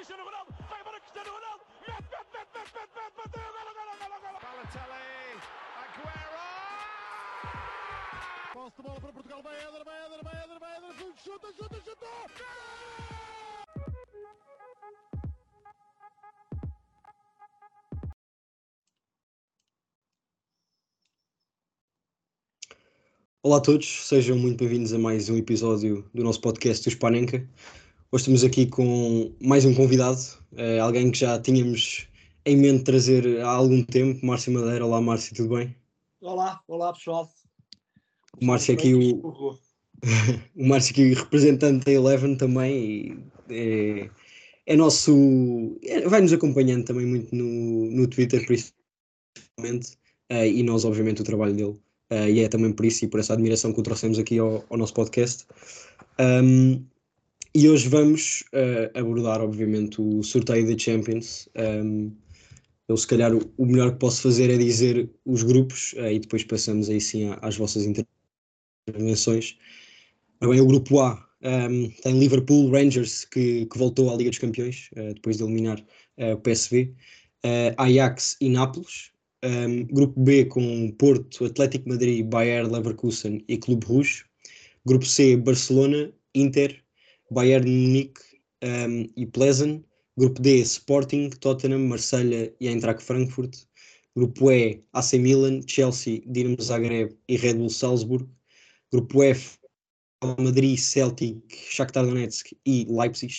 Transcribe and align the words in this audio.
Cristiano 0.00 0.24
Ronaldo, 0.24 0.54
vai 0.66 0.80
embora 0.80 0.98
Cristiano 0.98 1.30
Ronaldo, 1.30 1.62
mete, 1.86 1.92
mete, 1.92 2.32
mete, 2.32 2.48
mete, 2.56 2.72
mete, 2.72 2.88
mete, 2.96 3.16
bateu, 3.20 3.52
golo, 3.52 3.72
golo, 3.76 3.92
golo, 4.00 4.16
golo. 4.24 4.38
Balotelli, 4.40 5.04
Aguero! 5.76 6.40
Posse 8.54 8.76
de 8.76 8.82
bola 8.82 8.98
para 8.98 9.12
Portugal, 9.12 9.42
vai 9.42 9.56
Eder, 9.60 9.84
vai 9.84 10.06
Eder, 10.06 10.24
vai 10.24 10.42
Eder, 10.42 10.58
vai 10.58 10.76
Eder, 10.78 10.94
chuta, 11.22 11.52
chuta, 11.52 11.76
chuta! 11.84 12.06
Olá 23.42 23.58
a 23.58 23.60
todos, 23.60 24.06
sejam 24.06 24.38
muito 24.38 24.58
bem-vindos 24.60 24.94
a 24.94 24.98
mais 24.98 25.28
um 25.28 25.36
episódio 25.36 26.08
do 26.14 26.24
nosso 26.24 26.40
podcast 26.40 26.84
do 26.84 26.90
Spanenka. 26.90 27.46
Hoje 28.12 28.22
estamos 28.22 28.42
aqui 28.42 28.66
com 28.66 29.32
mais 29.40 29.64
um 29.64 29.72
convidado, 29.72 30.18
eh, 30.56 30.80
alguém 30.80 31.12
que 31.12 31.18
já 31.20 31.38
tínhamos 31.40 32.08
em 32.44 32.56
mente 32.56 32.82
trazer 32.82 33.40
há 33.40 33.48
algum 33.48 33.84
tempo, 33.84 34.26
Márcio 34.26 34.52
Madeira. 34.52 34.84
Olá 34.84 35.00
Márcio, 35.00 35.32
tudo 35.32 35.54
bem? 35.54 35.76
Olá, 36.20 36.60
olá 36.66 36.92
pessoal. 36.92 37.30
O 38.42 38.44
Márcio 38.44 38.74
aqui 38.74 38.94
o, 38.94 39.56
o 40.56 40.66
Márcio 40.66 40.90
aqui 40.90 41.14
representante 41.14 41.84
da 41.84 41.92
Eleven 41.92 42.34
também 42.34 43.22
e 43.48 44.04
é, 44.04 44.10
é 44.66 44.76
nosso, 44.76 45.78
é- 45.84 46.08
vai-nos 46.08 46.32
acompanhando 46.32 46.86
também 46.86 47.06
muito 47.06 47.32
no, 47.32 47.92
no 47.92 48.08
Twitter 48.08 48.44
principalmente 48.44 49.96
eh, 50.30 50.48
e 50.48 50.64
nós 50.64 50.84
obviamente 50.84 51.20
o 51.20 51.24
trabalho 51.24 51.54
dele 51.54 51.78
eh, 52.10 52.28
e 52.28 52.40
é 52.40 52.48
também 52.48 52.72
por 52.72 52.86
isso 52.86 53.04
e 53.04 53.08
por 53.08 53.20
essa 53.20 53.34
admiração 53.34 53.72
que 53.72 53.78
o 53.78 53.84
trouxemos 53.84 54.18
aqui 54.18 54.40
ao, 54.40 54.64
ao 54.68 54.76
nosso 54.76 54.94
podcast. 54.94 55.46
Um, 56.18 56.84
e 57.54 57.68
hoje 57.68 57.88
vamos 57.88 58.44
eh, 58.52 58.90
abordar 58.94 59.40
obviamente 59.40 60.00
o 60.00 60.22
sorteio 60.22 60.66
da 60.66 60.78
Champions. 60.78 61.48
Um, 61.56 62.12
eu 62.88 62.96
se 62.96 63.06
calhar 63.06 63.32
o, 63.34 63.66
melhor 63.66 63.92
que 63.92 63.98
posso 63.98 64.22
fazer 64.22 64.50
é 64.50 64.56
dizer 64.56 65.10
os 65.24 65.42
grupos 65.42 65.94
eh, 65.96 66.14
e 66.14 66.18
depois 66.20 66.44
passamos 66.44 66.88
aí 66.88 67.00
sim 67.00 67.30
às 67.40 67.56
vossas 67.56 67.84
intervenções. 68.86 69.58
Bem, 70.40 70.60
o 70.60 70.66
grupo 70.66 71.00
A 71.00 71.28
um, 71.42 71.90
tem 72.02 72.18
Liverpool 72.18 72.70
Rangers, 72.70 73.24
que, 73.24 73.66
que 73.66 73.78
voltou 73.78 74.12
à 74.12 74.16
Liga 74.16 74.30
dos 74.30 74.38
Campeões, 74.38 74.88
eh, 74.94 75.14
depois 75.14 75.36
de 75.36 75.44
eliminar 75.44 75.84
o 76.18 76.36
PSV, 76.36 76.94
Ajax 77.78 78.36
e 78.40 78.50
Nápoles. 78.50 79.10
Um, 79.42 79.84
grupo 79.86 80.20
B 80.20 80.44
com 80.44 80.92
Porto, 80.98 81.46
Atlético 81.46 81.88
Madrid, 81.88 82.26
Bayern 82.26 82.70
Leverkusen 82.70 83.42
e 83.48 83.56
Clube 83.56 83.86
Rouge. 83.86 84.24
Grupo 84.84 85.06
C, 85.06 85.34
Barcelona, 85.34 86.12
Inter, 86.34 86.84
Bayern 87.30 87.66
Munique 87.66 88.20
um, 88.62 89.08
e 89.16 89.26
Pleasant. 89.26 89.84
Grupo 90.16 90.42
D, 90.42 90.60
Sporting, 90.64 91.30
Tottenham, 91.30 91.88
Marselha 91.88 92.52
e 92.60 92.68
Eintracht 92.68 93.02
Frankfurt. 93.02 93.66
Grupo 94.14 94.50
E, 94.50 94.82
AC 94.92 95.14
Milan, 95.14 95.62
Chelsea, 95.66 96.22
Dinamo 96.26 96.60
Zagreb 96.60 97.16
e 97.28 97.36
Red 97.36 97.54
Bull 97.54 97.70
Salzburg. 97.70 98.28
Grupo 98.92 99.22
F, 99.22 99.58
Madrid, 100.38 100.76
Celtic, 100.76 101.40
Shakhtar 101.48 102.04
Donetsk 102.04 102.52
e 102.66 102.86
Leipzig. 102.88 103.32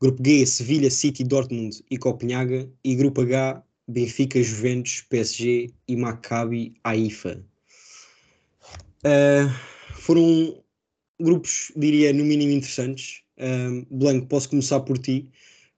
Grupo 0.00 0.22
G, 0.22 0.44
Sevilha, 0.44 0.90
City, 0.90 1.24
Dortmund 1.24 1.82
e 1.90 1.96
Copenhaga. 1.96 2.68
E 2.84 2.94
Grupo 2.96 3.22
H, 3.22 3.62
Benfica, 3.88 4.42
Juventus, 4.42 5.02
PSG 5.08 5.72
e 5.88 5.96
Maccabi 5.96 6.74
Haifa. 6.84 7.42
Uh, 9.04 9.48
foram 9.94 10.62
grupos, 11.20 11.72
diria, 11.76 12.12
no 12.12 12.24
mínimo 12.24 12.52
interessantes. 12.52 13.22
Blanco, 13.90 14.26
posso 14.26 14.48
começar 14.50 14.80
por 14.80 14.98
ti 14.98 15.30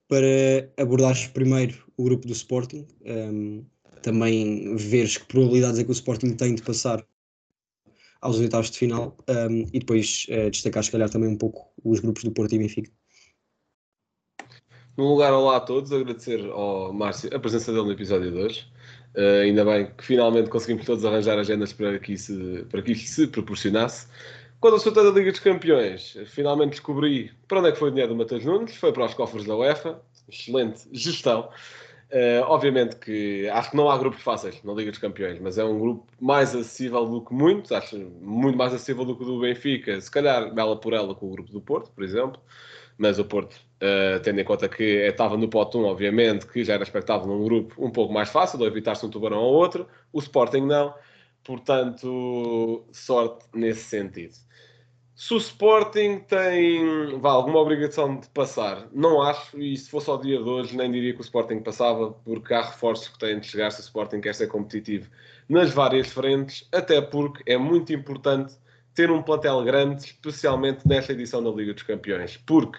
para 0.08 0.70
abordares 0.76 1.26
primeiro 1.28 1.86
o 1.96 2.04
grupo 2.04 2.26
do 2.26 2.32
Sporting. 2.32 2.86
Um, 3.02 3.64
também 4.02 4.74
veres 4.76 5.18
que 5.18 5.26
probabilidades 5.26 5.78
é 5.78 5.84
que 5.84 5.90
o 5.90 5.92
Sporting 5.92 6.34
tem 6.34 6.54
de 6.54 6.62
passar 6.62 7.04
aos 8.20 8.38
oitavos 8.38 8.70
de 8.70 8.78
final 8.78 9.16
um, 9.28 9.66
e 9.72 9.78
depois 9.78 10.26
uh, 10.30 10.50
destacar, 10.50 10.82
se 10.82 10.90
calhar, 10.90 11.08
também 11.08 11.28
um 11.28 11.36
pouco 11.36 11.70
os 11.84 12.00
grupos 12.00 12.24
do 12.24 12.32
Porto 12.32 12.54
e 12.54 12.58
Benfica. 12.58 12.90
No 14.96 15.08
lugar, 15.08 15.32
olá 15.32 15.56
a 15.56 15.60
todos, 15.60 15.92
agradecer 15.92 16.44
ao 16.50 16.92
Márcio 16.92 17.34
a 17.34 17.38
presença 17.38 17.72
dele 17.72 17.86
no 17.86 17.92
episódio 17.92 18.30
de 18.30 18.36
hoje. 18.36 18.66
Uh, 19.16 19.42
ainda 19.42 19.64
bem 19.64 19.90
que 19.96 20.04
finalmente 20.04 20.50
conseguimos 20.50 20.84
todos 20.84 21.04
arranjar 21.04 21.38
agendas 21.38 21.72
para 21.72 21.98
que, 21.98 22.12
isso, 22.12 22.66
para 22.68 22.82
que 22.82 22.92
isto 22.92 23.08
se 23.08 23.26
proporcionasse. 23.26 24.06
Quando 24.60 24.78
sorteio 24.78 25.10
da 25.10 25.18
Liga 25.18 25.30
dos 25.30 25.40
Campeões, 25.40 26.18
finalmente 26.26 26.72
descobri 26.72 27.32
para 27.48 27.60
onde 27.60 27.70
é 27.70 27.72
que 27.72 27.78
foi 27.78 27.88
o 27.88 27.90
dinheiro 27.90 28.12
do 28.12 28.18
Matheus 28.18 28.44
Nunes, 28.44 28.76
foi 28.76 28.92
para 28.92 29.06
os 29.06 29.14
cofres 29.14 29.46
da 29.46 29.56
UEFA, 29.56 30.02
excelente 30.28 30.86
gestão. 30.92 31.48
Uh, 32.12 32.42
obviamente 32.46 32.96
que 32.96 33.48
acho 33.48 33.70
que 33.70 33.76
não 33.76 33.88
há 33.88 33.96
grupos 33.96 34.20
fáceis 34.20 34.62
na 34.62 34.74
Liga 34.74 34.90
dos 34.90 34.98
Campeões, 34.98 35.38
mas 35.40 35.56
é 35.56 35.64
um 35.64 35.78
grupo 35.78 36.06
mais 36.20 36.54
acessível 36.54 37.06
do 37.06 37.24
que 37.24 37.32
muitos, 37.32 37.72
acho 37.72 37.96
muito 38.20 38.58
mais 38.58 38.74
acessível 38.74 39.04
do 39.04 39.16
que 39.16 39.22
o 39.22 39.26
do 39.26 39.40
Benfica, 39.40 39.98
se 39.98 40.10
calhar 40.10 40.52
bela 40.52 40.76
por 40.76 40.92
ela 40.92 41.14
com 41.14 41.26
o 41.26 41.30
grupo 41.30 41.50
do 41.50 41.60
Porto, 41.60 41.90
por 41.92 42.04
exemplo, 42.04 42.38
mas 42.98 43.18
o 43.18 43.24
Porto, 43.24 43.54
uh, 43.54 44.20
tendo 44.22 44.40
em 44.40 44.44
conta 44.44 44.68
que 44.68 44.82
estava 44.82 45.38
no 45.38 45.48
pote 45.48 45.78
1, 45.78 45.84
obviamente, 45.84 46.46
que 46.46 46.64
já 46.64 46.74
era 46.74 46.82
expectável 46.82 47.26
num 47.26 47.44
grupo 47.44 47.82
um 47.82 47.90
pouco 47.90 48.12
mais 48.12 48.28
fácil, 48.28 48.60
ou 48.60 48.66
evitar-se 48.66 49.06
um 49.06 49.08
tubarão 49.08 49.38
ou 49.38 49.54
outro, 49.54 49.86
o 50.12 50.18
Sporting 50.18 50.66
não, 50.66 50.92
portanto, 51.44 52.84
sorte 52.92 53.46
nesse 53.54 53.84
sentido. 53.84 54.34
Se 55.14 55.34
o 55.34 55.36
Sporting 55.36 56.20
tem 56.20 57.18
vá, 57.18 57.32
alguma 57.32 57.58
obrigação 57.58 58.18
de 58.18 58.26
passar, 58.30 58.88
não 58.90 59.20
acho, 59.20 59.58
e 59.60 59.76
se 59.76 59.90
fosse 59.90 60.08
ao 60.08 60.18
dia 60.18 60.38
de 60.38 60.48
hoje, 60.48 60.74
nem 60.74 60.90
diria 60.90 61.12
que 61.12 61.20
o 61.20 61.22
Sporting 61.22 61.60
passava, 61.60 62.12
porque 62.24 62.54
há 62.54 62.62
reforços 62.62 63.08
que 63.08 63.18
têm 63.18 63.38
de 63.38 63.46
chegar 63.46 63.70
se 63.70 63.80
o 63.80 63.84
Sporting 63.84 64.20
quer 64.22 64.34
ser 64.34 64.46
competitivo 64.46 65.10
nas 65.46 65.72
várias 65.72 66.08
frentes, 66.08 66.66
até 66.72 67.02
porque 67.02 67.42
é 67.44 67.58
muito 67.58 67.92
importante 67.92 68.54
ter 68.94 69.10
um 69.10 69.22
plantel 69.22 69.62
grande, 69.62 70.06
especialmente 70.06 70.88
nesta 70.88 71.12
edição 71.12 71.42
da 71.44 71.50
Liga 71.50 71.74
dos 71.74 71.82
Campeões, 71.82 72.38
porque 72.38 72.78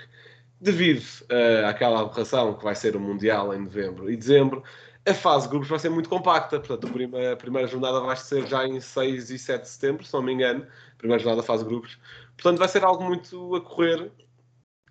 devido 0.59 1.03
uh, 1.23 1.67
àquela 1.67 2.01
aberração 2.01 2.53
que 2.53 2.63
vai 2.63 2.75
ser 2.75 2.95
o 2.95 2.99
Mundial 2.99 3.53
em 3.53 3.59
novembro 3.59 4.09
e 4.09 4.15
dezembro, 4.15 4.63
a 5.05 5.13
fase 5.13 5.45
de 5.45 5.49
grupos 5.49 5.69
vai 5.69 5.79
ser 5.79 5.89
muito 5.89 6.09
compacta. 6.09 6.59
Portanto, 6.59 6.87
a 6.87 6.91
primeira, 6.91 7.35
primeira 7.35 7.67
jornada 7.67 7.99
vai 8.01 8.15
ser 8.15 8.45
já 8.47 8.65
em 8.67 8.79
6 8.79 9.29
e 9.29 9.39
7 9.39 9.61
de 9.61 9.69
setembro, 9.69 10.05
se 10.05 10.13
não 10.13 10.21
me 10.21 10.33
engano. 10.33 10.65
A 10.93 10.97
primeira 10.97 11.21
jornada 11.21 11.41
da 11.41 11.47
fase 11.47 11.63
de 11.63 11.69
grupos. 11.69 11.97
Portanto, 12.35 12.59
vai 12.59 12.67
ser 12.67 12.83
algo 12.83 13.03
muito 13.03 13.55
a 13.55 13.61
correr. 13.61 14.11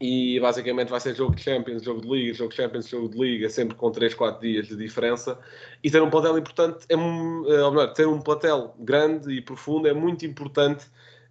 E 0.00 0.40
basicamente 0.40 0.88
vai 0.88 0.98
ser 0.98 1.14
jogo 1.14 1.34
de 1.36 1.42
Champions, 1.42 1.82
jogo 1.82 2.00
de 2.00 2.08
Liga, 2.08 2.32
jogo 2.32 2.50
de 2.50 2.56
Champions, 2.56 2.88
jogo 2.88 3.10
de 3.10 3.18
Liga, 3.18 3.50
sempre 3.50 3.76
com 3.76 3.90
3, 3.90 4.14
4 4.14 4.40
dias 4.40 4.66
de 4.66 4.76
diferença. 4.76 5.38
E 5.84 5.90
ter 5.90 6.00
um 6.02 6.08
plantel 6.08 6.38
importante, 6.38 6.86
é, 6.88 6.96
ou 6.96 7.70
melhor, 7.70 7.92
ter 7.92 8.08
um 8.08 8.18
plantel 8.18 8.74
grande 8.78 9.30
e 9.30 9.42
profundo 9.42 9.86
é 9.86 9.92
muito 9.92 10.24
importante 10.24 10.86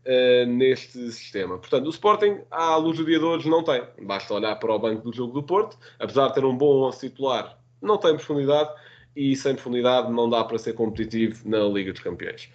uh, 0.05 0.45
neste 0.45 1.11
sistema. 1.11 1.57
Portanto, 1.57 1.87
o 1.87 1.89
Sporting, 1.89 2.41
à 2.51 2.75
luz 2.75 2.97
do 2.97 3.05
dia 3.05 3.17
de 3.17 3.25
hoje, 3.25 3.49
não 3.49 3.63
tem. 3.63 3.83
Basta 4.03 4.35
olhar 4.35 4.55
para 4.57 4.71
o 4.71 4.77
banco 4.77 5.01
do 5.01 5.15
jogo 5.15 5.33
do 5.33 5.41
Porto. 5.41 5.75
Apesar 5.97 6.27
de 6.27 6.35
ter 6.35 6.45
um 6.45 6.55
bom 6.55 6.87
11 6.87 6.99
titular, 7.09 7.58
não 7.81 7.97
tem 7.97 8.15
profundidade 8.15 8.69
e 9.15 9.35
sem 9.35 9.53
profundidade 9.53 10.11
não 10.11 10.29
dá 10.29 10.43
para 10.43 10.57
ser 10.57 10.73
competitivo 10.73 11.47
na 11.47 11.59
Liga 11.59 11.91
dos 11.91 12.01
Campeões. 12.01 12.49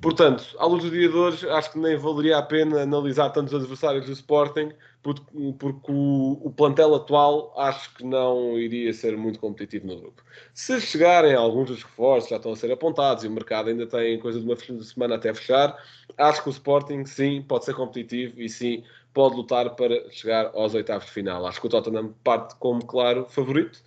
Portanto, 0.00 0.44
à 0.58 0.66
luz 0.66 0.82
do 0.82 0.90
dia 0.90 1.08
de 1.08 1.14
hoje, 1.14 1.48
acho 1.48 1.72
que 1.72 1.78
nem 1.78 1.96
valeria 1.96 2.38
a 2.38 2.42
pena 2.42 2.82
analisar 2.82 3.30
tantos 3.30 3.54
adversários 3.54 4.06
do 4.06 4.12
Sporting, 4.12 4.70
porque, 5.02 5.22
porque 5.58 5.92
o, 5.92 6.40
o, 6.42 6.50
plantel 6.50 6.94
atual 6.94 7.52
acho 7.56 7.94
que 7.94 8.04
não 8.04 8.58
iria 8.58 8.92
ser 8.92 9.16
muito 9.16 9.38
competitivo 9.38 9.86
no 9.86 10.00
grupo. 10.00 10.22
Se 10.52 10.80
chegarem 10.80 11.34
alguns 11.34 11.68
dos 11.68 11.82
reforços, 11.82 12.30
já 12.30 12.36
estão 12.36 12.52
a 12.52 12.56
ser 12.56 12.72
apontados 12.72 13.24
e 13.24 13.28
o 13.28 13.30
mercado 13.30 13.68
ainda 13.68 13.86
tem 13.86 14.18
coisa 14.18 14.40
de 14.40 14.46
uma 14.46 14.56
semana 14.56 15.16
até 15.16 15.32
fechar, 15.34 15.76
acho 16.16 16.42
que 16.42 16.48
o 16.48 16.52
Sporting 16.52 17.04
sim 17.04 17.42
pode 17.42 17.64
ser 17.64 17.74
competitivo 17.74 18.40
e 18.40 18.48
sim 18.48 18.82
pode 19.12 19.36
lutar 19.36 19.76
para 19.76 20.10
chegar 20.10 20.50
aos 20.54 20.74
oitavos 20.74 21.06
de 21.06 21.12
final. 21.12 21.46
Acho 21.46 21.60
que 21.60 21.66
o 21.68 21.70
Tottenham 21.70 22.12
parte 22.24 22.56
como 22.56 22.84
claro 22.84 23.26
favorito. 23.28 23.80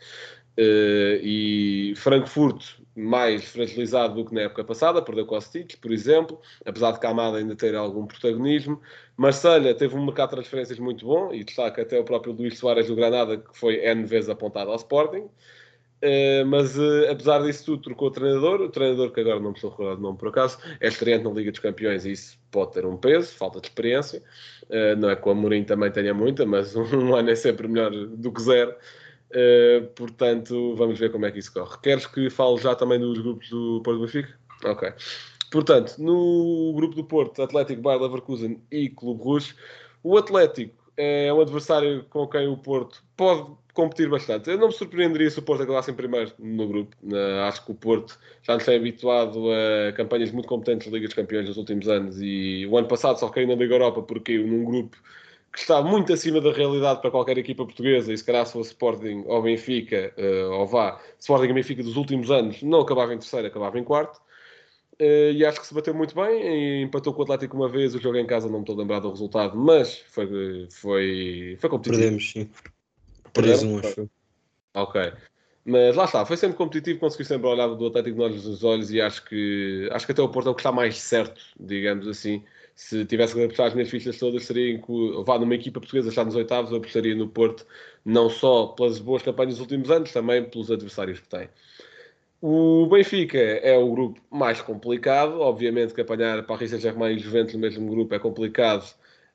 Uh, 0.58 1.22
e 1.22 1.94
Frankfurt 1.98 2.78
mais 2.98 3.46
fragilizado 3.46 4.16
do 4.16 4.26
que 4.26 4.34
na 4.34 4.42
época 4.42 4.64
passada, 4.64 5.04
perdeu 5.04 5.24
Kostic, 5.24 5.78
por 5.80 5.92
exemplo, 5.92 6.42
apesar 6.66 6.94
de 6.94 7.00
Camada 7.00 7.38
ainda 7.38 7.56
ter 7.56 7.76
algum 7.76 8.08
protagonismo. 8.08 8.82
Marselha 9.16 9.76
teve 9.76 9.96
um 9.96 10.04
mercado 10.04 10.30
de 10.30 10.38
transferências 10.38 10.80
muito 10.80 11.06
bom 11.06 11.32
e 11.32 11.44
destaca 11.44 11.84
até 11.84 12.00
o 12.00 12.04
próprio 12.04 12.34
Luís 12.34 12.58
Soares 12.58 12.88
do 12.88 12.96
Granada, 12.96 13.38
que 13.38 13.56
foi 13.56 13.76
N 13.86 14.04
vezes 14.04 14.32
apontado 14.32 14.72
ao 14.72 14.78
Sporting. 14.78 15.30
Uh, 16.00 16.46
mas 16.48 16.76
uh, 16.76 17.12
apesar 17.12 17.44
disso 17.44 17.66
tudo, 17.66 17.84
trocou 17.84 18.08
o 18.08 18.12
treinador. 18.12 18.62
O 18.62 18.70
treinador, 18.70 19.12
que 19.12 19.20
agora 19.20 19.40
não 19.40 19.50
me 19.50 19.56
estou 19.56 19.70
recordar 19.70 19.96
do 19.96 20.02
nome 20.02 20.18
por 20.18 20.30
acaso, 20.30 20.58
é 20.80 20.88
estreante 20.88 21.24
na 21.24 21.32
Liga 21.32 21.52
dos 21.52 21.60
Campeões 21.60 22.04
e 22.04 22.14
isso 22.14 22.40
pode 22.50 22.74
ter 22.74 22.86
um 22.86 22.98
peso, 22.98 23.32
falta 23.36 23.62
de 23.62 23.68
experiência. 23.68 24.24
não 24.98 25.10
é 25.10 25.16
que 25.16 25.28
o 25.28 25.32
Amorim 25.32 25.64
também 25.64 25.92
tenha 25.92 26.16
muita, 26.16 26.48
mas 26.48 26.74
um 26.76 27.16
ano 27.16 27.30
é 27.30 27.36
sempre 27.36 27.68
melhor 27.68 27.92
do 27.92 28.32
que 28.32 28.42
zero. 28.42 28.76
Uh, 29.32 29.88
portanto, 29.96 30.76
vamos 30.76 30.98
ver 30.98 31.12
como 31.12 31.26
é 31.26 31.32
que 31.32 31.40
isso 31.40 31.54
corre. 31.54 31.78
Queres 31.82 32.06
que 32.06 32.30
fale 32.30 32.58
já 32.58 32.76
também 32.76 33.00
dos 33.00 33.20
grupos 33.20 33.50
do 33.50 33.82
Porto 33.84 34.02
Benfica? 34.02 34.34
Ok. 34.64 34.94
Portanto, 35.52 35.96
no 35.98 36.74
grupo 36.76 36.96
do 36.96 37.04
Porto, 37.04 37.42
Atlético, 37.42 37.82
Bayer 37.82 38.02
Leverkusen 38.02 38.62
e 38.72 38.90
Clube 38.90 39.24
Rouge, 39.24 39.56
o 40.04 40.18
Atlético 40.18 40.76
é 40.98 41.32
um 41.32 41.40
adversário 41.40 42.06
com 42.10 42.28
quem 42.28 42.48
o 42.48 42.58
Porto 42.58 43.04
pode 43.16 43.48
competir 43.74 44.10
bastante. 44.10 44.50
Eu 44.50 44.58
não 44.58 44.68
me 44.68 44.74
surpreenderia 44.74 45.30
se 45.30 45.38
o 45.38 45.44
Porto 45.44 45.62
acabasse 45.62 45.92
em 45.92 45.94
primeiro 45.94 46.32
no 46.40 46.68
grupo. 46.68 46.96
Uh, 47.04 47.42
acho 47.48 47.64
que 47.64 47.72
o 47.72 47.76
Porto 47.76 48.18
já 48.42 48.56
nos 48.56 48.66
tem 48.66 48.76
habituado 48.76 49.46
a 49.52 49.94
campanhas 49.94 50.32
muito 50.32 50.48
competentes 50.48 50.88
da 50.88 50.94
Liga 50.94 51.08
dos 51.08 51.16
Campeões 51.16 51.48
nos 51.48 51.58
últimos 51.58 51.88
anos 51.88 52.20
e 52.20 52.66
o 52.66 52.78
ano 52.78 52.88
passado 52.88 53.20
só 53.20 53.30
caiu 53.30 53.48
na 53.48 53.56
Liga 53.56 53.76
Europa 53.76 54.02
porque 54.02 54.34
caiu 54.34 54.48
num 54.48 54.66
grupo 54.66 54.98
que 55.52 55.60
está 55.60 55.82
muito 55.82 56.14
acima 56.14 56.40
da 56.40 56.52
realidade 56.52 57.02
para 57.02 57.12
qualquer 57.12 57.38
equipa 57.38 57.66
portuguesa 57.66 58.14
e 58.14 58.18
se 58.18 58.24
calhar 58.24 58.46
se 58.46 58.54
fosse 58.54 58.70
Sporting 58.70 59.24
ou 59.26 59.42
Benfica, 59.42 60.14
uh, 60.18 60.52
ou 60.54 60.68
vá, 60.68 61.00
Sporting 61.20 61.50
e 61.50 61.54
Benfica 61.54 61.84
dos 61.84 61.96
últimos 61.96 62.30
anos, 62.30 62.62
não 62.62 62.82
acabava 62.82 63.14
em 63.14 63.18
terceiro, 63.18 63.48
acabava 63.48 63.80
em 63.80 63.84
quarto. 63.84 64.20
Uh, 65.00 65.32
e 65.32 65.46
acho 65.46 65.60
que 65.60 65.68
se 65.68 65.74
bateu 65.74 65.94
muito 65.94 66.16
bem. 66.16 66.84
Empatou 66.84 67.14
com 67.14 67.20
o 67.20 67.24
Atlético 67.24 67.56
uma 67.56 67.70
vez. 67.70 67.94
O 67.94 68.00
jogo 68.00 68.18
em 68.18 68.26
casa 68.26 68.48
não 68.48 68.56
me 68.56 68.62
estou 68.62 68.76
a 68.76 68.80
lembrar 68.80 69.00
do 69.00 69.12
resultado, 69.12 69.56
mas 69.56 70.00
foi, 70.10 70.68
foi, 70.72 71.58
foi 71.60 71.70
competitivo. 71.70 72.02
Perdemos, 72.02 72.32
sim. 72.32 72.50
3-1, 73.34 73.86
acho. 73.86 74.10
Ok. 74.74 75.14
Mas 75.70 75.96
lá 75.96 76.06
está, 76.06 76.26
foi 76.26 76.38
sempre 76.38 76.56
competitivo, 76.56 77.00
conseguiu 77.00 77.26
sempre 77.26 77.48
olhar 77.48 77.68
do 77.68 77.88
Atlético 77.88 78.18
nos 78.18 78.64
olhos 78.64 78.90
e 78.90 79.02
acho 79.02 79.26
que, 79.26 79.90
acho 79.92 80.06
que 80.06 80.14
até 80.14 80.22
o 80.22 80.30
Porto 80.30 80.48
é 80.48 80.52
o 80.52 80.56
que 80.56 80.62
está 80.62 80.72
mais 80.72 80.98
certo, 80.98 81.42
digamos 81.60 82.08
assim. 82.08 82.42
Se 82.78 83.04
tivesse 83.06 83.34
que 83.34 83.44
apostar 83.44 83.68
as 83.68 83.74
minhas 83.74 83.90
fichas 83.90 84.20
todas, 84.20 84.46
seria 84.46 84.72
em 84.76 84.80
que, 84.80 85.24
vá 85.26 85.40
numa 85.40 85.56
equipa 85.56 85.80
portuguesa 85.80 86.10
está 86.10 86.24
nos 86.24 86.36
oitavos, 86.36 86.70
eu 86.70 86.78
apostaria 86.78 87.16
no 87.16 87.28
Porto, 87.28 87.66
não 88.06 88.30
só 88.30 88.68
pelas 88.68 89.00
boas 89.00 89.24
campanhas 89.24 89.56
dos 89.56 89.62
últimos 89.62 89.90
anos, 89.90 90.12
também 90.14 90.44
pelos 90.48 90.70
adversários 90.70 91.20
que 91.20 91.28
tem. 91.28 91.50
O 92.40 92.86
Benfica 92.86 93.40
é 93.40 93.76
o 93.76 93.90
grupo 93.92 94.22
mais 94.30 94.62
complicado, 94.62 95.42
obviamente 95.42 95.92
que 95.92 96.02
apanhar 96.02 96.46
Paris 96.46 96.70
Saint-Germain 96.70 97.16
e 97.16 97.20
Juventus 97.20 97.56
no 97.56 97.60
mesmo 97.62 97.90
grupo 97.90 98.14
é 98.14 98.20
complicado. 98.20 98.86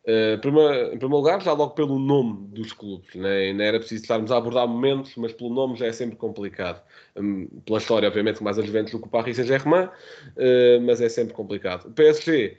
Uh, 0.07 0.35
em 0.35 0.39
primeiro 0.39 1.09
lugar, 1.09 1.43
já 1.43 1.53
logo 1.53 1.75
pelo 1.75 1.99
nome 1.99 2.47
dos 2.47 2.73
clubes, 2.73 3.13
né? 3.17 3.53
não 3.53 3.65
era 3.65 3.81
preciso 3.81 4.03
estarmos 4.03 4.31
a 4.31 4.37
abordar 4.37 4.69
momentos, 4.69 5.17
mas 5.17 5.33
pelo 5.33 5.53
nome 5.53 5.77
já 5.77 5.87
é 5.87 5.93
sempre 5.93 6.15
complicado. 6.15 6.81
Um, 7.17 7.47
pela 7.67 7.79
história, 7.79 8.09
obviamente, 8.09 8.41
mais 8.41 8.57
a 8.57 8.63
Juventus 8.63 8.93
do 8.93 9.01
que 9.01 9.09
o 9.09 9.11
Paris 9.11 9.37
Saint-Germain, 9.37 9.87
uh, 9.87 10.81
mas 10.87 11.01
é 11.01 11.09
sempre 11.09 11.35
complicado. 11.35 11.89
O 11.89 11.91
PSG 11.93 12.57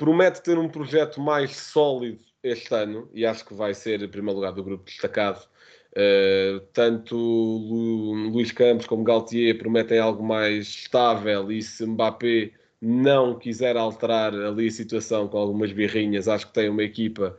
promete 0.00 0.42
ter 0.42 0.56
um 0.58 0.66
projeto 0.66 1.20
mais 1.20 1.54
sólido 1.56 2.20
este 2.42 2.74
ano 2.74 3.10
e 3.12 3.26
acho 3.26 3.44
que 3.44 3.52
vai 3.52 3.74
ser, 3.74 4.02
em 4.02 4.08
primeiro 4.08 4.36
lugar, 4.36 4.52
do 4.52 4.64
grupo 4.64 4.84
destacado 4.84 5.46
Uh, 5.90 6.60
tanto 6.72 7.16
Lu, 7.16 8.12
Luís 8.30 8.52
Campos 8.52 8.86
como 8.86 9.02
Galtier 9.02 9.58
prometem 9.58 9.98
algo 9.98 10.22
mais 10.22 10.68
estável 10.68 11.50
e 11.50 11.60
se 11.62 11.84
Mbappé 11.84 12.52
não 12.80 13.36
quiser 13.36 13.76
alterar 13.76 14.32
ali 14.32 14.68
a 14.68 14.70
situação 14.70 15.26
com 15.26 15.36
algumas 15.36 15.72
birrinhas, 15.72 16.28
acho 16.28 16.46
que 16.46 16.52
tem 16.54 16.68
uma 16.68 16.84
equipa 16.84 17.36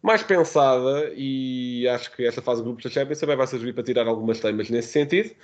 mais 0.00 0.22
pensada 0.22 1.12
e 1.16 1.88
acho 1.88 2.14
que 2.14 2.24
esta 2.24 2.40
fase 2.40 2.60
de 2.60 2.66
grupos 2.66 2.84
da 2.84 2.90
Champions 2.90 3.18
também 3.18 3.36
vai 3.36 3.48
servir 3.48 3.74
para 3.74 3.82
tirar 3.82 4.06
algumas 4.06 4.38
temas 4.38 4.70
nesse 4.70 4.92
sentido. 4.92 5.34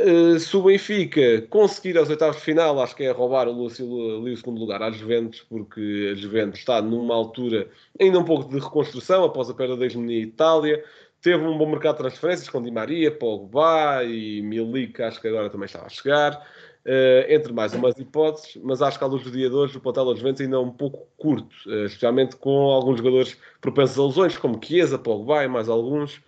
Uh, 0.00 0.38
se 0.38 0.56
o 0.56 0.62
Benfica 0.62 1.42
conseguir 1.50 1.98
aos 1.98 2.08
oitavos 2.08 2.36
de 2.36 2.42
final, 2.42 2.80
acho 2.80 2.94
que 2.94 3.02
é 3.02 3.10
roubar 3.10 3.48
o 3.48 3.52
Lúcio 3.52 3.84
ali 4.20 4.32
o 4.32 4.36
segundo 4.36 4.60
lugar 4.60 4.80
às 4.80 4.96
Juventus, 4.96 5.44
porque 5.48 6.10
a 6.12 6.14
Juventus 6.14 6.60
está 6.60 6.80
numa 6.80 7.16
altura 7.16 7.68
ainda 8.00 8.20
um 8.20 8.24
pouco 8.24 8.48
de 8.48 8.60
reconstrução 8.60 9.24
após 9.24 9.50
a 9.50 9.54
perda 9.54 9.76
da 9.76 9.86
hegemonia 9.86 10.22
Itália. 10.22 10.84
Teve 11.20 11.44
um 11.44 11.58
bom 11.58 11.68
mercado 11.68 11.96
de 11.96 12.02
transferências 12.02 12.48
com 12.48 12.62
Di 12.62 12.70
Maria, 12.70 13.10
Pogba 13.10 14.04
e 14.04 14.40
Milik, 14.40 15.02
acho 15.02 15.20
que 15.20 15.26
agora 15.26 15.50
também 15.50 15.66
estava 15.66 15.86
a 15.86 15.88
chegar, 15.88 16.46
uh, 16.86 17.32
entre 17.32 17.52
mais 17.52 17.74
umas 17.74 17.98
hipóteses, 17.98 18.56
mas 18.62 18.80
acho 18.80 18.98
que 18.98 19.04
à 19.04 19.08
luz 19.08 19.24
do 19.24 19.32
dia 19.32 19.48
de 19.48 19.54
hoje 19.56 19.78
o 19.78 19.80
plantel 19.80 20.04
dos 20.04 20.20
Juventus 20.20 20.42
ainda 20.42 20.58
é 20.58 20.60
um 20.60 20.70
pouco 20.70 21.08
curto, 21.16 21.52
uh, 21.66 21.86
especialmente 21.86 22.36
com 22.36 22.70
alguns 22.70 22.98
jogadores 22.98 23.36
propensos 23.60 23.98
a 23.98 24.04
lesões, 24.04 24.36
como 24.36 24.64
Chiesa, 24.64 24.96
Pogba 24.96 25.42
e 25.42 25.48
mais 25.48 25.68
alguns. 25.68 26.20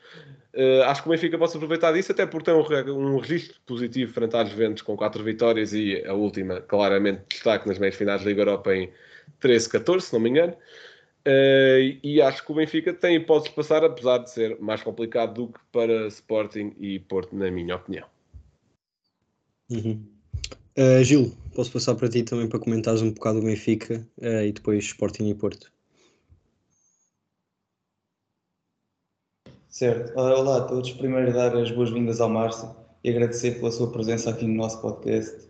Uh, 0.52 0.82
acho 0.87 1.02
que 1.02 1.08
o 1.08 1.12
Benfica 1.12 1.38
pode 1.38 1.55
aproveitar 1.55 1.93
disso, 1.93 2.11
até 2.11 2.26
porque 2.26 2.50
tem 2.50 2.55
um, 2.55 3.14
um 3.14 3.19
registro 3.19 3.56
positivo 3.64 4.12
frente 4.12 4.37
às 4.37 4.49
Juventus 4.49 4.82
com 4.82 4.97
4 4.97 5.23
vitórias 5.23 5.73
e 5.73 6.05
a 6.05 6.12
última, 6.12 6.61
claramente, 6.61 7.23
destaque 7.29 7.69
nas 7.69 7.79
meias 7.79 7.94
finais 7.94 8.23
da 8.23 8.29
Liga 8.29 8.43
Europa 8.43 8.75
em 8.75 8.91
13-14, 9.41 10.00
se 10.00 10.12
não 10.12 10.20
me 10.20 10.31
engano. 10.31 10.52
Uh, 11.26 11.99
e 12.02 12.20
acho 12.20 12.44
que 12.44 12.50
o 12.50 12.55
Benfica 12.55 12.93
tem 12.93 13.17
hipótese 13.17 13.50
de 13.50 13.55
passar, 13.55 13.85
apesar 13.85 14.19
de 14.19 14.31
ser 14.31 14.58
mais 14.58 14.82
complicado 14.82 15.35
do 15.35 15.52
que 15.52 15.61
para 15.70 16.08
Sporting 16.08 16.75
e 16.81 16.99
Porto, 16.99 17.37
na 17.37 17.50
minha 17.50 17.76
opinião. 17.76 18.06
Uhum. 19.70 20.05
Uh, 20.76 21.05
Gil, 21.05 21.32
posso 21.55 21.70
passar 21.70 21.94
para 21.94 22.08
ti 22.08 22.25
também 22.25 22.49
para 22.49 22.58
comentares 22.58 23.02
um 23.02 23.12
bocado 23.12 23.38
o 23.38 23.43
Benfica 23.43 24.05
e 24.20 24.50
depois 24.50 24.85
Sporting 24.85 25.29
e 25.29 25.35
Porto. 25.35 25.70
Certo. 29.71 30.19
Olá 30.19 30.57
a 30.57 30.61
todos. 30.63 30.91
Primeiro 30.91 31.33
dar 31.33 31.57
as 31.57 31.71
boas-vindas 31.71 32.21
ao 32.21 32.29
Márcio 32.29 32.75
e 33.05 33.11
agradecer 33.11 33.53
pela 33.53 33.71
sua 33.71 33.91
presença 33.91 34.29
aqui 34.29 34.45
no 34.45 34.55
nosso 34.55 34.83
podcast. 34.83 35.49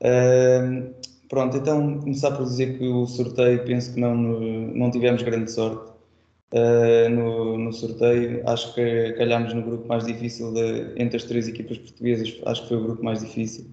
Uh, 0.00 0.94
Pronto, 1.28 1.56
então 1.56 1.98
começar 1.98 2.30
por 2.30 2.44
dizer 2.44 2.78
que 2.78 2.86
o 2.86 3.04
sorteio, 3.04 3.64
penso 3.64 3.92
que 3.92 4.00
não, 4.00 4.14
não 4.14 4.90
tivemos 4.92 5.22
grande 5.22 5.50
sorte 5.50 5.92
uh, 6.54 7.08
no, 7.10 7.58
no, 7.58 7.72
sorteio. 7.72 8.48
Acho 8.48 8.72
que 8.74 9.12
calhámos 9.14 9.52
no 9.52 9.62
grupo 9.62 9.88
mais 9.88 10.06
difícil 10.06 10.54
de, 10.54 10.94
entre 10.96 11.16
as 11.16 11.24
três 11.24 11.48
equipas 11.48 11.78
portuguesas, 11.78 12.40
acho 12.46 12.62
que 12.62 12.68
foi 12.68 12.76
o 12.78 12.84
grupo 12.84 13.04
mais 13.04 13.20
difícil. 13.20 13.66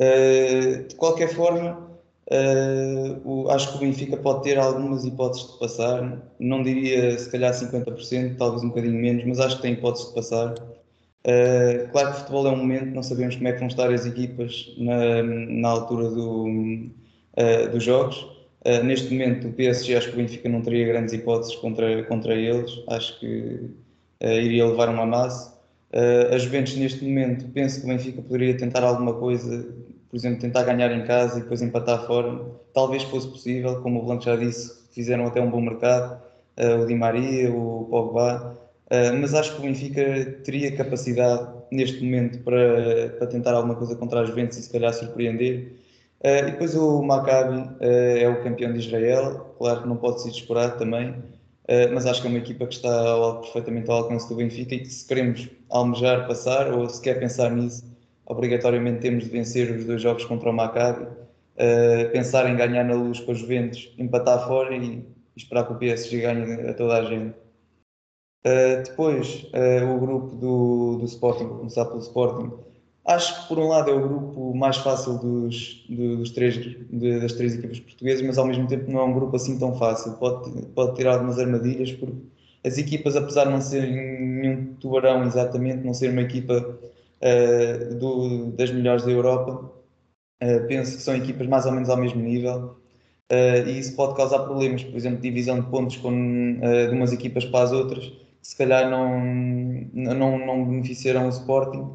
Uh, 0.00 0.88
de 0.88 0.94
qualquer 0.96 1.28
forma, 1.28 1.89
uh, 2.30 3.20
o, 3.24 3.50
acho 3.50 3.70
que 3.70 3.76
o 3.76 3.80
Benfica 3.80 4.16
pode 4.16 4.44
ter 4.44 4.58
algumas 4.58 5.04
hipóteses 5.04 5.52
de 5.52 5.58
passar, 5.58 6.22
não 6.38 6.62
diria 6.62 7.18
se 7.18 7.30
calhar 7.30 7.52
50%, 7.52 8.36
talvez 8.36 8.62
um 8.62 8.68
bocadinho 8.68 9.00
menos, 9.00 9.24
mas 9.24 9.40
acho 9.40 9.56
que 9.56 9.62
tem 9.62 9.72
hipóteses 9.74 10.08
de 10.08 10.14
passar. 10.14 10.54
Uh, 10.54 11.90
claro 11.92 12.08
que 12.08 12.16
o 12.16 12.20
futebol 12.20 12.46
é 12.46 12.50
um 12.50 12.56
momento, 12.56 12.94
não 12.94 13.02
sabemos 13.02 13.36
como 13.36 13.48
é 13.48 13.52
que 13.52 13.58
vão 13.58 13.68
estar 13.68 13.92
as 13.92 14.06
equipas 14.06 14.74
na, 14.78 15.22
na 15.22 15.68
altura 15.68 16.08
do, 16.10 16.46
uh, 16.46 17.70
dos 17.70 17.84
jogos. 17.84 18.26
Neste 18.84 19.10
momento, 19.10 19.48
o 19.48 19.52
PSG, 19.54 19.96
acho 19.96 20.08
que 20.08 20.14
o 20.14 20.16
Benfica 20.18 20.46
não 20.46 20.60
teria 20.60 20.86
grandes 20.86 21.14
hipóteses 21.14 21.56
contra, 21.56 22.02
contra 22.04 22.34
eles, 22.34 22.70
acho 22.88 23.18
que 23.18 23.70
iria 24.20 24.66
levar 24.66 24.90
uma 24.90 25.06
massa. 25.06 25.58
Uh, 25.92 26.34
a 26.34 26.38
Juventus, 26.38 26.76
neste 26.76 27.04
momento, 27.04 27.48
penso 27.48 27.80
que 27.80 27.86
o 27.86 27.88
Benfica 27.88 28.22
poderia 28.22 28.56
tentar 28.56 28.84
alguma 28.84 29.14
coisa, 29.14 29.74
por 30.10 30.16
exemplo, 30.16 30.40
tentar 30.40 30.64
ganhar 30.64 30.90
em 30.92 31.04
casa 31.04 31.38
e 31.38 31.42
depois 31.42 31.62
empatar 31.62 32.06
fora. 32.06 32.40
Talvez 32.74 33.02
fosse 33.04 33.28
possível, 33.28 33.80
como 33.82 34.00
o 34.00 34.04
Blanco 34.04 34.24
já 34.24 34.36
disse, 34.36 34.80
fizeram 34.92 35.26
até 35.26 35.40
um 35.40 35.50
bom 35.50 35.60
mercado. 35.60 36.20
o 36.82 36.86
Di 36.86 36.94
Maria, 36.94 37.50
o 37.52 37.86
Pogba. 37.90 38.58
Uh, 38.90 39.14
mas 39.20 39.32
acho 39.34 39.52
que 39.54 39.60
o 39.60 39.62
Benfica 39.62 40.02
teria 40.44 40.74
capacidade 40.76 41.48
neste 41.70 42.02
momento 42.02 42.40
para, 42.40 43.10
para 43.18 43.26
tentar 43.28 43.54
alguma 43.54 43.76
coisa 43.76 43.94
contra 43.94 44.20
as 44.20 44.28
Juventus 44.28 44.58
e 44.58 44.62
se 44.62 44.72
calhar 44.72 44.92
surpreender. 44.92 45.74
Uh, 46.24 46.48
e 46.48 46.50
depois 46.50 46.74
o 46.74 47.00
Maccabi 47.00 47.56
uh, 47.56 47.76
é 47.80 48.28
o 48.28 48.42
campeão 48.42 48.72
de 48.72 48.80
Israel, 48.80 49.54
claro 49.58 49.82
que 49.82 49.88
não 49.88 49.96
pode 49.96 50.22
ser 50.22 50.30
descurado 50.30 50.76
também, 50.76 51.14
mas 51.92 52.04
acho 52.04 52.20
que 52.20 52.26
é 52.26 52.30
uma 52.30 52.38
equipa 52.40 52.66
que 52.66 52.74
está 52.74 52.92
ao, 53.10 53.42
perfeitamente 53.42 53.88
ao 53.88 53.98
alcance 53.98 54.28
do 54.28 54.34
Benfica 54.34 54.74
e 54.74 54.80
que 54.80 54.88
se 54.88 55.06
queremos 55.06 55.48
almejar 55.68 56.26
passar 56.26 56.72
ou 56.74 56.88
se 56.88 57.00
quer 57.00 57.20
pensar 57.20 57.52
nisso, 57.52 57.84
obrigatoriamente 58.30 59.00
temos 59.00 59.24
de 59.24 59.30
vencer 59.30 59.70
os 59.74 59.84
dois 59.84 60.00
jogos 60.00 60.24
contra 60.24 60.50
o 60.50 60.52
Maccabi, 60.52 61.06
pensar 62.12 62.48
em 62.48 62.56
ganhar 62.56 62.84
na 62.84 62.94
luz 62.94 63.20
com 63.20 63.32
os 63.32 63.38
Juventus, 63.38 63.92
empatar 63.98 64.46
fora 64.46 64.74
e 64.74 65.04
esperar 65.36 65.66
que 65.66 65.72
o 65.72 65.76
PSG 65.76 66.20
ganhe 66.20 66.68
a 66.68 66.74
toda 66.74 66.94
a 66.98 67.04
gente. 67.04 67.34
Uh, 68.46 68.82
depois, 68.82 69.46
uh, 69.52 69.94
o 69.94 69.98
grupo 70.00 70.34
do, 70.36 70.96
do 70.98 71.04
Sporting, 71.04 71.44
vou 71.44 71.58
começar 71.58 71.84
pelo 71.84 71.98
Sporting. 71.98 72.50
Acho 73.06 73.42
que, 73.42 73.48
por 73.48 73.58
um 73.58 73.68
lado, 73.68 73.90
é 73.90 73.94
o 73.94 74.08
grupo 74.08 74.54
mais 74.54 74.78
fácil 74.78 75.18
dos, 75.18 75.84
dos 75.88 76.30
três, 76.30 76.54
de, 76.54 77.20
das 77.20 77.32
três 77.32 77.54
equipas 77.54 77.80
portuguesas, 77.80 78.26
mas 78.26 78.38
ao 78.38 78.46
mesmo 78.46 78.66
tempo 78.66 78.90
não 78.90 79.00
é 79.00 79.04
um 79.04 79.12
grupo 79.12 79.36
assim 79.36 79.58
tão 79.58 79.76
fácil. 79.76 80.12
Pode, 80.12 80.50
pode 80.68 80.96
ter 80.96 81.06
algumas 81.06 81.38
armadilhas, 81.38 81.92
porque 81.92 82.14
as 82.64 82.78
equipas, 82.78 83.16
apesar 83.16 83.44
de 83.44 83.50
não 83.50 83.60
serem 83.60 84.20
nenhum 84.20 84.74
tubarão 84.74 85.24
exatamente, 85.24 85.84
não 85.84 85.92
ser 85.92 86.10
uma 86.10 86.22
equipa 86.22 86.78
uh, 87.22 87.94
do, 87.96 88.52
das 88.52 88.70
melhores 88.70 89.04
da 89.04 89.10
Europa, 89.10 89.70
penso 90.68 90.96
que 90.96 91.02
são 91.02 91.14
equipas 91.14 91.46
mais 91.46 91.66
ou 91.66 91.72
menos 91.72 91.90
ao 91.90 91.96
mesmo 91.98 92.22
nível. 92.22 92.76
e 93.66 93.78
isso 93.78 93.94
pode 93.94 94.16
causar 94.16 94.38
problemas, 94.40 94.82
por 94.82 94.96
exemplo, 94.96 95.20
divisão 95.20 95.60
de 95.60 95.66
pontos 95.68 95.96
com, 95.98 96.10
de 96.10 96.94
umas 96.94 97.12
equipas 97.12 97.44
para 97.44 97.64
as 97.64 97.72
outras 97.72 98.10
se 98.42 98.56
calhar 98.56 98.90
não, 98.90 99.20
não, 99.92 100.38
não 100.38 100.64
beneficiarão 100.64 101.26
o 101.26 101.30
Sporting. 101.30 101.88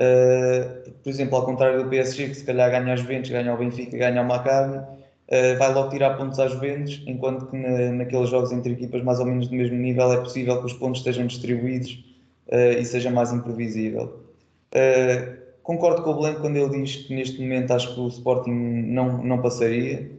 Uh, 0.00 0.90
por 1.02 1.10
exemplo, 1.10 1.36
ao 1.36 1.44
contrário 1.44 1.82
do 1.84 1.88
PSG, 1.88 2.28
que 2.28 2.34
se 2.34 2.44
calhar 2.44 2.70
ganha 2.70 2.94
as 2.94 3.00
Juventus, 3.00 3.30
ganha 3.30 3.54
o 3.54 3.58
Benfica, 3.58 3.96
ganha 3.96 4.22
o 4.22 4.24
Maccabi, 4.26 4.78
uh, 4.78 5.58
vai 5.58 5.72
logo 5.72 5.90
tirar 5.90 6.16
pontos 6.16 6.38
às 6.38 6.52
Juventus, 6.52 7.02
enquanto 7.06 7.46
que 7.46 7.56
na, 7.56 7.92
naqueles 7.92 8.30
jogos 8.30 8.52
entre 8.52 8.72
equipas 8.72 9.02
mais 9.02 9.20
ou 9.20 9.26
menos 9.26 9.48
do 9.48 9.54
mesmo 9.54 9.76
nível 9.76 10.10
é 10.12 10.16
possível 10.16 10.58
que 10.60 10.66
os 10.66 10.72
pontos 10.72 11.00
estejam 11.00 11.26
distribuídos 11.26 12.04
uh, 12.48 12.78
e 12.78 12.84
seja 12.84 13.10
mais 13.10 13.32
imprevisível. 13.32 14.21
Concordo 15.62 16.02
com 16.02 16.10
o 16.10 16.14
Blanco 16.14 16.40
quando 16.40 16.56
ele 16.56 16.82
diz 16.82 16.96
que 16.96 17.14
neste 17.14 17.40
momento 17.40 17.72
acho 17.72 17.94
que 17.94 18.00
o 18.00 18.08
Sporting 18.08 18.50
não, 18.50 19.22
não 19.22 19.42
passaria. 19.42 20.10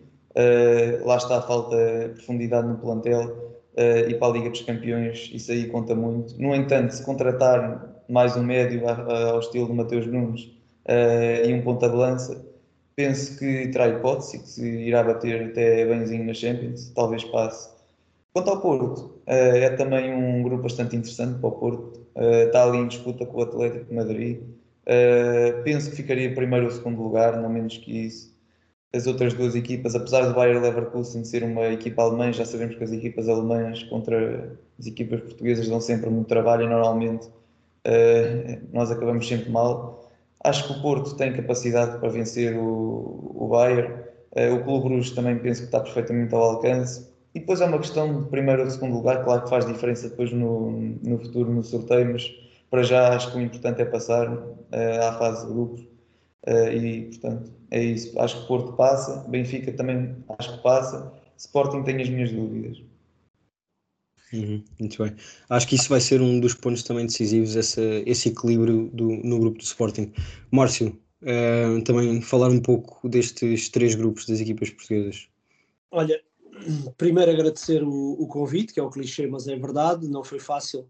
lá 1.03 1.17
está 1.17 1.39
a 1.39 1.41
falta 1.41 1.75
de 2.09 2.15
profundidade 2.15 2.67
no 2.67 2.77
plantel 2.77 3.53
uh, 3.77 4.09
ir 4.09 4.17
para 4.17 4.27
a 4.27 4.31
Liga 4.31 4.49
dos 4.49 4.61
Campeões, 4.61 5.29
isso 5.33 5.51
aí 5.51 5.67
conta 5.67 5.95
muito. 5.95 6.39
No 6.41 6.53
entanto, 6.55 6.91
se 6.91 7.03
contratar 7.03 8.03
mais 8.09 8.35
um 8.35 8.43
médio 8.43 8.87
ao 8.87 9.39
estilo 9.39 9.67
de 9.67 9.73
Mateus 9.73 10.05
Nunes 10.07 10.43
uh, 10.87 11.47
e 11.47 11.53
um 11.53 11.61
ponta 11.61 11.89
de 11.89 11.95
lança, 11.95 12.45
penso 12.95 13.37
que 13.37 13.67
terá 13.69 13.87
hipótese, 13.87 14.39
que 14.39 14.47
se 14.47 14.65
irá 14.65 15.03
bater 15.03 15.49
até 15.49 15.85
benzinho 15.85 16.25
na 16.25 16.33
Champions, 16.33 16.91
talvez 16.93 17.23
passe. 17.25 17.72
Quanto 18.33 18.49
ao 18.49 18.59
Porto, 18.61 18.99
uh, 19.01 19.21
é 19.27 19.69
também 19.71 20.13
um 20.13 20.43
grupo 20.43 20.63
bastante 20.63 20.95
interessante 20.95 21.39
para 21.39 21.49
o 21.49 21.51
Porto. 21.51 22.01
está 22.15 22.63
ali 22.63 22.77
em 22.79 22.87
disputa 22.87 23.25
com 23.25 23.39
o 23.39 23.43
Atlético 23.43 23.85
de 23.85 23.93
Madrid. 23.93 24.39
penso 25.63 25.89
que 25.89 25.95
ficaria 25.95 26.33
primeiro 26.33 26.65
ou 26.65 26.71
segundo 26.71 27.01
lugar, 27.01 27.41
não 27.41 27.49
menos 27.49 27.77
que 27.77 28.05
isso 28.05 28.33
as 28.95 29.07
outras 29.07 29.33
duas 29.33 29.55
equipas, 29.55 29.95
apesar 29.95 30.21
do 30.27 30.35
Bayer 30.35 30.61
Leverkusen 30.61 31.23
ser 31.25 31.43
uma 31.43 31.65
equipa 31.65 32.03
alemã, 32.03 32.31
já 32.31 32.45
sabemos 32.45 32.75
que 32.75 32.83
as 32.83 32.91
equipas 32.91 33.27
alemãs 33.27 33.81
contra 33.83 34.55
as 34.79 34.85
equipas 34.85 35.19
portuguesas 35.21 35.67
dão 35.67 35.81
sempre 35.81 36.11
muito 36.11 36.27
trabalho 36.27 36.65
e 36.65 36.69
normalmente 36.69 37.27
nós 38.71 38.91
acabamos 38.91 39.27
sempre 39.27 39.49
mal. 39.49 40.11
Acho 40.43 40.67
que 40.67 40.79
o 40.79 40.81
Porto 40.81 41.15
tem 41.15 41.33
capacidade 41.33 41.99
para 41.99 42.09
vencer 42.09 42.55
o, 42.55 43.31
o 43.35 43.47
Bayern. 43.49 44.03
O 44.53 44.63
Clube 44.63 44.89
Bruges 44.89 45.11
também 45.11 45.37
penso 45.39 45.61
que 45.61 45.67
está 45.67 45.79
perfeitamente 45.79 46.33
ao 46.33 46.43
alcance. 46.43 47.12
E 47.33 47.39
depois 47.39 47.61
é 47.61 47.65
uma 47.65 47.79
questão 47.79 48.21
de 48.23 48.29
primeiro 48.29 48.63
ou 48.63 48.69
segundo 48.69 48.95
lugar, 48.95 49.23
claro 49.23 49.43
que 49.43 49.49
faz 49.49 49.65
diferença 49.65 50.09
depois 50.09 50.31
no, 50.31 50.71
no 51.01 51.19
futuro, 51.19 51.51
no 51.51 51.63
sorteio, 51.63 52.13
mas 52.13 52.31
para 52.69 52.83
já 52.83 53.15
acho 53.15 53.31
que 53.31 53.37
o 53.37 53.41
importante 53.41 53.81
é 53.81 53.85
passar 53.85 54.31
uh, 54.31 55.07
à 55.07 55.13
fase 55.17 55.47
de 55.47 55.53
grupos 55.53 55.93
Uh, 56.45 56.67
e, 56.73 57.01
portanto, 57.05 57.53
é 57.71 57.81
isso. 57.81 58.19
Acho 58.19 58.41
que 58.41 58.47
Porto 58.47 58.73
passa, 58.73 59.25
Benfica 59.29 59.71
também 59.71 60.15
acho 60.37 60.57
que 60.57 60.63
passa, 60.63 61.13
Sporting 61.37 61.83
tem 61.83 62.01
as 62.01 62.09
minhas 62.09 62.31
dúvidas. 62.31 62.81
Uhum, 64.33 64.63
muito 64.79 65.03
bem. 65.03 65.15
Acho 65.49 65.67
que 65.67 65.75
isso 65.75 65.89
vai 65.89 66.01
ser 66.01 66.21
um 66.21 66.39
dos 66.39 66.53
pontos 66.55 66.83
também 66.83 67.05
decisivos, 67.05 67.55
essa, 67.55 67.81
esse 68.05 68.29
equilíbrio 68.29 68.89
do, 68.91 69.09
no 69.09 69.39
grupo 69.39 69.59
do 69.59 69.63
Sporting. 69.63 70.11
Márcio, 70.51 70.99
uh, 71.21 71.81
também 71.83 72.19
falar 72.21 72.49
um 72.49 72.59
pouco 72.59 73.07
destes 73.07 73.69
três 73.69 73.95
grupos 73.95 74.25
das 74.25 74.41
equipas 74.41 74.69
portuguesas. 74.71 75.29
Olha, 75.91 76.19
primeiro 76.97 77.31
agradecer 77.31 77.83
o, 77.83 78.13
o 78.13 78.27
convite, 78.27 78.73
que 78.73 78.79
é 78.79 78.83
o 78.83 78.89
clichê, 78.89 79.27
mas 79.27 79.47
é 79.47 79.55
verdade, 79.55 80.07
não 80.07 80.23
foi 80.23 80.39
fácil 80.39 80.89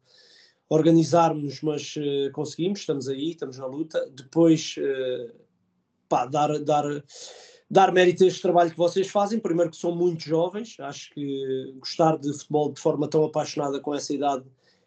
organizarmos, 0.69 1.61
mas 1.61 1.95
uh, 1.95 2.31
conseguimos, 2.31 2.79
estamos 2.79 3.07
aí, 3.07 3.31
estamos 3.31 3.57
na 3.57 3.65
luta. 3.65 4.09
Depois, 4.11 4.75
uh, 4.77 5.33
pá, 6.09 6.25
dar, 6.25 6.59
dar, 6.59 6.83
dar 7.69 7.91
mérito 7.91 8.23
a 8.23 8.27
este 8.27 8.41
trabalho 8.41 8.71
que 8.71 8.77
vocês 8.77 9.07
fazem. 9.07 9.39
Primeiro, 9.39 9.71
que 9.71 9.77
são 9.77 9.95
muito 9.95 10.23
jovens, 10.23 10.75
acho 10.79 11.13
que 11.13 11.73
gostar 11.79 12.17
de 12.17 12.31
futebol 12.33 12.71
de 12.71 12.81
forma 12.81 13.07
tão 13.07 13.23
apaixonada 13.23 13.79
com 13.79 13.93
essa 13.93 14.13
idade 14.13 14.45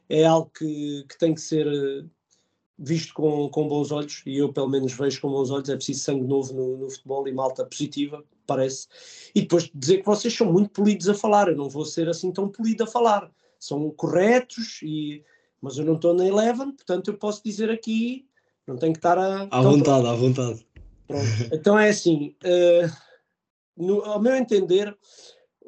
é 0.09 0.25
algo 0.25 0.51
que, 0.57 1.05
que 1.09 1.19
tem 1.19 1.35
que 1.35 1.41
ser 1.41 1.67
eh, 1.67 2.05
visto 2.79 3.13
com, 3.15 3.49
com 3.49 3.69
bons 3.69 3.91
olhos, 3.91 4.23
e 4.25 4.37
eu 4.39 4.53
pelo 4.53 4.69
menos 4.69 4.93
vejo 4.93 5.21
com 5.21 5.31
bons 5.31 5.51
olhos. 5.51 5.69
É 5.69 5.77
preciso 5.77 6.01
sangue 6.01 6.27
novo 6.27 6.55
no, 6.55 6.77
no 6.79 6.91
futebol 6.91 7.27
e 7.27 7.33
malta 7.33 7.65
positiva, 7.65 8.25
parece. 8.47 8.87
E 9.35 9.43
depois 9.43 9.71
dizer 9.75 9.99
que 9.99 10.07
vocês 10.07 10.33
são 10.33 10.53
muito 10.53 10.71
polidos 10.71 11.09
a 11.09 11.15
falar, 11.15 11.49
eu 11.49 11.57
não 11.57 11.69
vou 11.69 11.85
ser 11.85 12.09
assim 12.09 12.33
tão 12.33 12.49
polido 12.49 12.85
a 12.85 12.87
falar. 12.87 13.31
São 13.59 13.91
corretos 13.91 14.81
e 14.83 15.25
mas 15.61 15.79
eu 15.79 15.85
não 15.85 15.95
estou 15.95 16.15
na 16.15 16.27
Eleven, 16.27 16.73
portanto 16.73 17.09
eu 17.09 17.19
posso 17.19 17.43
dizer 17.43 17.71
aqui, 17.71 18.27
não 18.67 18.77
tenho 18.77 18.93
que 18.93 18.99
estar 18.99 19.19
a. 19.19 19.49
À 19.51 19.61
vontade, 19.61 20.03
pronto. 20.03 20.07
à 20.07 20.15
vontade. 20.15 20.67
Pronto. 21.07 21.25
Então 21.53 21.79
é 21.79 21.89
assim, 21.89 22.37
uh, 22.45 22.97
no, 23.77 24.03
ao 24.05 24.21
meu 24.21 24.35
entender, 24.37 24.97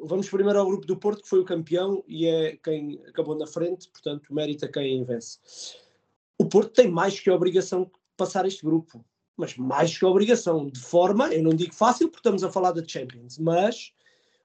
vamos 0.02 0.28
primeiro 0.28 0.58
ao 0.58 0.66
grupo 0.66 0.86
do 0.86 0.96
Porto, 0.96 1.22
que 1.22 1.28
foi 1.28 1.40
o 1.40 1.44
campeão 1.44 2.02
e 2.06 2.26
é 2.26 2.56
quem 2.62 3.00
acabou 3.08 3.36
na 3.36 3.46
frente, 3.46 3.88
portanto, 3.90 4.32
mérito 4.32 4.64
a 4.64 4.68
quem 4.68 5.04
vence. 5.04 5.38
O 6.38 6.46
Porto 6.46 6.72
tem 6.72 6.90
mais 6.90 7.18
que 7.18 7.30
a 7.30 7.34
obrigação 7.34 7.84
de 7.84 7.90
passar 8.16 8.46
este 8.46 8.64
grupo, 8.64 9.04
mas 9.38 9.56
mais 9.56 9.96
que 9.96 10.04
obrigação, 10.04 10.66
de 10.66 10.80
forma, 10.80 11.32
eu 11.32 11.42
não 11.42 11.54
digo 11.54 11.72
fácil, 11.72 12.08
porque 12.08 12.18
estamos 12.18 12.42
a 12.42 12.50
falar 12.50 12.72
da 12.72 12.86
Champions, 12.86 13.38
mas 13.38 13.92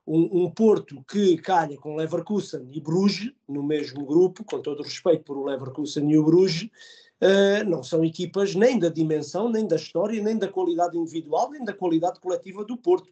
um, 0.05 0.43
um, 0.43 0.51
Porto 0.51 1.03
que 1.09 1.35
calha 1.37 1.75
com 1.77 1.95
Leverkusen 1.95 2.69
e 2.71 2.79
Bruges 2.79 3.31
no 3.47 3.63
mesmo 3.63 4.05
grupo, 4.05 4.43
com 4.43 4.61
todo 4.61 4.81
o 4.81 4.83
respeito 4.83 5.23
por 5.23 5.35
o 5.35 5.45
Leverkusen 5.45 6.09
e 6.11 6.17
o 6.17 6.23
Bruges, 6.23 6.69
uh, 7.21 7.67
não 7.67 7.81
são 7.81 8.05
equipas 8.05 8.53
nem 8.53 8.77
da 8.77 8.89
dimensão, 8.89 9.49
nem 9.49 9.67
da 9.67 9.77
história, 9.77 10.21
nem 10.21 10.37
da 10.37 10.47
qualidade 10.47 10.95
individual, 10.95 11.49
nem 11.49 11.63
da 11.63 11.73
qualidade 11.73 12.19
coletiva 12.19 12.63
do 12.63 12.77
Porto. 12.77 13.09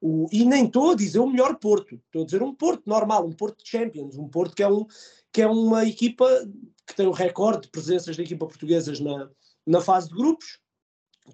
O, 0.00 0.26
e 0.32 0.44
nem 0.44 0.64
estou 0.64 0.92
a 0.92 0.94
dizer 0.94 1.18
o 1.18 1.26
melhor 1.26 1.56
Porto, 1.56 1.96
estou 2.06 2.22
a 2.22 2.24
dizer 2.24 2.42
um 2.42 2.54
Porto 2.54 2.84
normal, 2.86 3.26
um 3.26 3.32
Porto 3.32 3.62
de 3.62 3.68
Champions, 3.68 4.16
um 4.16 4.28
Porto 4.28 4.54
que 4.54 4.62
é, 4.62 4.68
um, 4.68 4.86
que 5.30 5.42
é 5.42 5.46
uma 5.46 5.84
equipa 5.84 6.26
que 6.86 6.94
tem 6.94 7.06
o 7.06 7.12
recorde 7.12 7.62
de 7.62 7.68
presenças 7.68 8.16
da 8.16 8.22
equipa 8.22 8.46
portuguesas 8.46 8.98
na, 8.98 9.28
na 9.66 9.80
fase 9.80 10.08
de 10.08 10.14
grupos, 10.14 10.58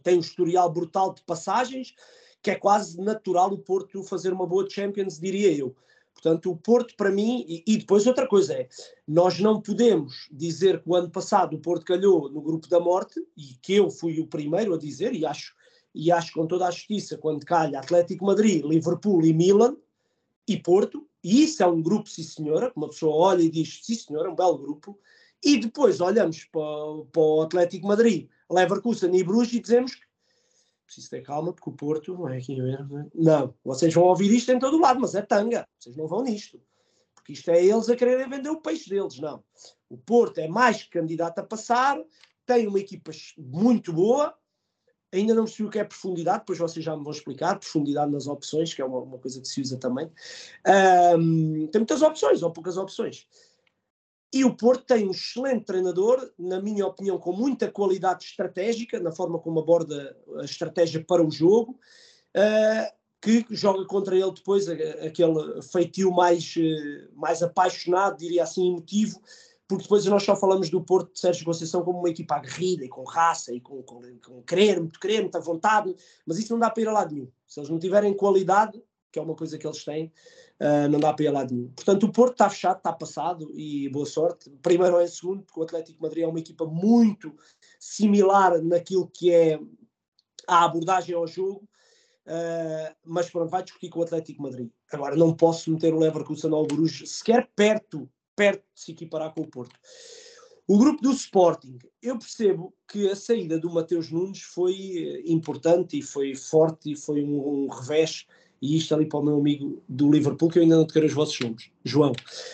tem 0.02 0.16
um 0.16 0.20
historial 0.20 0.70
brutal 0.72 1.12
de 1.12 1.22
passagens, 1.22 1.94
que 2.42 2.50
é 2.50 2.54
quase 2.54 3.00
natural 3.00 3.52
o 3.52 3.58
Porto 3.58 4.02
fazer 4.02 4.32
uma 4.32 4.46
boa 4.46 4.68
Champions, 4.68 5.18
diria 5.18 5.52
eu. 5.52 5.74
Portanto, 6.12 6.50
o 6.50 6.56
Porto, 6.56 6.94
para 6.96 7.10
mim, 7.10 7.44
e, 7.48 7.62
e, 7.66 7.76
depois 7.76 8.06
outra 8.06 8.26
coisa 8.26 8.54
é, 8.54 8.68
nós 9.06 9.38
não 9.40 9.60
podemos 9.60 10.28
dizer 10.30 10.82
que 10.82 10.88
o 10.88 10.94
ano 10.94 11.10
passado 11.10 11.56
o 11.56 11.60
Porto 11.60 11.84
calhou 11.84 12.30
no 12.30 12.40
grupo 12.40 12.68
da 12.68 12.80
morte, 12.80 13.20
e 13.36 13.56
que 13.60 13.74
eu 13.74 13.90
fui 13.90 14.20
o 14.20 14.26
primeiro 14.26 14.74
a 14.74 14.78
dizer, 14.78 15.12
e 15.14 15.26
acho, 15.26 15.54
e 15.94 16.10
acho 16.10 16.32
com 16.32 16.46
toda 16.46 16.66
a 16.66 16.70
justiça, 16.70 17.18
quando 17.18 17.44
calha 17.44 17.78
Atlético 17.78 18.24
Madrid, 18.24 18.64
Liverpool 18.64 19.24
e 19.24 19.34
Milan, 19.34 19.76
e 20.46 20.56
Porto, 20.56 21.06
e 21.22 21.44
isso 21.44 21.62
é 21.62 21.66
um 21.66 21.82
grupo, 21.82 22.08
sim 22.08 22.22
senhora, 22.22 22.70
que 22.70 22.76
uma 22.76 22.88
pessoa 22.88 23.14
olha 23.14 23.42
e 23.42 23.50
diz, 23.50 23.80
sim 23.82 23.94
senhora, 23.94 24.30
um 24.30 24.34
belo 24.34 24.58
grupo, 24.58 24.98
e 25.42 25.58
depois 25.58 26.00
olhamos 26.00 26.44
para, 26.44 26.60
para 27.12 27.22
o 27.22 27.42
Atlético 27.42 27.86
Madrid, 27.86 28.28
Leverkusen 28.54 29.14
e 29.14 29.24
Bruges 29.24 29.54
e 29.54 29.60
dizemos 29.60 29.94
que 29.94 30.04
preciso 30.86 31.10
ter 31.10 31.22
calma 31.22 31.52
porque 31.52 31.70
o 31.70 31.72
Porto 31.72 32.14
não 32.14 32.28
é 32.28 32.38
aqui 32.38 32.60
mesmo. 32.60 32.98
É? 32.98 33.06
Não, 33.14 33.54
vocês 33.64 33.92
vão 33.92 34.04
ouvir 34.04 34.32
isto 34.32 34.52
em 34.52 34.58
todo 34.58 34.80
lado, 34.80 35.00
mas 35.00 35.14
é 35.14 35.22
tanga. 35.22 35.66
Vocês 35.78 35.96
não 35.96 36.06
vão 36.06 36.22
nisto. 36.22 36.60
Porque 37.14 37.32
isto 37.32 37.50
é 37.50 37.64
eles 37.64 37.88
a 37.88 37.96
quererem 37.96 38.28
vender 38.28 38.50
o 38.50 38.60
peixe 38.60 38.90
deles. 38.90 39.18
Não. 39.18 39.42
O 39.88 39.96
Porto 39.96 40.38
é 40.38 40.48
mais 40.48 40.84
candidato 40.84 41.38
a 41.38 41.42
passar, 41.42 41.98
tem 42.46 42.66
uma 42.66 42.78
equipa 42.78 43.10
muito 43.38 43.92
boa. 43.92 44.34
Ainda 45.12 45.32
não 45.32 45.44
percebi 45.44 45.68
o 45.68 45.70
que 45.70 45.78
é 45.78 45.84
profundidade, 45.84 46.40
depois 46.40 46.58
vocês 46.58 46.84
já 46.84 46.96
me 46.96 47.04
vão 47.04 47.12
explicar. 47.12 47.58
Profundidade 47.58 48.10
nas 48.10 48.26
opções, 48.26 48.74
que 48.74 48.82
é 48.82 48.84
uma, 48.84 48.98
uma 48.98 49.18
coisa 49.18 49.40
que 49.40 49.46
se 49.46 49.60
usa 49.60 49.78
também. 49.78 50.10
Um, 51.16 51.68
tem 51.68 51.80
muitas 51.80 52.02
opções, 52.02 52.42
ou 52.42 52.50
poucas 52.50 52.76
opções. 52.76 53.26
E 54.34 54.44
o 54.44 54.52
Porto 54.52 54.84
tem 54.84 55.06
um 55.06 55.12
excelente 55.12 55.64
treinador, 55.64 56.28
na 56.36 56.60
minha 56.60 56.84
opinião, 56.84 57.16
com 57.20 57.32
muita 57.32 57.70
qualidade 57.70 58.24
estratégica, 58.24 58.98
na 58.98 59.12
forma 59.12 59.38
como 59.38 59.60
aborda 59.60 60.16
a 60.40 60.44
estratégia 60.44 61.04
para 61.04 61.24
o 61.24 61.30
jogo, 61.30 61.78
uh, 62.36 62.94
que 63.22 63.46
joga 63.50 63.86
contra 63.86 64.16
ele 64.16 64.32
depois 64.32 64.68
aquele 64.68 65.62
feitio 65.62 66.10
mais, 66.10 66.52
uh, 66.56 67.14
mais 67.14 67.44
apaixonado, 67.44 68.18
diria 68.18 68.42
assim, 68.42 68.72
emotivo, 68.72 69.20
porque 69.68 69.84
depois 69.84 70.04
nós 70.06 70.24
só 70.24 70.34
falamos 70.34 70.68
do 70.68 70.82
Porto 70.82 71.12
de 71.12 71.20
Sérgio 71.20 71.44
Conceição 71.44 71.84
como 71.84 72.00
uma 72.00 72.10
equipa 72.10 72.34
aguerrida 72.34 72.84
e 72.84 72.88
com 72.88 73.04
raça 73.04 73.54
e 73.54 73.60
com, 73.60 73.84
com, 73.84 74.02
com 74.18 74.42
querer, 74.42 74.80
muito 74.80 74.98
querer, 74.98 75.20
muita 75.20 75.38
vontade, 75.38 75.94
mas 76.26 76.40
isso 76.40 76.52
não 76.52 76.58
dá 76.58 76.70
para 76.70 76.82
ir 76.82 76.88
a 76.88 76.92
lado 76.92 77.14
nenhum. 77.14 77.30
Se 77.46 77.60
eles 77.60 77.70
não 77.70 77.78
tiverem 77.78 78.12
qualidade, 78.12 78.82
que 79.12 79.18
é 79.20 79.22
uma 79.22 79.36
coisa 79.36 79.56
que 79.56 79.64
eles 79.64 79.84
têm, 79.84 80.12
uh, 80.60 80.88
não 80.88 81.00
dá 81.00 81.12
para 81.12 81.24
ir 81.24 81.28
a 81.28 81.32
lado 81.32 81.54
nenhum. 81.54 81.68
Portanto, 81.68 82.04
o 82.04 82.12
Porto 82.12 82.32
está 82.32 82.50
fechado, 82.50 82.78
está 82.78 82.92
passado 82.92 83.50
e 83.54 83.88
boa 83.88 84.06
sorte. 84.06 84.50
Primeiro 84.62 84.96
ou 84.96 85.02
em 85.02 85.08
segundo, 85.08 85.42
porque 85.42 85.60
o 85.60 85.62
Atlético 85.62 86.02
Madrid 86.02 86.24
é 86.24 86.28
uma 86.28 86.38
equipa 86.38 86.66
muito 86.66 87.34
similar 87.78 88.60
naquilo 88.62 89.08
que 89.08 89.32
é 89.32 89.58
a 90.46 90.64
abordagem 90.64 91.14
ao 91.14 91.26
jogo, 91.26 91.68
uh, 92.26 92.94
mas 93.04 93.30
pronto, 93.30 93.50
vai 93.50 93.62
discutir 93.62 93.88
com 93.88 94.00
o 94.00 94.02
Atlético 94.02 94.42
Madrid. 94.42 94.70
Agora, 94.92 95.16
não 95.16 95.34
posso 95.34 95.70
meter 95.70 95.94
o 95.94 95.98
Leverkusen 95.98 96.52
ao 96.52 96.66
Bruges 96.66 97.10
sequer 97.10 97.50
perto, 97.56 98.08
perto 98.36 98.64
de 98.74 98.80
se 98.80 98.92
equiparar 98.92 99.32
com 99.32 99.42
o 99.42 99.48
Porto. 99.48 99.74
O 100.66 100.78
grupo 100.78 101.02
do 101.02 101.12
Sporting, 101.12 101.78
eu 102.00 102.18
percebo 102.18 102.74
que 102.88 103.10
a 103.10 103.14
saída 103.14 103.58
do 103.58 103.70
Mateus 103.70 104.10
Nunes 104.10 104.40
foi 104.40 105.22
importante 105.26 105.98
e 105.98 106.02
foi 106.02 106.34
forte 106.34 106.92
e 106.92 106.96
foi 106.96 107.22
um, 107.22 107.64
um 107.64 107.68
revés 107.68 108.26
e 108.60 108.76
isto 108.76 108.94
ali 108.94 109.06
para 109.06 109.18
o 109.18 109.22
meu 109.22 109.36
amigo 109.36 109.82
do 109.88 110.10
Liverpool, 110.10 110.48
que 110.48 110.58
eu 110.58 110.62
ainda 110.62 110.76
não 110.76 110.86
te 110.86 110.92
quero 110.92 111.06
os 111.06 111.12
vossos 111.12 111.38
nomes, 111.40 111.70
João. 111.84 112.12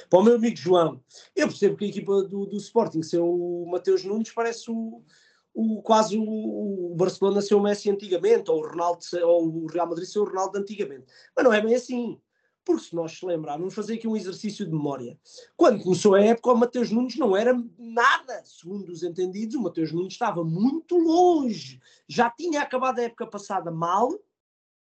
Para 0.09 0.19
o 0.19 0.23
meu 0.23 0.35
amigo 0.35 0.57
João, 0.57 1.01
eu 1.37 1.47
percebo 1.47 1.77
que 1.77 1.85
a 1.85 1.89
equipa 1.89 2.23
do, 2.23 2.47
do 2.47 2.57
Sporting, 2.57 3.03
ser 3.03 3.21
o 3.21 3.67
Mateus 3.71 4.05
Nunes, 4.05 4.33
parece 4.33 4.71
o, 4.71 5.03
o, 5.55 5.83
quase 5.83 6.17
o, 6.17 6.23
o, 6.23 6.95
Barcelona 6.97 7.41
ser 7.41 7.55
o 7.55 7.61
Messi 7.61 7.91
antigamente, 7.91 8.51
ou 8.51 8.59
o, 8.59 8.69
Ronaldo, 8.69 9.01
ou 9.23 9.47
o 9.47 9.67
Real 9.67 9.89
Madrid 9.89 10.07
ser 10.07 10.19
o 10.19 10.25
Ronaldo 10.25 10.59
antigamente. 10.59 11.05
Mas 11.35 11.45
não 11.45 11.53
é 11.53 11.61
bem 11.61 11.75
assim. 11.75 12.19
Porque 12.65 12.85
se 12.85 12.95
nós 12.95 13.21
lembrarmos, 13.23 13.75
fazer 13.75 13.95
aqui 13.95 14.07
um 14.07 14.17
exercício 14.17 14.67
de 14.67 14.71
memória. 14.71 15.19
Quando 15.57 15.83
começou 15.83 16.15
a 16.15 16.23
época, 16.23 16.53
o 16.53 16.57
Mateus 16.57 16.91
Nunes 16.91 17.17
não 17.17 17.37
era 17.37 17.53
nada, 17.79 18.43
segundo 18.45 18.91
os 18.91 19.03
entendidos, 19.03 19.55
o 19.55 19.63
Mateus 19.63 19.93
Nunes 19.93 20.13
estava 20.13 20.45
muito 20.45 20.97
longe. 20.99 21.81
Já 22.07 22.31
tinha 22.31 22.61
acabado 22.61 22.99
a 22.99 23.05
época 23.05 23.27
passada 23.27 23.71
mal, 23.71 24.11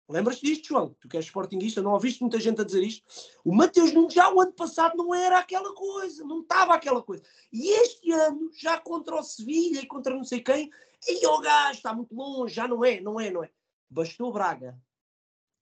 Lembras-te 0.09 0.43
disto, 0.43 0.69
João? 0.69 0.95
Tu 0.99 1.07
que 1.07 1.17
és 1.17 1.25
sportinguista, 1.25 1.83
não 1.83 1.91
ouviste 1.91 2.21
muita 2.21 2.39
gente 2.39 2.59
a 2.59 2.63
dizer 2.63 2.83
isto? 2.83 3.05
O 3.45 3.53
Mateus 3.53 3.93
Nunes 3.93 4.13
já 4.13 4.33
o 4.33 4.41
ano 4.41 4.53
passado 4.53 4.97
não 4.97 5.13
era 5.13 5.37
aquela 5.37 5.73
coisa, 5.75 6.23
não 6.23 6.41
estava 6.41 6.73
aquela 6.73 7.03
coisa. 7.03 7.23
E 7.53 7.69
este 7.69 8.11
ano, 8.11 8.49
já 8.57 8.79
contra 8.79 9.15
o 9.15 9.23
Sevilha 9.23 9.81
e 9.81 9.85
contra 9.85 10.15
não 10.15 10.23
sei 10.23 10.41
quem, 10.41 10.71
e 11.07 11.27
o 11.27 11.39
gajo 11.39 11.77
está 11.77 11.93
muito 11.93 12.15
longe, 12.15 12.55
já 12.55 12.67
não 12.67 12.83
é, 12.83 12.99
não 12.99 13.19
é, 13.19 13.29
não 13.29 13.43
é. 13.43 13.51
Bastou 13.87 14.33
Braga 14.33 14.75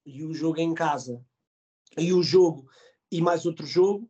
e 0.06 0.24
o 0.24 0.34
jogo 0.34 0.60
em 0.60 0.74
casa 0.74 1.22
e 1.98 2.14
o 2.14 2.24
jogo 2.24 2.70
e 3.12 3.22
mais 3.22 3.46
outro 3.46 3.66
jogo 3.66 4.10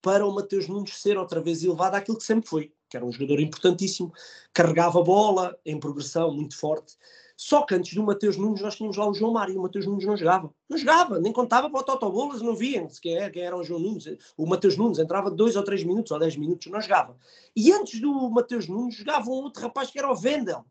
para 0.00 0.24
o 0.24 0.32
Mateus 0.32 0.68
Nunes 0.68 0.96
ser 1.00 1.18
outra 1.18 1.40
vez 1.40 1.64
elevado 1.64 1.96
àquilo 1.96 2.18
que 2.18 2.24
sempre 2.24 2.48
foi, 2.48 2.72
que 2.88 2.96
era 2.96 3.04
um 3.04 3.10
jogador 3.10 3.40
importantíssimo, 3.40 4.12
carregava 4.54 5.02
bola 5.02 5.58
em 5.64 5.80
progressão 5.80 6.32
muito 6.32 6.56
forte. 6.56 6.96
Só 7.36 7.62
que 7.66 7.74
antes 7.74 7.92
do 7.94 8.02
Mateus 8.02 8.38
Nunes 8.38 8.62
nós 8.62 8.76
tínhamos 8.76 8.96
lá 8.96 9.06
o 9.06 9.12
João 9.12 9.34
Mário, 9.34 9.58
o 9.58 9.62
Mateus 9.62 9.86
Nunes 9.86 10.06
não 10.06 10.16
jogava. 10.16 10.50
Não 10.68 10.78
jogava, 10.78 11.18
nem 11.20 11.30
contava 11.30 11.68
para 11.68 11.80
o 11.80 11.84
Totobolas, 11.84 12.40
não 12.40 12.56
viam 12.56 12.88
sequer 12.88 13.30
quem 13.30 13.42
era 13.42 13.54
o 13.54 13.62
João 13.62 13.78
Nunes. 13.78 14.06
O 14.38 14.46
Mateus 14.46 14.74
Nunes 14.76 14.98
entrava 14.98 15.30
dois 15.30 15.54
ou 15.54 15.62
três 15.62 15.84
minutos 15.84 16.10
ou 16.10 16.18
dez 16.18 16.34
minutos, 16.34 16.66
não 16.72 16.80
jogava. 16.80 17.14
E 17.54 17.70
antes 17.70 18.00
do 18.00 18.30
Mateus 18.30 18.66
Nunes 18.66 18.96
jogava 18.96 19.28
um 19.28 19.34
outro 19.34 19.60
rapaz 19.60 19.90
que 19.90 19.98
era 19.98 20.10
o 20.10 20.16
Vendel. 20.16 20.64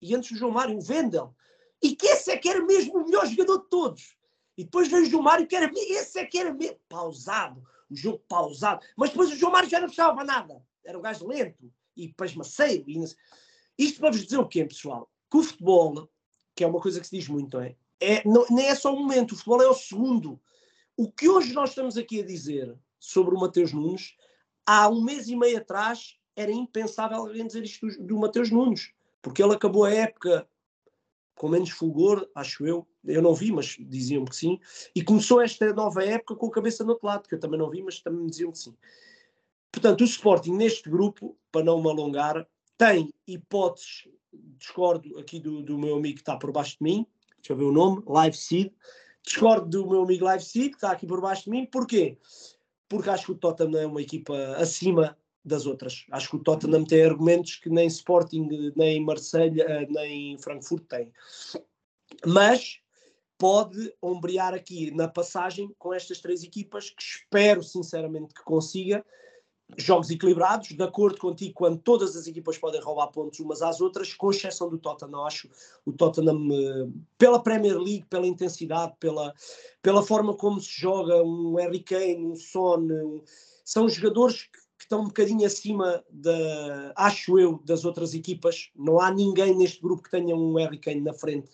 E 0.00 0.14
antes 0.14 0.30
do 0.30 0.38
João 0.38 0.52
Mário, 0.52 0.76
o 0.76 0.80
Vendel. 0.80 1.34
E 1.82 1.96
que 1.96 2.06
esse 2.06 2.30
é 2.30 2.36
que 2.36 2.48
era 2.48 2.64
mesmo 2.64 2.96
o 2.96 3.04
melhor 3.04 3.26
jogador 3.26 3.58
de 3.58 3.68
todos. 3.68 4.16
E 4.56 4.62
depois 4.62 4.86
veio 4.86 5.02
o 5.02 5.06
João 5.06 5.22
Mário, 5.22 5.48
que 5.48 5.56
era 5.56 5.68
esse 5.74 6.20
é 6.20 6.24
que 6.24 6.38
era 6.38 6.54
mesmo 6.54 6.78
pausado, 6.88 7.60
o 7.90 7.96
jogo 7.96 8.22
pausado. 8.28 8.86
Mas 8.96 9.10
depois 9.10 9.32
o 9.32 9.36
João 9.36 9.50
Mário 9.50 9.68
já 9.68 9.80
não 9.80 9.86
precisava 9.86 10.22
nada. 10.22 10.62
Era 10.84 10.96
um 10.96 11.02
gajo 11.02 11.26
lento 11.26 11.72
e 11.96 12.08
pasmaceiro. 12.14 12.84
E... 12.86 13.04
Isto 13.76 13.98
para 13.98 14.12
vos 14.12 14.22
dizer 14.22 14.38
o 14.38 14.46
quê, 14.46 14.64
pessoal? 14.64 15.10
Que 15.34 15.38
o 15.38 15.42
futebol, 15.42 16.08
que 16.54 16.62
é 16.62 16.66
uma 16.68 16.80
coisa 16.80 17.00
que 17.00 17.08
se 17.08 17.16
diz 17.16 17.26
muito, 17.26 17.56
não 17.56 17.64
é? 17.64 17.74
é 18.00 18.22
não, 18.24 18.46
nem 18.50 18.68
é 18.68 18.74
só 18.76 18.94
um 18.94 19.00
momento, 19.00 19.32
o 19.32 19.36
futebol 19.36 19.60
é 19.60 19.66
o 19.66 19.74
segundo. 19.74 20.40
O 20.96 21.10
que 21.10 21.28
hoje 21.28 21.52
nós 21.52 21.70
estamos 21.70 21.96
aqui 21.96 22.20
a 22.20 22.24
dizer 22.24 22.72
sobre 23.00 23.34
o 23.34 23.40
Mateus 23.40 23.72
Nunes, 23.72 24.14
há 24.64 24.88
um 24.88 25.02
mês 25.02 25.26
e 25.26 25.34
meio 25.34 25.58
atrás 25.58 26.16
era 26.36 26.52
impensável 26.52 27.18
alguém 27.18 27.44
dizer 27.44 27.64
isto 27.64 27.84
do, 27.84 28.06
do 28.06 28.16
Mateus 28.16 28.52
Nunes, 28.52 28.92
porque 29.20 29.42
ele 29.42 29.54
acabou 29.54 29.82
a 29.84 29.92
época 29.92 30.48
com 31.34 31.48
menos 31.48 31.70
fulgor, 31.70 32.30
acho 32.32 32.64
eu. 32.64 32.86
Eu 33.04 33.20
não 33.20 33.34
vi, 33.34 33.50
mas 33.50 33.76
diziam 33.80 34.24
que 34.24 34.36
sim. 34.36 34.60
E 34.94 35.02
começou 35.02 35.40
esta 35.40 35.72
nova 35.72 36.04
época 36.04 36.36
com 36.36 36.46
a 36.46 36.52
cabeça 36.52 36.84
no 36.84 36.90
outro 36.90 37.08
lado, 37.08 37.28
que 37.28 37.34
eu 37.34 37.40
também 37.40 37.58
não 37.58 37.68
vi, 37.68 37.82
mas 37.82 37.98
também 37.98 38.24
diziam 38.28 38.52
que 38.52 38.58
sim. 38.58 38.76
Portanto, 39.72 40.02
o 40.02 40.04
Sporting 40.04 40.52
neste 40.52 40.88
grupo, 40.88 41.36
para 41.50 41.64
não 41.64 41.82
me 41.82 41.90
alongar, 41.90 42.46
tem 42.78 43.12
hipóteses, 43.26 44.04
discordo 44.58 45.18
aqui 45.18 45.40
do, 45.40 45.62
do 45.62 45.78
meu 45.78 45.96
amigo 45.96 46.16
que 46.16 46.22
está 46.22 46.36
por 46.36 46.52
baixo 46.52 46.76
de 46.78 46.84
mim, 46.84 47.06
deixa 47.36 47.52
eu 47.52 47.56
ver 47.56 47.64
o 47.64 47.72
nome, 47.72 48.02
Live 48.06 48.36
Seed, 48.36 48.72
discordo 49.22 49.66
do 49.68 49.88
meu 49.88 50.02
amigo 50.02 50.24
Live 50.24 50.44
Seed, 50.44 50.70
que 50.70 50.76
está 50.76 50.90
aqui 50.92 51.06
por 51.06 51.20
baixo 51.20 51.44
de 51.44 51.50
mim, 51.50 51.66
porquê? 51.66 52.18
Porque 52.88 53.10
acho 53.10 53.26
que 53.26 53.32
o 53.32 53.36
Tottenham 53.36 53.80
é 53.80 53.86
uma 53.86 54.02
equipa 54.02 54.36
acima 54.56 55.16
das 55.44 55.66
outras. 55.66 56.06
Acho 56.10 56.30
que 56.30 56.36
o 56.36 56.42
Tottenham 56.42 56.84
tem 56.84 57.04
argumentos 57.04 57.56
que 57.56 57.68
nem 57.68 57.86
Sporting, 57.86 58.72
nem 58.76 59.04
Marselha, 59.04 59.86
nem 59.90 60.38
Frankfurt 60.38 60.84
têm. 60.86 61.12
Mas 62.24 62.80
pode 63.36 63.92
ombrear 64.00 64.54
aqui 64.54 64.90
na 64.90 65.08
passagem 65.08 65.74
com 65.78 65.92
estas 65.92 66.20
três 66.20 66.42
equipas, 66.42 66.90
que 66.90 67.02
espero 67.02 67.62
sinceramente 67.62 68.32
que 68.32 68.42
consiga. 68.42 69.04
Jogos 69.78 70.10
equilibrados, 70.10 70.68
de 70.68 70.82
acordo 70.82 71.18
contigo, 71.18 71.54
quando 71.54 71.78
todas 71.78 72.14
as 72.16 72.26
equipas 72.26 72.58
podem 72.58 72.80
roubar 72.80 73.08
pontos 73.08 73.40
umas 73.40 73.62
às 73.62 73.80
outras, 73.80 74.12
com 74.12 74.30
exceção 74.30 74.68
do 74.68 74.78
Tottenham. 74.78 75.24
Acho 75.24 75.48
o 75.84 75.92
Tottenham, 75.92 76.48
eh, 76.52 76.88
pela 77.16 77.42
Premier 77.42 77.78
League, 77.78 78.04
pela 78.08 78.26
intensidade, 78.26 78.94
pela, 79.00 79.34
pela 79.82 80.02
forma 80.02 80.34
como 80.36 80.60
se 80.60 80.70
joga, 80.80 81.22
um 81.22 81.54
Harry 81.54 81.80
Kane, 81.80 82.26
um 82.26 82.36
Son, 82.36 82.80
um, 82.80 83.22
são 83.64 83.88
jogadores 83.88 84.42
que 84.42 84.64
que 84.84 84.86
estão 84.86 85.00
um 85.00 85.06
bocadinho 85.06 85.46
acima, 85.46 86.04
da, 86.10 86.92
acho 86.94 87.38
eu, 87.38 87.58
das 87.64 87.86
outras 87.86 88.12
equipas. 88.12 88.70
Não 88.76 89.00
há 89.00 89.10
ninguém 89.10 89.56
neste 89.56 89.80
grupo 89.80 90.02
que 90.02 90.10
tenha 90.10 90.36
um 90.36 90.54
Harry 90.56 90.78
Kane 90.78 91.00
na 91.00 91.14
frente. 91.14 91.52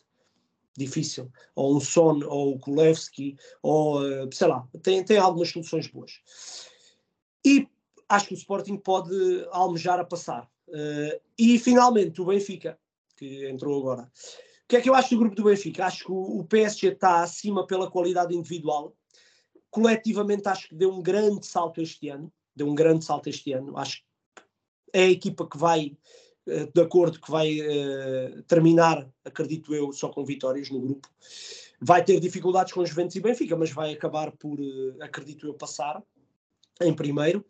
Difícil. 0.76 1.30
Ou 1.54 1.76
um 1.76 1.80
Son, 1.80 2.20
ou 2.26 2.54
o 2.54 2.58
Kulevski, 2.58 3.36
ou 3.62 4.04
eh, 4.04 4.28
sei 4.32 4.48
lá, 4.48 4.66
tem, 4.82 5.04
tem 5.04 5.18
algumas 5.18 5.50
soluções 5.50 5.86
boas. 5.86 6.20
E 7.44 7.68
acho 8.10 8.26
que 8.26 8.34
o 8.34 8.36
Sporting 8.36 8.76
pode 8.76 9.14
almejar 9.50 9.98
a 9.98 10.04
passar. 10.04 10.50
Uh, 10.68 11.18
e 11.38 11.58
finalmente 11.58 12.20
o 12.20 12.26
Benfica, 12.26 12.78
que 13.16 13.48
entrou 13.48 13.80
agora. 13.80 14.02
O 14.64 14.68
que 14.68 14.76
é 14.76 14.80
que 14.80 14.88
eu 14.88 14.94
acho 14.94 15.10
do 15.10 15.18
grupo 15.18 15.34
do 15.34 15.44
Benfica? 15.44 15.86
Acho 15.86 16.04
que 16.04 16.12
o, 16.12 16.44
PSG 16.44 16.88
está 16.88 17.22
acima 17.22 17.66
pela 17.66 17.90
qualidade 17.90 18.34
individual. 18.36 18.94
Coletivamente 19.70 20.48
acho 20.48 20.68
que 20.68 20.74
deu 20.74 20.92
um 20.92 21.02
grande 21.02 21.46
salto 21.46 21.80
este 21.80 22.08
ano 22.08 22.32
deu 22.60 22.68
um 22.68 22.74
grande 22.74 23.04
salto 23.04 23.28
este 23.28 23.52
ano. 23.52 23.76
Acho 23.76 23.98
que 23.98 24.04
é 24.92 25.04
a 25.04 25.10
equipa 25.10 25.48
que 25.48 25.56
vai, 25.56 25.96
eh, 26.46 26.68
de 26.72 26.80
acordo, 26.80 27.20
que 27.20 27.30
vai 27.30 27.58
uh, 27.60 28.42
terminar, 28.42 29.08
acredito 29.24 29.74
eu, 29.74 29.92
só 29.92 30.08
com 30.08 30.24
vitórias 30.24 30.70
no 30.70 30.80
grupo. 30.80 31.08
Vai 31.80 32.04
ter 32.04 32.20
dificuldades 32.20 32.72
com 32.72 32.80
os 32.80 32.90
Juventus 32.90 33.16
e 33.16 33.20
Benfica, 33.20 33.56
mas 33.56 33.70
vai 33.70 33.92
acabar 33.92 34.32
por, 34.32 34.58
acredito 35.00 35.46
eu, 35.46 35.54
passar 35.54 36.02
em 36.80 36.92
primeiro. 36.92 37.44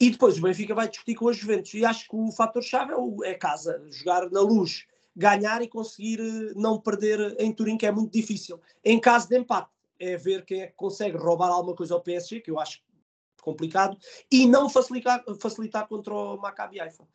E 0.00 0.08
depois 0.08 0.38
o 0.38 0.40
Benfica 0.40 0.74
vai 0.74 0.88
discutir 0.88 1.14
com 1.14 1.26
os 1.26 1.36
Juventus. 1.36 1.74
E 1.74 1.84
acho 1.84 2.08
que 2.08 2.16
o 2.16 2.32
fator-chave 2.32 2.92
é, 2.92 3.30
é 3.30 3.34
casa, 3.34 3.84
jogar 3.90 4.30
na 4.30 4.40
luz, 4.40 4.86
ganhar 5.14 5.60
e 5.60 5.68
conseguir 5.68 6.20
uh, 6.20 6.58
não 6.58 6.80
perder 6.80 7.36
em 7.38 7.52
Turim, 7.52 7.76
que 7.76 7.84
é 7.84 7.92
muito 7.92 8.12
difícil. 8.12 8.58
Em 8.82 8.98
caso 8.98 9.28
de 9.28 9.38
empate, 9.38 9.68
é 9.98 10.16
ver 10.16 10.46
quem 10.46 10.62
é 10.62 10.66
que 10.68 10.74
consegue 10.74 11.18
roubar 11.18 11.50
alguma 11.50 11.76
coisa 11.76 11.92
ao 11.92 12.00
PSG, 12.00 12.40
que 12.40 12.50
eu 12.50 12.58
acho 12.58 12.80
complicado, 13.42 13.96
e 14.30 14.46
não 14.46 14.70
facilitar, 14.70 15.22
facilitar 15.38 15.86
contra 15.86 16.14
o 16.14 16.38
Maccabi 16.38 16.80
Haifa. 16.80 17.06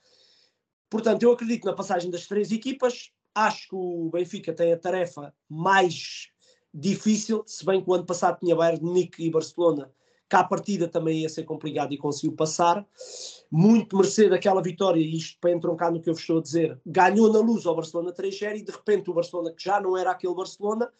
Portanto, 0.87 1.23
eu 1.23 1.31
acredito 1.31 1.65
na 1.65 1.73
passagem 1.73 2.11
das 2.11 2.27
três 2.27 2.51
equipas. 2.51 3.11
Acho 3.33 3.69
que 3.69 3.75
o 3.75 4.09
Benfica 4.11 4.53
tem 4.53 4.71
a 4.71 4.77
tarefa 4.77 5.33
mais 5.49 6.29
difícil, 6.73 7.43
se 7.47 7.65
bem 7.65 7.81
que 7.81 7.89
o 7.89 7.93
ano 7.93 8.05
passado 8.05 8.39
tinha 8.39 8.55
Bayern 8.55 8.79
de 8.79 8.85
Munique 8.85 9.23
e 9.23 9.31
Barcelona, 9.31 9.91
cá 10.27 10.39
a 10.39 10.43
partida 10.43 10.87
também 10.87 11.21
ia 11.21 11.29
ser 11.29 11.43
complicado 11.43 11.93
e 11.93 11.97
conseguiu 11.97 12.35
passar. 12.35 12.85
Muito 13.51 13.95
mercê 13.97 14.29
daquela 14.29 14.61
vitória, 14.61 14.99
e 14.99 15.15
isto 15.15 15.37
para 15.39 15.51
entroncar 15.51 15.91
no 15.91 16.01
que 16.01 16.09
eu 16.09 16.13
vos 16.13 16.21
estou 16.21 16.39
a 16.39 16.41
dizer, 16.41 16.79
ganhou 16.85 17.31
na 17.31 17.39
luz 17.39 17.65
ao 17.65 17.75
Barcelona 17.75 18.11
3-0 18.11 18.57
e 18.57 18.63
de 18.63 18.71
repente 18.71 19.09
o 19.09 19.13
Barcelona, 19.13 19.51
que 19.51 19.63
já 19.63 19.79
não 19.79 19.97
era 19.97 20.11
aquele 20.11 20.33
Barcelona, 20.33 20.91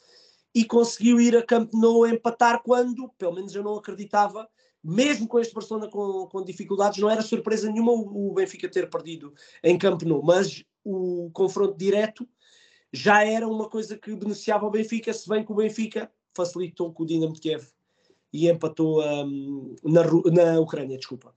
e 0.54 0.64
conseguiu 0.64 1.20
ir 1.20 1.36
a 1.36 1.44
Camp 1.44 1.74
Nou 1.74 2.08
empatar 2.08 2.62
quando, 2.64 3.10
pelo 3.18 3.36
menos 3.36 3.54
eu 3.54 3.64
não 3.64 3.76
acreditava, 3.76 4.48
mesmo 4.82 5.28
com 5.28 5.40
este 5.40 5.54
Barcelona 5.54 5.90
com, 5.90 6.28
com 6.28 6.44
dificuldades, 6.44 7.00
não 7.00 7.10
era 7.10 7.22
surpresa 7.22 7.70
nenhuma 7.70 7.92
o, 7.92 8.32
Benfica 8.34 8.70
ter 8.70 8.90
perdido 8.90 9.34
em 9.64 9.78
Camp 9.78 10.02
Nou, 10.04 10.24
mas 10.24 10.64
o 10.84 11.30
confronto 11.34 11.76
direto 11.76 12.28
já 12.94 13.26
era 13.26 13.48
uma 13.48 13.68
coisa 13.68 13.98
que 13.98 14.16
beneficiava 14.16 14.66
o 14.66 14.72
Benfica, 14.72 15.12
se 15.12 15.28
bem 15.28 15.44
que 15.44 15.52
o 15.52 15.56
Benfica 15.56 16.10
facilitou 16.34 16.94
com 16.94 17.04
o 17.04 17.06
Dinamo 17.06 17.34
de 17.34 17.42
Kiev 17.42 17.75
e 18.36 18.50
empatou 18.50 19.02
um, 19.02 19.76
na, 19.84 20.04
na 20.32 20.60
Ucrânia, 20.60 20.98
desculpa. 20.98 21.34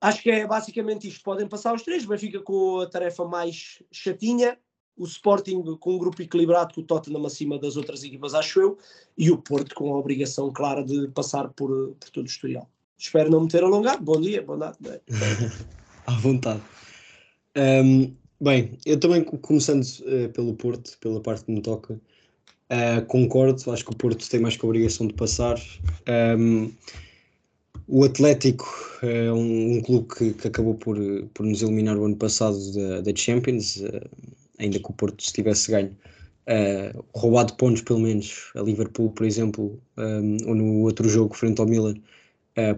Acho 0.00 0.22
que 0.22 0.30
é 0.30 0.46
basicamente 0.46 1.08
isto. 1.08 1.22
Podem 1.22 1.48
passar 1.48 1.72
os 1.74 1.82
três. 1.82 2.04
Benfica 2.04 2.40
com 2.40 2.80
a 2.80 2.86
tarefa 2.86 3.24
mais 3.24 3.82
chatinha, 3.92 4.58
o 4.96 5.04
Sporting 5.04 5.62
com 5.78 5.94
um 5.94 5.98
grupo 5.98 6.20
equilibrado, 6.20 6.74
com 6.74 6.80
o 6.80 6.84
Tottenham 6.84 7.24
acima 7.24 7.58
das 7.58 7.76
outras 7.76 8.02
equipas, 8.02 8.34
acho 8.34 8.60
eu, 8.60 8.78
e 9.16 9.30
o 9.30 9.38
Porto 9.38 9.74
com 9.74 9.94
a 9.94 9.98
obrigação 9.98 10.52
clara 10.52 10.84
de 10.84 11.08
passar 11.08 11.48
por, 11.50 11.94
por 11.98 12.10
todo 12.10 12.24
o 12.24 12.28
historial. 12.28 12.68
Espero 12.98 13.30
não 13.30 13.42
me 13.42 13.48
ter 13.48 13.62
alongado. 13.62 14.02
Bom 14.02 14.20
dia, 14.20 14.42
boa 14.42 14.58
noite. 14.58 14.78
à 16.06 16.12
vontade. 16.18 16.62
Um, 17.56 18.14
bem, 18.40 18.78
eu 18.84 18.98
também, 18.98 19.24
começando 19.24 19.82
uh, 19.82 20.28
pelo 20.32 20.54
Porto, 20.54 20.98
pela 20.98 21.20
parte 21.20 21.44
que 21.44 21.52
me 21.52 21.62
toca, 21.62 22.00
uh, 22.72 23.04
concordo. 23.06 23.70
Acho 23.70 23.84
que 23.84 23.92
o 23.92 23.96
Porto 23.96 24.28
tem 24.28 24.40
mais 24.40 24.56
que 24.56 24.64
a 24.64 24.68
obrigação 24.68 25.06
de 25.06 25.14
passar. 25.14 25.60
Um, 26.38 26.72
o 27.86 28.04
Atlético 28.04 28.66
é 29.02 29.30
um, 29.32 29.76
um 29.76 29.82
clube 29.82 30.08
que, 30.14 30.32
que, 30.32 30.48
acabou 30.48 30.74
por, 30.74 30.96
por 31.34 31.44
nos 31.44 31.62
eliminar 31.62 31.96
o 31.96 32.06
ano 32.06 32.16
passado 32.16 32.56
da, 32.72 33.00
da 33.02 33.14
Champions. 33.14 33.76
Uh, 33.76 34.08
ainda 34.58 34.78
que 34.78 34.90
o 34.90 34.92
Porto 34.92 35.22
se 35.22 35.32
tivesse 35.32 35.70
ganho, 35.70 35.96
uh, 36.48 37.04
roubado 37.14 37.54
pontos 37.54 37.82
pelo 37.82 38.00
menos 38.00 38.50
a 38.54 38.62
Liverpool, 38.62 39.10
por 39.10 39.26
exemplo, 39.26 39.80
um, 39.98 40.36
ou 40.46 40.54
no 40.54 40.80
outro 40.82 41.08
jogo 41.08 41.34
frente 41.34 41.60
ao 41.60 41.66
Milan, 41.66 41.94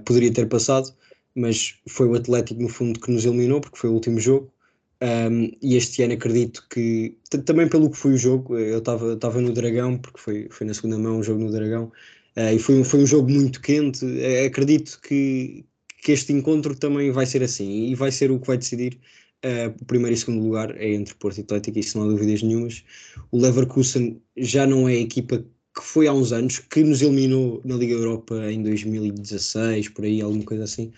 poderia 0.04 0.32
ter 0.32 0.48
passado, 0.48 0.94
mas 1.34 1.74
foi 1.88 2.06
o 2.06 2.14
Atlético 2.14 2.62
no 2.62 2.68
fundo 2.68 3.00
que 3.00 3.10
nos 3.10 3.24
eliminou, 3.24 3.60
porque 3.60 3.76
foi 3.76 3.90
o 3.90 3.94
último 3.94 4.20
jogo. 4.20 4.53
Um, 5.02 5.50
e 5.60 5.76
este 5.76 6.02
ano 6.02 6.14
acredito 6.14 6.66
que, 6.70 7.16
também 7.44 7.68
pelo 7.68 7.90
que 7.90 7.96
foi 7.96 8.14
o 8.14 8.16
jogo, 8.18 8.58
eu 8.58 8.78
estava 8.78 9.40
no 9.40 9.52
Dragão, 9.52 9.98
porque 9.98 10.18
foi, 10.18 10.48
foi 10.50 10.66
na 10.66 10.74
segunda 10.74 10.98
mão 10.98 11.18
o 11.18 11.22
jogo 11.22 11.42
no 11.42 11.50
Dragão, 11.50 11.92
uh, 12.36 12.54
e 12.54 12.58
foi, 12.58 12.82
foi 12.84 13.00
um 13.00 13.06
jogo 13.06 13.30
muito 13.30 13.60
quente. 13.60 14.04
acredito 14.46 15.00
que, 15.00 15.64
que 16.02 16.12
este 16.12 16.32
encontro 16.32 16.74
também 16.74 17.10
vai 17.10 17.26
ser 17.26 17.42
assim, 17.42 17.86
e 17.86 17.94
vai 17.94 18.10
ser 18.10 18.30
o 18.30 18.38
que 18.38 18.46
vai 18.46 18.56
decidir 18.56 18.98
uh, 19.44 19.74
o 19.80 19.84
primeiro 19.84 20.14
e 20.14 20.18
segundo 20.18 20.42
lugar 20.42 20.76
é 20.76 20.92
entre 20.94 21.14
Porto 21.14 21.38
e 21.38 21.42
Atlético, 21.42 21.78
isso 21.78 21.98
não 21.98 22.06
há 22.06 22.10
dúvidas 22.10 22.42
nenhumas. 22.42 22.82
O 23.30 23.38
Leverkusen 23.38 24.20
já 24.36 24.66
não 24.66 24.88
é 24.88 24.94
a 24.94 25.00
equipa 25.00 25.44
que 25.76 25.82
foi 25.82 26.06
há 26.06 26.12
uns 26.12 26.32
anos, 26.32 26.60
que 26.60 26.82
nos 26.84 27.02
eliminou 27.02 27.60
na 27.64 27.74
Liga 27.74 27.94
Europa 27.94 28.34
em 28.50 28.62
2016, 28.62 29.88
por 29.88 30.04
aí, 30.04 30.20
alguma 30.22 30.44
coisa 30.44 30.64
assim. 30.64 30.92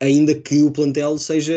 Ainda 0.00 0.34
que 0.34 0.62
o 0.62 0.70
plantel 0.70 1.16
seja 1.16 1.54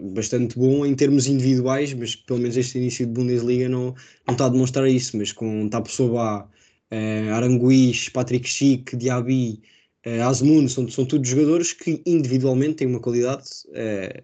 bastante 0.00 0.58
bom 0.58 0.84
em 0.84 0.96
termos 0.96 1.28
individuais, 1.28 1.94
mas 1.94 2.16
pelo 2.16 2.40
menos 2.40 2.56
este 2.56 2.78
início 2.78 3.06
de 3.06 3.12
Bundesliga 3.12 3.68
não, 3.68 3.94
não 4.26 4.32
está 4.32 4.46
a 4.46 4.48
demonstrar 4.48 4.88
isso. 4.88 5.16
Mas 5.16 5.30
com 5.30 5.68
Tapo 5.68 5.90
Sobá, 5.90 6.48
uh, 6.92 7.32
Aranguiz, 7.32 8.08
Patrick 8.08 8.48
Schick, 8.48 8.96
Diaby, 8.96 9.62
uh, 10.04 10.68
são, 10.68 10.88
são 10.88 11.06
todos 11.06 11.28
jogadores 11.28 11.72
que 11.72 12.02
individualmente 12.04 12.74
têm 12.74 12.88
uma 12.88 13.00
qualidade 13.00 13.44
uh, 13.68 14.22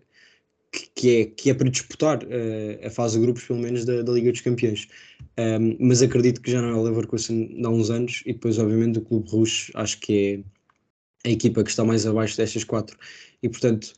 que, 0.73 0.89
que, 0.95 1.17
é, 1.17 1.25
que 1.27 1.51
é 1.51 1.55
para 1.55 1.71
disputar 1.71 2.25
uh, 2.25 2.87
a 2.87 2.91
fase 2.91 3.19
de 3.19 3.25
grupos, 3.25 3.45
pelo 3.45 3.61
menos, 3.61 3.85
da, 3.85 4.03
da 4.03 4.13
Liga 4.13 4.33
dos 4.33 4.41
Campeões. 4.41 4.89
Um, 5.39 5.77
mas 5.81 6.03
acredito 6.03 6.41
que 6.41 6.51
já 6.51 6.61
não 6.61 6.71
é 6.71 6.75
o 6.75 6.83
Leverkusen 6.83 7.61
há 7.65 7.69
uns 7.69 7.91
anos 7.91 8.23
e 8.27 8.33
depois, 8.33 8.59
obviamente, 8.59 8.99
o 8.99 9.03
Clube 9.03 9.31
Russo 9.31 9.71
acho 9.75 10.01
que 10.01 10.45
é 11.25 11.29
a 11.29 11.31
equipa 11.31 11.63
que 11.65 11.71
está 11.71 11.85
mais 11.85 12.07
abaixo 12.07 12.37
destas 12.37 12.65
quatro 12.65 12.97
e, 13.45 13.49
portanto, 13.51 13.93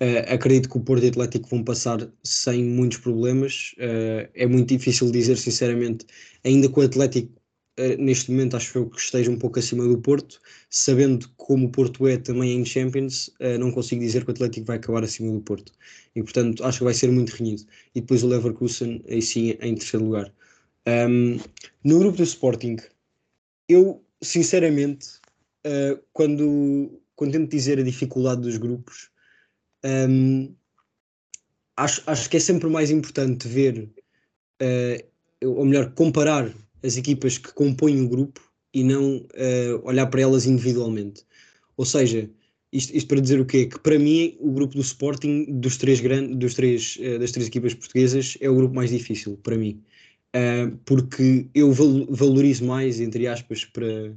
uh, 0.00 0.34
acredito 0.34 0.68
que 0.68 0.76
o 0.76 0.80
Porto 0.80 1.02
e 1.02 1.06
o 1.06 1.10
Atlético 1.10 1.48
vão 1.48 1.64
passar 1.64 2.06
sem 2.22 2.62
muitos 2.62 2.98
problemas. 2.98 3.74
Uh, 3.78 4.28
é 4.34 4.46
muito 4.46 4.68
difícil 4.68 5.10
dizer, 5.10 5.38
sinceramente, 5.38 6.06
ainda 6.44 6.68
que 6.68 6.78
o 6.78 6.82
Atlético 6.82 7.40
Uh, 7.80 7.96
neste 7.98 8.30
momento 8.30 8.54
acho 8.54 8.76
eu 8.76 8.90
que 8.90 9.00
esteja 9.00 9.30
um 9.30 9.38
pouco 9.38 9.58
acima 9.58 9.88
do 9.88 9.96
Porto, 9.96 10.38
sabendo 10.68 11.26
como 11.38 11.68
o 11.68 11.70
Porto 11.70 12.06
é 12.06 12.18
também 12.18 12.52
em 12.54 12.66
Champions, 12.66 13.30
não 13.58 13.72
consigo 13.72 14.02
dizer 14.02 14.24
que 14.24 14.30
o 14.30 14.34
Atlético 14.34 14.66
vai 14.66 14.76
acabar 14.76 15.02
acima 15.02 15.32
do 15.32 15.40
Porto. 15.40 15.72
E 16.14 16.22
portanto 16.22 16.62
acho 16.64 16.78
que 16.78 16.84
vai 16.84 16.92
ser 16.92 17.10
muito 17.10 17.30
renhido. 17.30 17.62
E 17.94 18.02
depois 18.02 18.22
o 18.22 18.28
Leverkusen, 18.28 19.02
aí 19.08 19.22
sim, 19.22 19.56
em 19.58 19.74
terceiro 19.74 20.04
lugar. 20.04 20.30
Um, 20.86 21.38
no 21.82 21.98
grupo 21.98 22.18
do 22.18 22.24
Sporting, 22.24 22.76
eu 23.66 24.04
sinceramente, 24.20 25.06
quando, 26.12 27.00
quando 27.22 27.34
tento 27.34 27.52
dizer 27.52 27.78
a 27.78 27.84
dificuldade 27.84 28.40
dos 28.40 28.56
grupos, 28.56 29.08
um, 29.84 30.52
acho, 31.76 32.02
acho 32.04 32.28
que 32.28 32.36
é 32.36 32.40
sempre 32.40 32.68
mais 32.68 32.90
importante 32.90 33.46
ver, 33.46 33.88
ou 35.40 35.64
melhor, 35.64 35.92
comparar 35.94 36.52
as 36.82 36.96
equipas 36.96 37.38
que 37.38 37.52
compõem 37.52 38.00
o 38.00 38.08
grupo 38.08 38.40
e 38.74 38.82
não 38.82 39.18
uh, 39.18 39.84
olhar 39.84 40.08
para 40.08 40.22
elas 40.22 40.46
individualmente. 40.46 41.24
Ou 41.76 41.84
seja, 41.84 42.28
isto, 42.72 42.92
isto, 42.92 43.06
para 43.06 43.20
dizer 43.20 43.38
o 43.40 43.46
quê? 43.46 43.66
Que 43.66 43.78
para 43.78 44.00
mim 44.00 44.36
o 44.40 44.50
grupo 44.50 44.74
do 44.74 44.80
Sporting 44.80 45.44
dos 45.60 45.76
três 45.76 46.00
grandes, 46.00 46.36
dos 46.36 46.54
três, 46.54 46.96
uh, 46.96 47.20
das 47.20 47.30
três 47.30 47.46
equipas 47.46 47.72
portuguesas 47.72 48.36
é 48.40 48.50
o 48.50 48.56
grupo 48.56 48.74
mais 48.74 48.90
difícil 48.90 49.38
para 49.44 49.56
mim. 49.56 49.80
Uh, 50.34 50.76
porque 50.84 51.46
eu 51.54 51.70
valorizo 51.70 52.64
mais, 52.64 52.98
entre 52.98 53.28
aspas, 53.28 53.64
para, 53.64 54.12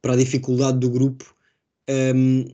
para 0.00 0.14
a 0.14 0.16
dificuldade 0.16 0.78
do 0.78 0.88
grupo, 0.88 1.35
um, 1.88 2.44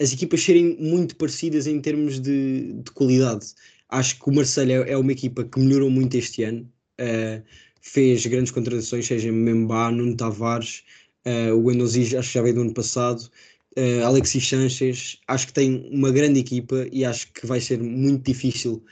as 0.00 0.12
equipas 0.12 0.42
serem 0.42 0.76
muito 0.78 1.16
parecidas 1.16 1.66
em 1.66 1.80
termos 1.80 2.18
de, 2.20 2.72
de 2.72 2.90
qualidade. 2.92 3.46
Acho 3.88 4.18
que 4.18 4.30
o 4.30 4.34
Marcelo 4.34 4.70
é, 4.70 4.92
é, 4.92 4.96
uma 4.96 5.12
equipa 5.12 5.44
que 5.44 5.60
melhorou 5.60 5.90
muito 5.90 6.16
este 6.16 6.42
ano. 6.44 6.70
Uh, 7.00 7.42
fez 7.80 8.24
grandes 8.26 8.52
contratações, 8.52 9.06
seja 9.06 9.32
Membá, 9.32 9.90
Nuno 9.90 10.16
Tavares, 10.16 10.84
uh, 11.26 11.54
o 11.54 11.70
Endozi 11.70 12.16
acho 12.16 12.28
que 12.28 12.34
já 12.34 12.42
veio 12.42 12.54
do 12.54 12.60
ano 12.62 12.74
passado, 12.74 13.30
uh, 13.76 14.04
Alexis 14.04 14.46
Sanchez, 14.46 15.18
acho 15.26 15.46
que 15.46 15.52
tem 15.52 15.88
uma 15.90 16.10
grande 16.10 16.40
equipa 16.40 16.86
e 16.92 17.04
acho 17.04 17.32
que 17.32 17.46
vai 17.46 17.60
ser 17.60 17.82
muito 17.82 18.24
difícil 18.24 18.84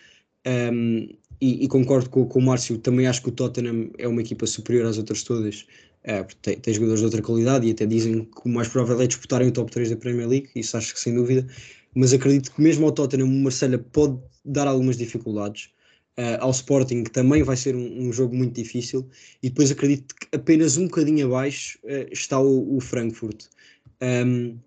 um, 0.72 1.06
e, 1.40 1.64
e, 1.64 1.68
concordo 1.68 2.10
com, 2.10 2.26
com 2.26 2.38
o 2.38 2.42
Márcio, 2.42 2.78
também 2.78 3.06
acho 3.06 3.22
que 3.22 3.28
o 3.28 3.32
Tottenham 3.32 3.90
é 3.98 4.08
uma 4.08 4.20
equipa 4.20 4.46
superior 4.46 4.86
às 4.86 4.98
outras 4.98 5.22
todas, 5.22 5.66
uh, 6.04 6.26
tem, 6.42 6.58
tem, 6.58 6.74
jogadores 6.74 7.00
de 7.00 7.06
outra 7.06 7.22
qualidade 7.22 7.66
e 7.66 7.70
até 7.70 7.86
dizem 7.86 8.24
que 8.24 8.40
o 8.44 8.48
mais 8.48 8.68
provável 8.68 9.02
é 9.02 9.06
disputarem 9.06 9.48
o 9.48 9.52
top 9.52 9.70
3 9.70 9.90
da 9.90 9.96
Premier 9.96 10.28
League, 10.28 10.50
isso 10.54 10.76
acho 10.76 10.94
que 10.94 11.00
sem 11.00 11.14
dúvida, 11.14 11.46
mas 11.94 12.12
acredito 12.12 12.52
que 12.52 12.60
mesmo 12.60 12.86
ao 12.86 12.92
Tottenham 12.92 13.26
o 13.26 13.30
Marcelo 13.30 13.78
pode 13.78 14.18
dar 14.44 14.66
algumas 14.66 14.96
dificuldades, 14.96 15.70
uh, 16.18 16.40
ao 16.40 16.50
Sporting, 16.50 17.04
que 17.04 17.10
também 17.10 17.42
vai 17.42 17.56
ser 17.56 17.74
um, 17.76 18.08
um, 18.08 18.12
jogo 18.12 18.34
muito 18.34 18.54
difícil, 18.54 19.08
e 19.42 19.48
depois 19.48 19.70
acredito 19.70 20.14
que 20.14 20.36
apenas 20.36 20.76
um 20.76 20.86
bocadinho 20.86 21.26
abaixo 21.26 21.78
uh, 21.84 22.12
está 22.12 22.38
o, 22.40 22.76
o 22.76 22.80
Frankfurt. 22.80 23.46
Um, 24.02 24.58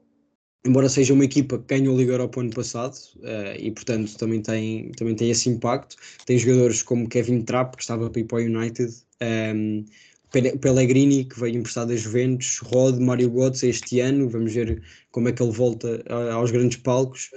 embora 0.65 0.88
seja 0.88 1.13
uma 1.13 1.26
equipa 1.26 1.58
que 1.58 1.76
ganhou 1.76 1.96
a 1.96 1.98
Liga 1.98 2.13
Europa 2.13 2.39
ano 2.39 2.52
passado 2.52 2.96
uh, 3.17 3.58
e 3.58 3.72
portanto 3.72 4.15
também 4.17 4.41
tem, 4.41 4.91
também 4.91 5.15
tem 5.15 5.30
esse 5.30 5.50
impacto. 5.50 5.96
Tem 6.26 6.38
jogadores 6.38 6.82
como 6.82 7.10
Kevin 7.10 7.41
Trapp, 7.41 7.76
que 7.76 7.84
estava 7.84 8.10
para 8.10 8.22
ir 8.22 8.26
para 8.26 8.38
o 8.38 8.41
United, 8.41 8.94
um, 9.56 9.86
Pellegrini, 10.32 11.26
que 11.26 11.39
veio 11.39 11.58
emprestado 11.58 11.91
a 11.91 11.96
Juventus, 11.96 12.60
Rod, 12.60 13.00
Mário 13.00 13.30
Götze 13.30 13.67
este 13.67 14.00
ano, 14.00 14.30
vamos 14.30 14.54
ver 14.54 14.82
como 15.12 15.28
é 15.28 15.32
que 15.32 15.44
ele 15.44 15.52
volta 15.52 16.04
aos 16.34 16.52
grandes 16.52 16.78
palcos. 16.78 17.30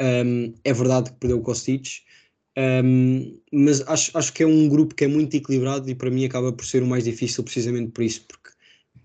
Um, 0.00 0.52
é 0.64 0.72
verdade 0.72 1.10
que 1.10 1.18
perdeu 1.18 1.38
o 1.38 1.42
Kostic, 1.42 2.02
um, 2.58 3.38
mas 3.52 3.82
acho, 3.86 4.16
acho 4.16 4.32
que 4.32 4.42
é 4.42 4.46
um 4.46 4.68
grupo 4.68 4.94
que 4.94 5.04
é 5.04 5.08
muito 5.08 5.36
equilibrado 5.36 5.88
e 5.88 5.94
para 5.94 6.10
mim 6.10 6.24
acaba 6.24 6.52
por 6.52 6.64
ser 6.64 6.82
o 6.82 6.86
mais 6.86 7.04
difícil 7.04 7.44
precisamente 7.44 7.92
por 7.92 8.02
isso, 8.02 8.22
porque 8.26 8.50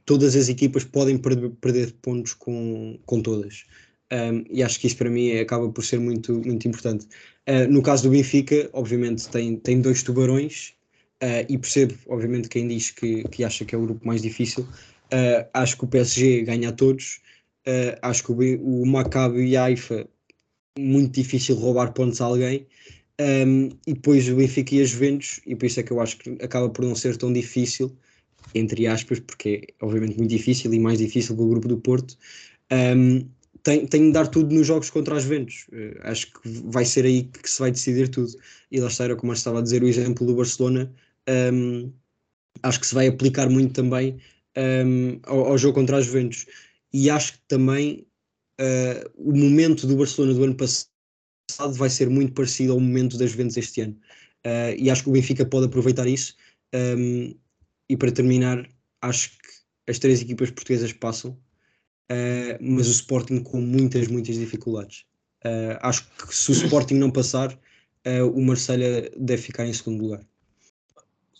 todas 0.06 0.36
as 0.36 0.50
equipas 0.50 0.84
podem 0.84 1.18
perder, 1.18 1.52
perder 1.62 1.94
pontos 2.02 2.34
com, 2.34 3.00
com 3.06 3.22
todas. 3.22 3.66
Um, 4.12 4.44
e 4.50 4.64
acho 4.64 4.80
que 4.80 4.88
isso 4.88 4.98
para 4.98 5.10
mim 5.10 5.38
acaba 5.38 5.70
por 5.70 5.84
ser 5.84 6.00
muito, 6.00 6.34
muito 6.34 6.68
importante. 6.68 7.08
Uh, 7.48 7.68
no 7.70 7.82
caso 7.82 8.04
do 8.04 8.10
Benfica, 8.10 8.70
obviamente 8.74 9.28
tem, 9.30 9.58
tem 9.58 9.82
dois 9.82 10.04
tubarões 10.04 10.75
uh, 11.26 11.46
e 11.50 11.58
percebo, 11.58 11.96
obviamente, 12.08 12.48
quem 12.48 12.68
diz 12.68 12.92
que, 12.92 13.24
que 13.30 13.44
acha 13.44 13.66
que 13.66 13.74
é 13.74 13.78
o 13.78 13.82
grupo 13.82 14.06
mais 14.06 14.22
difícil. 14.22 14.64
Uh, 15.06 15.48
acho 15.54 15.78
que 15.78 15.86
o 15.86 15.88
PSG 15.88 16.44
ganha 16.44 16.70
a 16.70 16.74
todos. 16.74 17.22
acho 18.02 18.24
que 18.24 18.32
o, 18.32 18.82
o 18.82 18.86
Maccabi 18.86 19.46
e 19.46 19.58
a 19.58 19.64
Haifa 19.66 20.08
muito 20.78 21.14
difícil 21.14 21.56
roubar 21.56 21.94
pontos 21.94 22.22
a 22.22 22.26
alguém. 22.26 22.68
Um, 23.20 23.70
e 23.88 23.94
depois 23.94 24.28
o 24.28 24.36
Benfica 24.36 24.76
e 24.76 24.82
a 24.82 24.86
Juventus, 24.86 25.40
e 25.46 25.56
por 25.56 25.66
isso 25.66 25.80
é 25.80 25.84
que 25.84 25.92
eu 25.92 26.02
acho 26.02 26.18
que 26.18 26.32
acaba 26.42 26.70
por 26.70 26.84
não 26.84 26.96
ser 26.96 27.16
tão 27.16 27.32
difícil, 27.32 27.96
entre 28.54 28.88
aspas, 28.88 29.20
porque 29.20 29.62
é 29.70 29.86
obviamente 29.86 30.18
muito 30.18 30.30
difícil 30.30 30.74
e 30.74 30.80
mais 30.80 31.00
difícil 31.00 31.36
que 31.36 31.42
o 31.42 31.48
grupo 31.48 31.68
do 31.68 31.78
Porto. 31.78 32.18
Um, 32.72 33.26
tem, 33.64 33.88
tem 33.88 34.08
de 34.08 34.12
dar 34.12 34.28
tudo 34.28 34.54
nos 34.54 34.68
jogos 34.68 34.90
contra 34.90 35.16
as 35.16 35.24
Juventus. 35.24 35.66
Uh, 35.72 35.98
acho 36.02 36.28
que 36.28 36.40
vai 36.66 36.84
ser 36.86 37.06
aí 37.06 37.24
que 37.24 37.50
se 37.50 37.60
vai 37.60 37.72
decidir 37.72 38.10
tudo. 38.10 38.32
E 38.72 38.80
lá 38.80 38.88
está, 38.88 39.06
era 39.06 39.16
como 39.16 39.32
eu 39.32 39.36
estava 39.36 39.60
a 39.60 39.62
dizer, 39.62 39.82
o 39.82 39.88
exemplo 39.88 40.26
do 40.26 40.36
Barcelona. 40.36 40.92
Um, 41.30 41.92
acho 42.64 42.80
que 42.80 42.88
se 42.88 42.96
vai 42.96 43.08
aplicar 43.08 43.50
muito 43.50 43.74
também 43.74 44.20
ao, 45.24 45.48
ao, 45.48 45.58
jogo 45.58 45.76
contra 45.76 45.98
as 45.98 46.06
Juventus. 46.06 46.46
E 46.94 47.10
acho 47.10 47.34
que 47.34 47.40
também 47.48 48.08
uh, 48.60 49.12
o 49.16 49.36
momento 49.36 49.88
do 49.88 49.98
Barcelona 49.98 50.34
do 50.34 50.44
ano 50.44 50.56
passado 50.56 51.74
vai 51.74 51.90
ser 51.90 52.10
muito 52.10 52.34
parecido 52.34 52.74
ao 52.74 52.80
momento 52.80 53.18
das 53.18 53.32
Juventus 53.32 53.58
este 53.58 53.82
ano. 53.82 53.98
Uh, 54.46 54.78
e 54.78 54.90
acho 54.90 55.04
que 55.04 55.10
o 55.10 55.14
Benfica 55.14 55.46
pode 55.46 55.66
aproveitar 55.66 56.08
isso. 56.08 56.36
Um, 56.74 57.36
e 57.90 57.98
para 57.98 58.12
terminar, 58.12 58.68
acho 59.02 59.32
que 59.32 59.92
as 59.92 60.00
três 60.00 60.22
equipas 60.22 60.50
portuguesas 60.52 60.92
passam, 60.94 61.32
uh, 62.12 62.58
mas 62.60 62.88
o 62.88 62.92
Sporting 62.92 63.42
com 63.44 63.62
muitas, 63.62 64.08
muitas 64.08 64.36
dificuldades. 64.36 65.06
Acho 65.82 66.10
que 66.18 66.36
se 66.36 66.50
o 66.50 66.54
Sporting 66.54 66.96
não 66.96 67.12
passar, 67.12 67.56
o 68.34 68.42
Marselha 68.42 69.12
deve 69.16 69.44
ficar 69.44 69.68
em 69.68 69.74
segundo 69.74 70.02
lugar. 70.02 70.26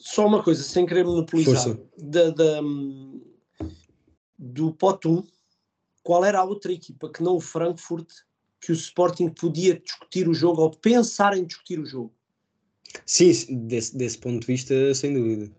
Só 0.06 0.28
uma 0.28 0.44
coisa, 0.44 0.62
sem 0.62 0.86
querer 0.86 1.04
monopolizar, 1.04 1.76
da, 1.98 2.30
da, 2.30 2.62
do 4.38 4.72
pote 4.72 5.08
1, 5.08 5.24
qual 6.04 6.24
era 6.24 6.42
a 6.42 6.44
outra 6.44 6.72
equipa 6.72 7.10
que 7.10 7.24
não 7.24 7.38
o 7.38 7.42
Frankfurt 7.42 8.08
que 8.62 8.72
o 8.72 8.76
Sporting 8.76 9.30
podia 9.30 9.80
discutir 9.80 10.30
o 10.30 10.34
jogo 10.34 10.62
ou 10.62 10.70
pensar 10.70 11.36
em 11.36 11.44
discutir 11.44 11.80
o 11.80 11.86
jogo. 11.88 12.14
Sim, 13.04 13.32
desse, 13.68 13.98
desse 13.98 14.20
ponto 14.20 14.42
de 14.42 14.46
vista, 14.46 14.94
sem 14.94 15.12
dúvida. 15.12 15.52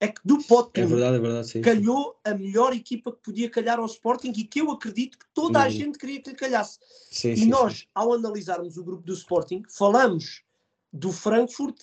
É 0.00 0.08
que 0.08 0.22
do 0.24 0.42
pote 0.42 0.80
é 0.80 0.86
verdade, 0.86 1.16
é 1.16 1.20
verdade, 1.20 1.48
sim, 1.48 1.60
calhou 1.60 2.18
a 2.24 2.32
melhor 2.32 2.72
equipa 2.72 3.12
que 3.12 3.22
podia 3.22 3.50
calhar 3.50 3.78
ao 3.78 3.84
Sporting 3.84 4.32
e 4.34 4.44
que 4.44 4.62
eu 4.62 4.70
acredito 4.70 5.18
que 5.18 5.26
toda 5.34 5.60
a 5.60 5.64
uhum. 5.64 5.70
gente 5.70 5.98
queria 5.98 6.22
que 6.22 6.32
calhasse. 6.32 6.78
Sim, 7.10 7.32
e 7.32 7.36
sim, 7.36 7.46
nós, 7.46 7.80
sim. 7.80 7.84
ao 7.94 8.14
analisarmos 8.14 8.78
o 8.78 8.84
grupo 8.84 9.02
do 9.02 9.12
Sporting, 9.12 9.62
falamos 9.68 10.42
do 10.90 11.12
Frankfurt, 11.12 11.78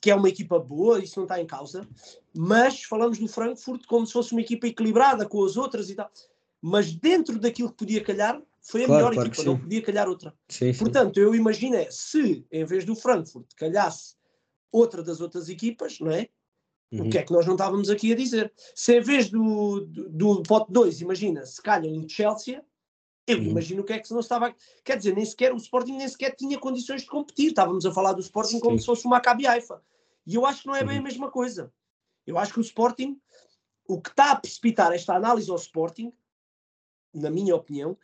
que 0.00 0.10
é 0.10 0.14
uma 0.14 0.28
equipa 0.28 0.58
boa, 0.58 0.98
isso 1.00 1.18
não 1.18 1.24
está 1.24 1.40
em 1.40 1.46
causa, 1.46 1.86
mas 2.34 2.82
falamos 2.84 3.18
do 3.18 3.28
Frankfurt 3.28 3.84
como 3.86 4.06
se 4.06 4.12
fosse 4.12 4.32
uma 4.32 4.40
equipa 4.40 4.66
equilibrada 4.66 5.28
com 5.28 5.44
as 5.44 5.56
outras 5.56 5.90
e 5.90 5.94
tal. 5.94 6.10
Mas 6.60 6.92
dentro 6.92 7.38
daquilo 7.38 7.70
que 7.70 7.76
podia 7.76 8.02
calhar, 8.02 8.40
foi 8.60 8.84
a 8.84 8.86
claro, 8.86 8.98
melhor 9.00 9.14
claro 9.14 9.28
equipa, 9.28 9.44
não 9.44 9.58
podia 9.58 9.82
calhar 9.82 10.08
outra. 10.08 10.34
Sim, 10.48 10.72
Portanto, 10.74 11.14
sim. 11.14 11.20
eu 11.20 11.34
imagino 11.34 11.76
é, 11.76 11.88
se 11.90 12.44
em 12.50 12.64
vez 12.64 12.84
do 12.84 12.94
Frankfurt 12.94 13.46
calhasse 13.56 14.16
outra 14.70 15.02
das 15.02 15.20
outras 15.20 15.48
equipas, 15.48 15.98
não 16.00 16.10
é? 16.10 16.28
Uhum. 16.90 17.06
O 17.06 17.10
que 17.10 17.18
é 17.18 17.22
que 17.22 17.32
nós 17.32 17.46
não 17.46 17.54
estávamos 17.54 17.90
aqui 17.90 18.12
a 18.12 18.16
dizer? 18.16 18.52
Se 18.74 18.96
em 18.96 19.00
vez 19.00 19.30
do, 19.30 19.80
do, 19.80 20.08
do 20.10 20.42
pote 20.42 20.72
2, 20.72 21.00
imagina, 21.00 21.44
se 21.44 21.62
calha 21.62 21.88
um 21.88 22.08
Chelsea, 22.08 22.62
Eu 23.28 23.42
imagino 23.42 23.82
o 23.82 23.84
que 23.84 23.92
é 23.92 23.98
que 23.98 24.08
se 24.08 24.12
não 24.14 24.20
estava. 24.20 24.54
Quer 24.82 24.96
dizer, 24.96 25.14
nem 25.14 25.24
sequer, 25.24 25.52
o 25.52 25.56
Sporting 25.56 25.96
nem 25.96 26.08
sequer 26.08 26.34
tinha 26.34 26.58
condições 26.58 27.02
de 27.02 27.08
competir. 27.08 27.48
Estávamos 27.48 27.84
a 27.84 27.92
falar 27.92 28.14
do 28.14 28.20
Sporting 28.20 28.58
como 28.58 28.76
Sim. 28.76 28.80
se 28.80 28.86
fosse 28.86 29.04
uma 29.04 29.16
Maccabi 29.16 29.46
Haifa. 29.46 29.82
E 30.26 30.34
eu 30.34 30.46
acho 30.46 30.62
que 30.62 30.66
não 30.66 30.74
é 30.74 30.82
bem 30.82 30.96
a 30.96 30.98
Uhum. 30.98 31.04
mesma 31.04 31.30
coisa. 31.30 31.72
Eu 32.26 32.38
acho 32.38 32.52
que 32.54 32.58
o 32.58 32.62
Sporting, 32.62 33.20
o 33.86 34.00
que 34.00 34.10
está 34.10 34.32
a 34.32 34.36
precipitar 34.36 34.92
esta 34.92 35.14
análise 35.14 35.50
ao 35.50 35.56
Sporting, 35.56 36.12
na 37.14 37.30
minha 37.30 37.54
opinião, 37.54 37.96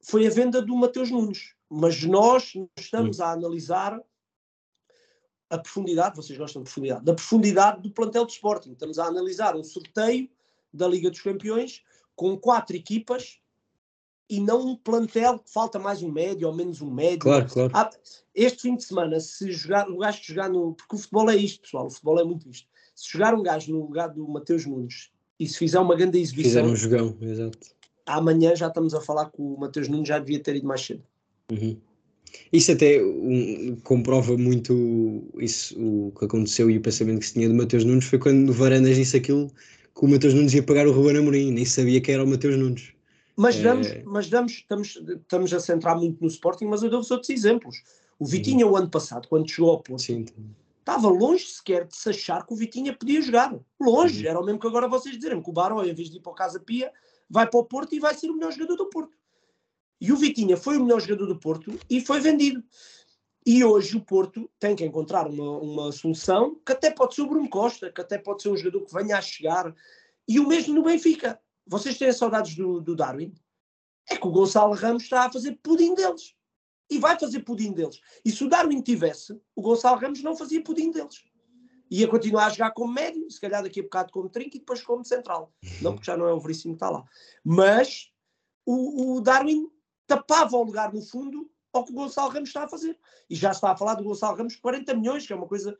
foi 0.00 0.26
a 0.26 0.30
venda 0.30 0.60
do 0.60 0.74
Mateus 0.76 1.10
Nunes. 1.10 1.54
Mas 1.70 2.02
nós 2.02 2.52
estamos 2.76 3.20
a 3.20 3.30
analisar 3.32 4.00
a 5.48 5.58
profundidade, 5.58 6.16
vocês 6.16 6.38
gostam 6.38 6.62
de 6.62 6.64
profundidade, 6.70 7.04
da 7.04 7.14
profundidade 7.14 7.82
do 7.82 7.90
plantel 7.90 8.24
de 8.26 8.32
Sporting. 8.32 8.72
Estamos 8.72 8.98
a 8.98 9.04
analisar 9.06 9.54
um 9.54 9.62
sorteio 9.62 10.28
da 10.72 10.88
Liga 10.88 11.10
dos 11.10 11.20
Campeões 11.20 11.84
com 12.16 12.36
quatro 12.38 12.74
equipas 12.74 13.41
e 14.28 14.40
não 14.40 14.66
um 14.66 14.76
plantel 14.76 15.38
que 15.38 15.52
falta 15.52 15.78
mais 15.78 16.02
um 16.02 16.10
médio 16.10 16.48
ou 16.48 16.54
menos 16.54 16.80
um 16.80 16.90
médio. 16.90 17.20
Claro, 17.20 17.46
claro. 17.48 17.70
Ah, 17.74 17.90
este 18.34 18.62
fim 18.62 18.76
de 18.76 18.84
semana, 18.84 19.20
se 19.20 19.52
jogar, 19.52 19.88
o 19.90 19.98
gajo 19.98 20.20
que 20.20 20.28
jogar 20.28 20.48
no. 20.48 20.74
Porque 20.74 20.96
o 20.96 20.98
futebol 20.98 21.30
é 21.30 21.36
isto, 21.36 21.62
pessoal, 21.62 21.86
o 21.86 21.90
futebol 21.90 22.18
é 22.18 22.24
muito 22.24 22.48
isto. 22.48 22.66
Se 22.94 23.12
jogar 23.12 23.34
um 23.34 23.42
gajo 23.42 23.72
no 23.72 23.80
lugar 23.80 24.08
do 24.08 24.26
Mateus 24.28 24.64
Nunes 24.66 25.10
e 25.38 25.46
se 25.46 25.58
fizer 25.58 25.78
uma 25.78 25.96
grande 25.96 26.18
exibição, 26.18 26.50
Fizeram 26.50 26.70
um 26.70 26.76
jogão, 26.76 27.16
exato. 27.20 27.58
amanhã 28.06 28.54
já 28.54 28.68
estamos 28.68 28.94
a 28.94 29.00
falar 29.00 29.26
que 29.26 29.40
o 29.40 29.56
Mateus 29.58 29.88
Nunes 29.88 30.08
já 30.08 30.18
devia 30.18 30.40
ter 30.40 30.56
ido 30.56 30.66
mais 30.66 30.80
cedo. 30.80 31.02
Uhum. 31.50 31.76
Isso 32.52 32.72
até 32.72 33.02
um, 33.02 33.76
comprova 33.82 34.36
muito 34.38 35.22
isso, 35.38 35.78
o 35.78 36.12
que 36.18 36.24
aconteceu 36.24 36.70
e 36.70 36.78
o 36.78 36.80
pensamento 36.80 37.20
que 37.20 37.26
se 37.26 37.34
tinha 37.34 37.48
do 37.48 37.54
Mateus 37.54 37.84
Nunes 37.84 38.04
foi 38.04 38.18
quando 38.18 38.48
o 38.48 38.52
Varandas 38.52 38.96
disse 38.96 39.16
aquilo 39.16 39.50
que 39.94 40.04
o 40.04 40.08
Mateus 40.08 40.32
Nunes 40.32 40.54
ia 40.54 40.62
pagar 40.62 40.86
o 40.86 40.92
Ruben 40.92 41.18
Amorim, 41.18 41.52
nem 41.52 41.64
sabia 41.64 42.00
que 42.00 42.10
era 42.10 42.24
o 42.24 42.26
Mateus 42.26 42.56
Nunes. 42.56 42.92
Mas, 43.36 43.56
É. 43.56 43.62
damos, 43.62 43.88
mas 44.04 44.28
damos, 44.28 44.52
estamos, 44.52 44.96
estamos 44.96 45.54
a 45.54 45.60
centrar 45.60 45.96
muito 45.96 46.20
no 46.20 46.26
Sporting, 46.28 46.66
mas 46.66 46.82
eu 46.82 46.90
dou-vos 46.90 47.10
outros 47.10 47.30
exemplos. 47.30 47.82
O 48.18 48.26
Vitinha, 48.26 48.66
o 48.66 48.76
ano 48.76 48.88
passado, 48.88 49.26
quando 49.28 49.50
chegou 49.50 49.70
ao 49.70 49.80
Porto, 49.82 50.02
Sim, 50.02 50.24
estava 50.78 51.08
longe 51.08 51.46
sequer 51.46 51.86
de 51.86 51.96
se 51.96 52.10
achar 52.10 52.46
que 52.46 52.52
o 52.52 52.56
Vitinha 52.56 52.92
podia 52.96 53.20
jogar. 53.22 53.58
Longe. 53.80 54.22
Uhum. 54.22 54.30
Era 54.30 54.40
o 54.40 54.44
mesmo 54.44 54.60
que 54.60 54.66
agora 54.66 54.86
vocês 54.86 55.14
dizerem 55.16 55.42
que 55.42 55.50
o 55.50 55.52
Baró, 55.52 55.82
em 55.82 55.94
vez 55.94 56.10
de 56.10 56.18
ir 56.18 56.20
para 56.20 56.32
o 56.32 56.34
Casa 56.34 56.60
Pia, 56.60 56.92
vai 57.28 57.48
para 57.48 57.58
o 57.58 57.64
Porto 57.64 57.94
e 57.94 57.98
vai 58.00 58.14
ser 58.14 58.30
o 58.30 58.34
melhor 58.34 58.52
jogador 58.52 58.76
do 58.76 58.90
Porto. 58.90 59.16
E 60.00 60.12
o 60.12 60.16
Vitinha 60.16 60.56
foi 60.56 60.76
o 60.76 60.84
melhor 60.84 61.00
jogador 61.00 61.26
do 61.26 61.38
Porto 61.38 61.78
e 61.88 62.00
foi 62.00 62.20
vendido. 62.20 62.62
E 63.44 63.64
hoje 63.64 63.96
o 63.96 64.00
Porto 64.00 64.48
tem 64.58 64.76
que 64.76 64.84
encontrar 64.84 65.26
uma, 65.26 65.58
uma 65.58 65.92
solução 65.92 66.56
que 66.64 66.72
até 66.72 66.90
pode 66.90 67.14
ser 67.14 67.22
o 67.22 67.26
Bruno 67.26 67.48
Costa, 67.48 67.90
que 67.90 68.00
até 68.00 68.18
pode 68.18 68.42
ser 68.42 68.50
um 68.50 68.56
jogador 68.56 68.84
que 68.84 68.92
venha 68.92 69.16
a 69.16 69.20
chegar. 69.20 69.74
E 70.28 70.38
o 70.38 70.46
mesmo 70.46 70.74
no 70.74 70.84
Benfica. 70.84 71.40
Vocês 71.66 71.96
têm 71.98 72.12
saudades 72.12 72.54
do, 72.56 72.80
do 72.80 72.94
Darwin? 72.96 73.34
É 74.10 74.16
que 74.16 74.26
o 74.26 74.30
Gonçalo 74.30 74.74
Ramos 74.74 75.04
está 75.04 75.26
a 75.26 75.32
fazer 75.32 75.58
pudim 75.62 75.94
deles. 75.94 76.34
E 76.90 76.98
vai 76.98 77.18
fazer 77.18 77.40
pudim 77.40 77.72
deles. 77.72 78.00
E 78.24 78.30
se 78.30 78.44
o 78.44 78.48
Darwin 78.48 78.82
tivesse, 78.82 79.40
o 79.54 79.62
Gonçalo 79.62 79.98
Ramos 80.00 80.22
não 80.22 80.36
fazia 80.36 80.62
pudim 80.62 80.90
deles. 80.90 81.22
Ia 81.90 82.08
continuar 82.08 82.46
a 82.46 82.50
jogar 82.50 82.70
como 82.72 82.92
médio, 82.92 83.30
se 83.30 83.40
calhar 83.40 83.62
daqui 83.62 83.80
a 83.80 83.82
bocado 83.82 84.10
como 84.12 84.28
trinco 84.28 84.56
e 84.56 84.60
depois 84.60 84.82
como 84.82 85.04
central. 85.04 85.52
Não, 85.80 85.92
porque 85.94 86.06
já 86.06 86.16
não 86.16 86.26
é 86.26 86.32
o 86.32 86.40
Veríssimo 86.40 86.72
que 86.74 86.76
está 86.76 86.90
lá. 86.90 87.04
Mas 87.44 88.10
o, 88.66 89.16
o 89.16 89.20
Darwin 89.20 89.70
tapava 90.06 90.56
o 90.56 90.62
lugar 90.64 90.92
no 90.92 91.02
fundo 91.02 91.50
ao 91.72 91.84
que 91.84 91.92
o 91.92 91.94
Gonçalo 91.94 92.30
Ramos 92.30 92.48
está 92.48 92.64
a 92.64 92.68
fazer. 92.68 92.98
E 93.30 93.34
já 93.34 93.50
se 93.52 93.58
está 93.58 93.70
a 93.72 93.76
falar 93.76 93.94
do 93.94 94.04
Gonçalo 94.04 94.36
Ramos 94.36 94.56
40 94.56 94.94
milhões, 94.94 95.26
que 95.26 95.32
é 95.32 95.36
uma 95.36 95.46
coisa. 95.48 95.78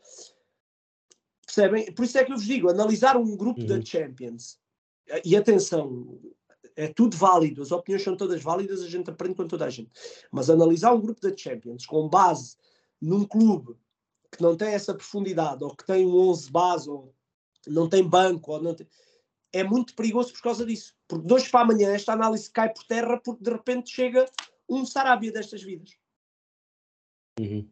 Percebem? 1.45 1.93
Por 1.93 2.05
isso 2.05 2.17
é 2.19 2.25
que 2.25 2.33
eu 2.33 2.37
vos 2.37 2.47
digo: 2.47 2.71
analisar 2.71 3.17
um 3.17 3.37
grupo 3.37 3.61
Uhum. 3.61 3.67
da 3.67 3.85
Champions. 3.85 4.59
E 5.25 5.37
atenção, 5.37 6.19
é 6.77 6.89
tudo 6.89 7.17
válido, 7.17 7.63
as 7.63 7.71
opiniões 7.73 8.03
são 8.03 8.17
todas 8.17 8.43
válidas, 8.43 8.83
a 8.83 8.89
gente 8.89 9.11
aprende 9.11 9.35
com 9.35 9.47
toda 9.47 9.65
a 9.67 9.71
gente. 9.71 9.91
Mas 10.31 10.49
analisar 10.49 10.93
um 10.93 11.01
grupo 11.01 11.21
da 11.21 11.37
Champions 11.37 11.85
com 11.85 12.09
base 12.09 12.57
num 13.01 13.25
clube 13.25 13.77
que 14.31 14.41
não 14.43 14.57
tem 14.57 14.69
essa 14.69 14.95
profundidade, 14.95 15.63
ou 15.63 15.75
que 15.77 15.85
tem 15.85 16.07
um 16.07 16.17
11 16.17 16.51
base, 16.51 16.89
ou 16.89 17.15
não 17.67 17.89
tem 17.89 18.03
banco, 18.03 18.53
ou 18.53 18.63
não 18.63 18.75
tem... 18.75 18.89
é 19.53 19.63
muito 19.63 19.95
perigoso 19.95 20.33
por 20.33 20.41
causa 20.41 20.65
disso. 20.65 20.95
Porque 21.07 21.27
de 21.27 21.35
hoje 21.35 21.51
para 21.51 21.61
amanhã 21.61 21.91
esta 21.93 22.13
análise 22.15 22.51
cai 22.51 22.73
por 22.73 22.85
terra 22.85 23.21
porque 23.23 23.45
de 23.45 23.51
repente 23.51 23.91
chega 23.91 24.25
um 24.69 24.87
Sarabia 24.87 25.31
destas 25.33 25.63
vidas. 25.63 25.91
Uhum. 27.39 27.69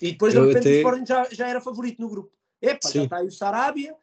E 0.00 0.12
depois 0.12 0.32
de 0.32 0.38
Eu 0.38 0.46
repente 0.46 0.60
até- 0.68 0.70
o 0.70 0.76
Sporting 0.78 1.06
já, 1.06 1.24
já 1.30 1.48
era 1.48 1.60
favorito 1.60 2.00
no 2.00 2.08
grupo. 2.08 2.32
Epá, 2.60 2.88
já 2.88 2.92
Sim. 2.92 3.04
está 3.04 3.16
aí 3.18 3.26
o 3.26 3.32
Sarabia, 3.32 3.94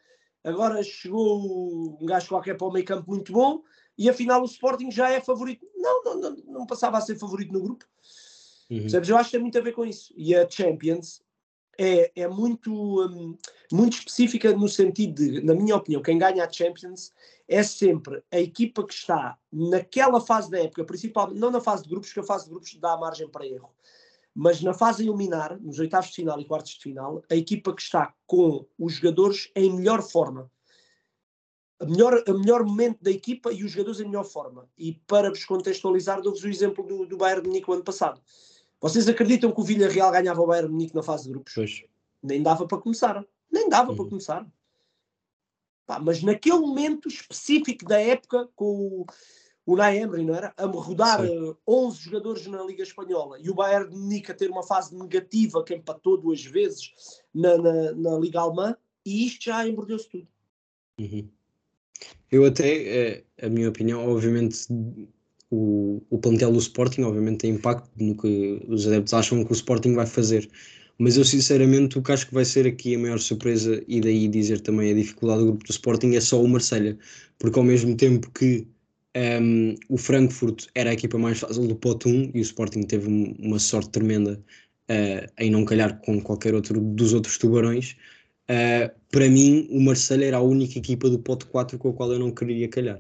agora 0.50 0.84
chegou 0.84 1.98
um 2.02 2.06
gajo 2.06 2.28
qualquer 2.28 2.58
para 2.58 2.68
o 2.68 2.72
meio 2.72 2.86
campo 2.86 3.10
muito 3.10 3.32
bom, 3.32 3.62
e 3.98 4.10
afinal 4.10 4.42
o 4.42 4.46
Sporting 4.46 4.92
já 4.92 5.12
é 5.12 5.20
favorito. 5.20 5.66
Não, 5.76 6.04
não, 6.04 6.20
não, 6.20 6.36
não 6.48 6.66
passava 6.66 6.98
a 6.98 7.02
ser 7.02 7.18
favorito 7.18 7.52
no 7.52 7.62
grupo. 7.62 7.86
Uhum. 8.70 8.82
Percebes? 8.82 9.10
Eu 9.10 9.18
acho 9.18 9.30
que 9.30 9.38
tem 9.38 9.42
muito 9.42 9.58
a 9.58 9.62
ver 9.62 9.74
com 9.74 9.86
isso. 9.86 10.14
E 10.16 10.36
a 10.36 10.50
Champions 10.50 11.22
é, 11.78 12.12
é 12.16 12.28
muito, 12.28 12.72
hum, 12.74 13.38
muito 13.72 13.94
específica 13.94 14.52
no 14.54 14.68
sentido 14.68 15.16
de, 15.16 15.42
na 15.42 15.56
minha 15.56 15.78
opinião, 15.78 16.02
quem 16.02 16.18
ganha 16.18 16.46
a 16.46 16.52
Champions 16.52 17.14
é 17.48 17.64
sempre 17.64 18.22
a 18.32 18.40
equipa 18.40 18.86
que 18.86 18.94
está 18.94 19.38
naquela 19.52 20.20
fase 20.20 20.52
da 20.52 20.60
época, 20.60 20.84
principalmente, 20.84 21.40
não 21.40 21.50
na 21.50 21.62
fase 21.62 21.84
de 21.84 21.90
grupos, 21.90 22.10
porque 22.10 22.20
a 22.20 22.24
fase 22.24 22.46
de 22.46 22.52
grupos 22.52 22.76
dá 22.76 22.98
margem 22.98 23.30
para 23.30 23.48
erro, 23.48 23.70
mas 24.42 24.62
na 24.62 24.74
fase 24.74 25.04
eliminar, 25.04 25.60
nos 25.60 25.80
oitavos 25.80 26.12
de 26.12 26.16
final 26.16 26.40
e 26.40 26.46
quartos 26.46 26.72
de 26.72 26.80
final, 26.82 27.22
a 27.30 27.36
equipa 27.36 27.76
que 27.76 27.82
está 27.82 28.14
com 28.26 28.66
os 28.80 28.94
jogadores 28.94 29.52
em 29.54 29.70
melhor 29.76 30.02
forma. 30.02 30.50
A 31.78 31.86
melhor, 31.86 32.24
a 32.26 32.34
melhor 32.34 32.64
momento 32.64 33.04
da 33.04 33.12
equipa 33.12 33.52
e 33.52 33.66
os 33.66 33.72
jogadores 33.72 34.00
em 34.00 34.06
melhor 34.06 34.24
forma. 34.24 34.70
E 34.78 34.94
para 35.06 35.30
vos 35.30 35.44
contextualizar, 35.44 36.22
dou-vos 36.22 36.42
o 36.42 36.48
exemplo 36.48 36.86
do, 36.88 37.06
do 37.06 37.18
Bayern 37.18 37.42
de 37.42 37.50
Munique 37.50 37.70
o 37.70 37.74
ano 37.74 37.84
passado. 37.84 38.22
Vocês 38.80 39.10
acreditam 39.10 39.52
que 39.52 39.60
o 39.60 39.64
Villarreal 39.64 40.10
ganhava 40.10 40.42
o 40.42 40.48
Bayern 40.48 40.70
de 40.70 40.74
Munique 40.74 40.96
na 40.96 41.04
fase 41.04 41.26
de 41.26 41.32
grupos? 41.32 41.54
Pois. 41.54 41.84
Nem 42.24 42.42
dava 42.42 42.66
para 42.66 42.78
começar. 42.78 43.22
Nem 43.52 43.68
dava 43.68 43.94
para 43.94 44.04
Uhum. 44.04 44.10
começar. 44.10 44.48
Pá, 45.86 46.00
mas 46.00 46.24
naquele 46.24 46.60
momento 46.60 47.10
específico 47.10 47.84
da 47.84 48.00
época, 48.00 48.48
com 48.56 49.02
o, 49.02 49.06
o 49.70 49.74
Unai 49.74 50.00
Emery, 50.00 50.26
não 50.26 50.34
era? 50.34 50.52
A 50.58 50.66
rodar 50.66 51.22
Sim. 51.22 51.52
eh, 51.52 51.56
11 51.68 52.00
jogadores 52.02 52.48
na 52.48 52.64
Liga 52.64 52.82
Espanhola 52.82 53.38
e 53.40 53.50
o 53.50 53.54
Bayern 53.54 53.90
de 53.90 53.96
Munique 53.96 54.32
a 54.32 54.34
ter 54.34 54.50
uma 54.50 54.64
fase 54.64 54.98
negativa 54.98 55.64
que 55.64 55.76
empatou 55.76 56.18
duas 56.18 56.44
vezes 56.44 56.92
na, 57.34 57.56
na, 57.58 57.92
na 57.92 58.18
Liga 58.18 58.40
Alemã 58.40 58.76
e 59.06 59.28
isto 59.28 59.46
já 59.46 59.68
embrulhou-se 59.68 60.10
tudo. 60.10 60.28
Uhum. 61.00 61.30
Eu 62.32 62.46
até, 62.46 62.68
eh, 62.68 63.24
a 63.42 63.50
minha 63.50 63.70
opinião, 63.70 64.10
obviamente, 64.10 64.66
o, 65.52 66.02
o 66.10 66.18
plantel 66.18 66.52
do 66.52 66.60
Sporting, 66.60 67.04
obviamente, 67.04 67.40
tem 67.40 67.52
impacto 67.52 67.90
no 67.96 68.16
que 68.16 68.66
os 68.68 68.88
adeptos 68.88 69.14
acham 69.14 69.44
que 69.46 69.52
o 69.52 69.54
Sporting 69.54 69.94
vai 69.94 70.08
fazer. 70.08 70.50
Mas 70.98 71.16
eu, 71.16 71.24
sinceramente, 71.24 71.98
o 71.98 72.02
que 72.02 72.12
acho 72.12 72.28
que 72.28 72.34
vai 72.34 72.44
ser 72.44 72.66
aqui 72.66 72.96
a 72.96 73.00
maior 73.00 73.20
surpresa, 73.20 73.84
e 73.88 74.02
daí 74.02 74.28
dizer 74.28 74.62
também 74.62 74.92
a 74.92 74.96
dificuldade 74.96 75.42
do 75.42 75.46
grupo 75.48 75.64
do 75.64 75.72
Sporting, 75.72 76.16
é 76.16 76.22
só 76.22 76.42
o 76.42 76.48
Marselha. 76.48 76.98
Porque 77.38 77.58
ao 77.58 77.66
mesmo 77.66 77.96
tempo 77.96 78.32
que 78.32 78.68
ehm, 79.14 79.76
o 79.90 79.98
Frankfurt 79.98 80.68
era 80.76 80.90
a 80.90 80.94
equipa 80.94 81.18
mais 81.18 81.40
fácil 81.40 81.68
do 81.68 81.76
pote 81.76 82.08
1 82.08 82.32
e 82.34 82.40
o 82.40 82.42
Sporting 82.42 82.82
teve 82.84 83.08
um- 83.10 83.36
uma 83.40 83.60
sorte 83.60 83.90
tremenda 83.90 84.42
eh, 84.88 85.28
em 85.38 85.52
não 85.52 85.66
calhar 85.66 86.02
com 86.02 86.20
qualquer 86.20 86.56
outro 86.56 86.80
dos 86.82 87.14
outros 87.14 87.38
tubarões, 87.38 87.96
Uh, 88.50 88.90
para 89.12 89.30
mim, 89.30 89.68
o 89.70 89.80
Marselha 89.80 90.26
era 90.26 90.38
a 90.38 90.42
única 90.42 90.80
equipa 90.80 91.08
do 91.08 91.20
pote 91.20 91.46
4 91.46 91.78
com 91.78 91.90
a 91.90 91.94
qual 91.94 92.12
eu 92.12 92.18
não 92.18 92.32
queria 92.32 92.68
calhar. 92.68 93.00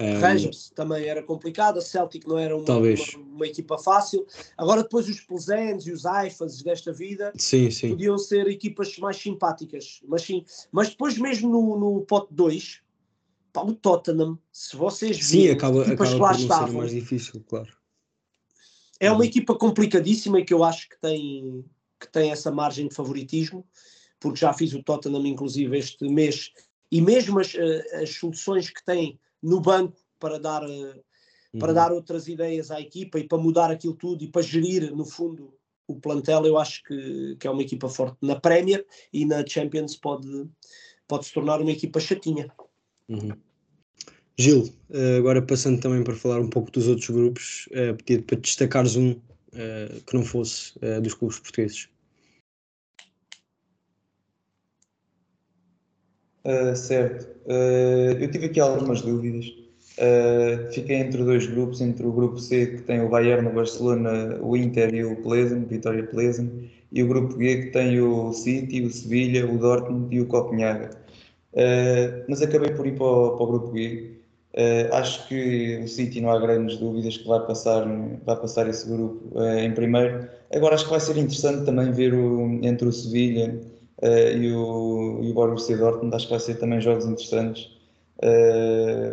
Um, 0.00 0.18
Rangers 0.18 0.70
também 0.74 1.04
era 1.04 1.22
complicado, 1.22 1.76
a 1.78 1.82
Celtic 1.82 2.26
não 2.26 2.38
era 2.38 2.56
uma, 2.56 2.64
Talvez. 2.64 3.12
uma, 3.14 3.24
uma 3.36 3.46
equipa 3.46 3.76
fácil. 3.76 4.26
Agora, 4.56 4.82
depois, 4.82 5.06
os 5.06 5.20
Plezens 5.20 5.86
e 5.86 5.92
os 5.92 6.06
Aifas 6.06 6.62
desta 6.62 6.90
vida 6.90 7.32
sim, 7.36 7.70
sim. 7.70 7.90
podiam 7.90 8.16
ser 8.16 8.48
equipas 8.48 8.96
mais 8.96 9.18
simpáticas. 9.18 10.00
Mas, 10.08 10.22
sim, 10.22 10.42
mas 10.72 10.88
depois, 10.88 11.18
mesmo 11.18 11.50
no, 11.50 11.78
no 11.78 12.00
pote 12.06 12.32
2, 12.32 12.80
pá, 13.52 13.62
o 13.62 13.74
Tottenham, 13.74 14.38
se 14.52 14.76
vocês 14.76 15.20
Sim, 15.22 15.42
virem 15.42 15.56
acaba, 15.56 15.82
equipas 15.82 16.08
acaba 16.08 16.14
que 16.14 16.20
lá 16.22 16.32
estavam, 16.32 16.74
mais 16.74 16.90
difícil, 16.92 17.42
claro. 17.48 17.72
é 19.00 19.10
uma 19.10 19.20
Uhum. 19.20 19.24
equipa 19.24 19.54
complicadíssima 19.56 20.40
e 20.40 20.44
que 20.44 20.52
eu 20.54 20.64
acho 20.64 20.88
que 20.88 21.00
tem, 21.00 21.64
que 22.00 22.10
tem 22.10 22.30
essa 22.30 22.50
margem 22.50 22.88
de 22.88 22.94
favoritismo, 22.94 23.66
porque 24.20 24.40
já 24.40 24.52
fiz 24.52 24.72
o 24.74 24.82
Tottenham, 24.82 25.26
inclusive, 25.26 25.76
este 25.78 26.08
mês, 26.08 26.52
e 26.90 27.00
mesmo 27.00 27.38
as, 27.38 27.54
eh, 27.54 28.02
as 28.02 28.10
soluções 28.10 28.70
que 28.70 28.84
tem 28.84 29.18
no 29.42 29.60
banco 29.60 29.96
para 30.18 30.38
dar. 30.38 30.62
eh, 30.68 31.00
para 31.58 31.68
Uhum. 31.70 31.74
dar 31.74 31.92
outras 31.92 32.28
ideias 32.28 32.70
à 32.70 32.80
equipa 32.80 33.18
e 33.18 33.26
para 33.26 33.36
mudar 33.38 33.68
aquilo 33.70 33.94
tudo 33.94 34.22
e 34.22 34.28
para 34.30 34.42
gerir, 34.42 34.94
no 34.94 35.04
fundo, 35.04 35.52
o 35.88 35.96
plantel, 35.98 36.46
eu 36.46 36.56
acho 36.56 36.84
que, 36.84 37.34
que 37.40 37.48
é 37.48 37.50
uma 37.50 37.62
equipa 37.62 37.88
forte 37.88 38.16
na 38.22 38.38
Premier 38.38 38.86
e 39.12 39.24
na 39.24 39.44
Champions 39.44 39.96
pode, 39.96 40.46
pode 41.08 41.26
se 41.26 41.32
tornar 41.32 41.60
uma 41.60 41.72
equipa 41.72 41.98
chatinha. 41.98 42.52
Uhum. 43.08 43.30
Gil, 44.36 44.72
eh, 44.90 45.16
agora 45.16 45.42
passando 45.42 45.80
também 45.80 46.04
para 46.04 46.14
falar 46.14 46.40
um 46.40 46.48
pouco 46.48 46.70
dos 46.70 46.86
outros 46.86 47.10
grupos, 47.10 47.68
uh, 47.72 47.96
pedir 47.96 48.22
para 48.22 48.38
destacares 48.38 48.96
um 48.96 49.16
eh, 49.54 50.00
que 50.06 50.14
não 50.14 50.24
fosse 50.24 50.72
eh, 50.80 51.00
dos 51.00 51.14
clubes 51.14 51.38
portugueses. 51.38 51.88
Ah, 56.44 56.74
certo. 56.74 57.28
Ah, 57.48 58.12
eu 58.20 58.30
tive 58.30 58.46
aqui 58.46 58.60
algumas 58.60 59.02
dúvidas. 59.02 59.46
Uh, 59.98 60.72
fiquei 60.72 60.96
entre 60.96 61.24
dois 61.24 61.46
grupos, 61.46 61.80
entre 61.80 62.06
o 62.06 62.12
grupo 62.12 62.38
C, 62.38 62.66
que 62.66 62.82
tem 62.82 63.00
o 63.00 63.08
Bayern, 63.08 63.48
o 63.48 63.52
Barcelona, 63.52 64.38
o 64.40 64.56
Inter 64.56 64.94
e 64.94 65.04
o 65.04 65.16
Plesen, 65.22 65.64
Vitória 65.64 66.06
Plesen, 66.06 66.70
e 66.92 67.02
o 67.02 67.08
grupo 67.08 67.36
G, 67.36 67.64
que 67.64 67.70
tem 67.72 68.00
o 68.00 68.32
City, 68.32 68.82
o 68.82 68.92
Sevilha, 68.92 69.44
o 69.50 69.58
Dortmund 69.58 70.14
e 70.14 70.20
o 70.20 70.26
Copenhaga. 70.26 70.90
Uh, 71.58 72.22
mas 72.28 72.40
acabei 72.40 72.70
por 72.70 72.86
ir 72.86 72.94
para 72.94 73.04
o, 73.04 73.36
para 73.36 73.44
o 73.44 73.46
grupo 73.48 73.76
G. 73.76 74.12
Uh, 74.54 74.94
acho 74.94 75.26
que 75.26 75.80
o 75.82 75.88
City 75.88 76.20
não 76.20 76.30
há 76.30 76.38
grandes 76.38 76.78
dúvidas 76.78 77.16
que 77.16 77.26
vai 77.26 77.44
passar, 77.44 77.84
vai 78.24 78.36
passar 78.36 78.68
esse 78.68 78.88
grupo 78.88 79.36
uh, 79.36 79.58
em 79.58 79.72
primeiro. 79.72 80.28
Agora 80.54 80.76
acho 80.76 80.84
que 80.84 80.90
vai 80.90 81.00
ser 81.00 81.16
interessante 81.16 81.64
também 81.64 81.90
ver 81.90 82.14
o, 82.14 82.60
entre 82.62 82.86
o 82.86 82.92
Sevilha 82.92 83.60
e, 84.00 84.52
o, 84.52 85.20
e 85.22 85.30
o 85.30 85.34
Borussia 85.34 85.76
Dortmund. 85.76 86.14
Acho 86.14 86.26
que 86.26 86.30
vai 86.30 86.40
ser 86.40 86.54
também 86.54 86.80
jogos 86.80 87.04
interessantes. 87.04 87.76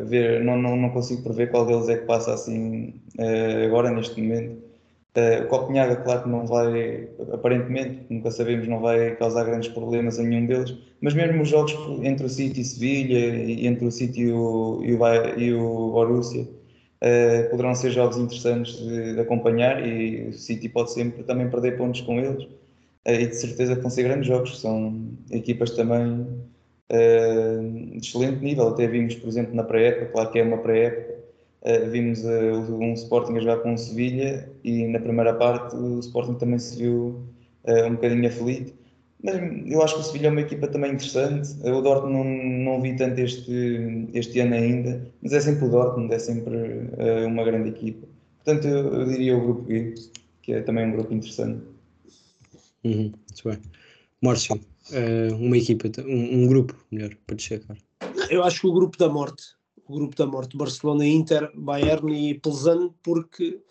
Ver, 0.05 0.43
não, 0.43 0.57
não, 0.57 0.75
não 0.75 0.89
consigo 0.91 1.23
prever 1.23 1.51
qual 1.51 1.65
deles 1.65 1.89
é 1.89 1.97
que 1.97 2.05
passa 2.05 2.33
assim 2.33 2.93
agora, 3.65 3.91
neste 3.91 4.21
momento. 4.21 4.64
Uh, 5.15 5.45
o 5.45 5.47
Copenhaga, 5.47 5.95
claro 5.95 6.23
que 6.23 6.29
não 6.29 6.45
vai, 6.45 7.07
aparentemente, 7.31 8.05
nunca 8.09 8.29
sabemos, 8.31 8.67
não 8.67 8.81
vai 8.81 9.15
causar 9.15 9.45
grandes 9.45 9.69
problemas 9.69 10.19
a 10.19 10.23
nenhum 10.23 10.45
deles, 10.45 10.75
mas 10.99 11.13
mesmo 11.13 11.41
os 11.41 11.47
jogos 11.47 11.73
entre 12.03 12.25
o 12.25 12.29
City 12.29 12.59
e 12.59 12.65
Sevilha, 12.65 13.17
e 13.17 13.65
entre 13.65 13.85
o 13.85 13.91
City 13.91 14.23
e 14.23 14.31
o, 14.33 14.81
e 14.83 14.93
o, 14.93 15.39
e 15.39 15.53
o 15.53 15.91
Borussia, 15.91 16.45
poderão 17.49 17.75
ser 17.75 17.91
jogos 17.91 18.17
interessantes 18.17 18.77
de, 18.77 19.13
de, 19.13 19.19
acompanhar 19.19 19.85
e 19.85 20.29
o 20.29 20.33
City 20.33 20.67
pode 20.67 20.91
sempre 20.91 21.23
também 21.23 21.49
perder 21.49 21.77
pontos 21.77 22.01
com 22.01 22.19
eles. 22.19 22.47
e 23.05 23.27
de 23.27 23.35
certeza 23.35 23.75
que 23.75 23.81
vão 23.81 23.89
ser 23.91 24.03
grandes 24.03 24.27
jogos, 24.27 24.59
são 24.59 25.11
equipas 25.31 25.71
também 25.71 26.27
uh, 26.91 27.91
de 27.91 27.97
excelente 27.97 28.43
nível. 28.43 28.69
Até 28.69 28.87
vimos, 28.87 29.15
por 29.15 29.27
exemplo, 29.27 29.55
na 29.55 29.63
pré-época, 29.63 30.11
claro 30.11 30.31
que 30.31 30.39
é 30.39 30.43
uma 30.43 30.57
pré-época, 30.57 31.13
uh, 31.13 31.24
vimos 31.89 32.23
uh, 32.23 32.75
um 32.75 32.93
Sporting 32.93 33.37
a 33.37 33.39
jogar 33.39 33.57
com 33.57 33.73
o 33.73 33.77
Sevilha 33.77 34.49
e 34.63 34.87
na 34.87 34.99
primeira 34.99 35.33
parte 35.33 35.75
o 35.75 35.99
Sporting 35.99 36.35
também 36.35 36.59
se 36.59 36.77
viu 36.77 37.23
um 37.87 37.91
bocadinho 37.95 38.27
aflito. 38.27 38.73
Mas 39.23 39.35
eu 39.65 39.81
acho 39.81 39.95
que 39.95 40.01
o 40.01 40.03
Sevilha 40.03 40.27
é 40.27 40.31
uma 40.31 40.41
equipa 40.41 40.67
também 40.67 40.91
interessante. 40.91 41.49
O 41.63 41.81
Dortmund 41.81 42.29
não, 42.29 42.75
não 42.75 42.81
vi 42.81 42.95
tanto 42.95 43.19
este, 43.19 44.07
este 44.13 44.39
ano 44.39 44.53
ainda, 44.53 45.11
mas 45.23 45.33
é 45.33 45.39
sempre 45.39 45.65
o 45.65 45.69
Dortmund, 45.69 46.13
é 46.13 46.19
sempre 46.19 46.55
uma 47.25 47.43
grande 47.43 47.69
equipa. 47.69 48.07
Portanto, 48.43 48.67
eu, 48.67 48.93
eu 48.93 49.05
diria 49.07 49.35
o 49.35 49.41
grupo 49.41 49.67
G, 49.67 49.95
que 50.43 50.53
é 50.53 50.61
também 50.61 50.85
um 50.85 50.91
grupo 50.91 51.11
interessante. 51.11 51.63
Uhum, 52.83 53.11
muito 53.11 53.43
bem. 53.43 53.59
Márcio, 54.21 54.55
uh, 54.55 55.35
uma 55.35 55.57
equipa, 55.57 55.89
um, 56.01 56.43
um, 56.43 56.47
grupo, 56.47 56.75
melhor, 56.91 57.09
para 57.25 57.35
destacar? 57.35 57.77
Eu 58.29 58.43
acho 58.43 58.61
que 58.61 58.67
o 58.67 58.73
grupo 58.73 58.97
da 58.97 59.09
morte, 59.09 59.43
o 59.87 59.95
grupo 59.95 60.15
da 60.15 60.25
morte, 60.25 60.57
Barcelona, 60.57 61.05
Inter, 61.05 61.51
Bayern 61.55 62.29
e 62.29 62.39
Pelzano, 62.39 62.95
porque 63.03 63.61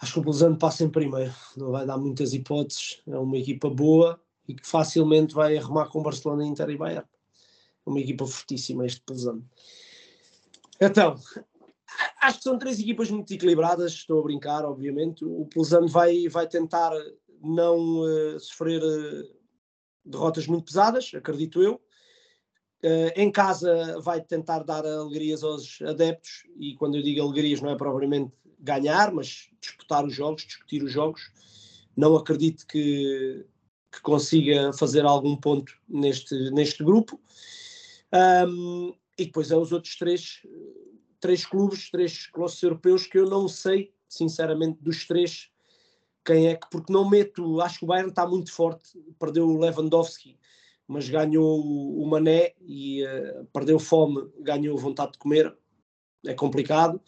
acho 0.00 0.14
que 0.14 0.18
o 0.20 0.22
Pelzano 0.22 0.58
passa 0.58 0.84
em 0.84 0.90
primeiro, 0.90 1.32
não 1.56 1.70
vai 1.70 1.86
dar 1.86 1.96
muitas 1.96 2.32
hipóteses, 2.32 3.02
é 3.06 3.18
uma 3.18 3.38
equipa 3.38 3.70
boa 3.70 4.20
e 4.46 4.54
que 4.54 4.66
facilmente 4.66 5.34
vai 5.34 5.56
arrumar 5.56 5.86
com 5.86 6.02
Barcelona, 6.02 6.44
Inter 6.44 6.68
e 6.70 6.76
Bayern. 6.76 7.06
É 7.86 7.90
uma 7.90 8.00
equipa 8.00 8.26
fortíssima 8.26 8.86
este 8.86 9.00
Pelzano. 9.00 9.44
Então, 10.80 11.16
acho 12.22 12.38
que 12.38 12.44
são 12.44 12.58
três 12.58 12.78
equipas 12.78 13.10
muito 13.10 13.32
equilibradas, 13.32 13.92
estou 13.92 14.20
a 14.20 14.22
brincar, 14.22 14.64
obviamente. 14.64 15.24
O 15.24 15.46
Pelzano 15.46 15.88
vai, 15.88 16.28
vai 16.28 16.46
tentar 16.46 16.92
não 17.42 18.00
uh, 18.00 18.40
sofrer 18.40 18.82
uh, 18.82 19.38
derrotas 20.04 20.46
muito 20.46 20.66
pesadas, 20.66 21.10
acredito 21.14 21.62
eu. 21.62 21.80
Uh, 22.82 23.10
em 23.16 23.30
casa 23.30 24.00
vai 24.00 24.20
tentar 24.20 24.62
dar 24.62 24.86
alegrias 24.86 25.42
aos 25.42 25.80
adeptos, 25.82 26.44
e 26.58 26.74
quando 26.76 26.96
eu 26.96 27.02
digo 27.02 27.22
alegrias 27.22 27.60
não 27.60 27.70
é 27.70 27.76
propriamente 27.76 28.32
ganhar, 28.60 29.12
mas 29.12 29.48
disputar 29.60 30.04
os 30.04 30.14
jogos, 30.14 30.44
discutir 30.44 30.82
os 30.82 30.92
jogos. 30.92 31.30
Não 31.96 32.16
acredito 32.16 32.66
que, 32.66 33.44
que 33.90 34.00
consiga 34.00 34.72
fazer 34.72 35.04
algum 35.04 35.36
ponto 35.36 35.72
neste, 35.88 36.50
neste 36.50 36.84
grupo. 36.84 37.20
Um, 38.46 38.94
e 39.18 39.26
depois 39.26 39.50
é 39.50 39.56
os 39.56 39.72
outros 39.72 39.96
três, 39.96 40.40
três 41.20 41.44
clubes, 41.44 41.90
três 41.90 42.26
colossos 42.28 42.62
europeus 42.62 43.06
que 43.06 43.18
eu 43.18 43.28
não 43.28 43.48
sei, 43.48 43.92
sinceramente, 44.08 44.78
dos 44.80 45.06
três, 45.06 45.50
quem 46.24 46.48
é 46.48 46.54
que, 46.54 46.68
porque 46.70 46.92
não 46.92 47.08
meto, 47.08 47.60
acho 47.60 47.80
que 47.80 47.84
o 47.84 47.88
Bayern 47.88 48.10
está 48.10 48.26
muito 48.26 48.52
forte, 48.52 48.98
perdeu 49.18 49.48
o 49.48 49.58
Lewandowski, 49.58 50.38
mas 50.88 51.08
ganhou 51.08 51.60
o 51.60 52.06
Mané 52.06 52.54
e 52.62 53.04
uh, 53.04 53.44
perdeu 53.52 53.78
fome, 53.78 54.26
ganhou 54.40 54.78
vontade 54.78 55.12
de 55.12 55.18
comer, 55.18 55.54
é 56.26 56.32
complicado. 56.32 56.98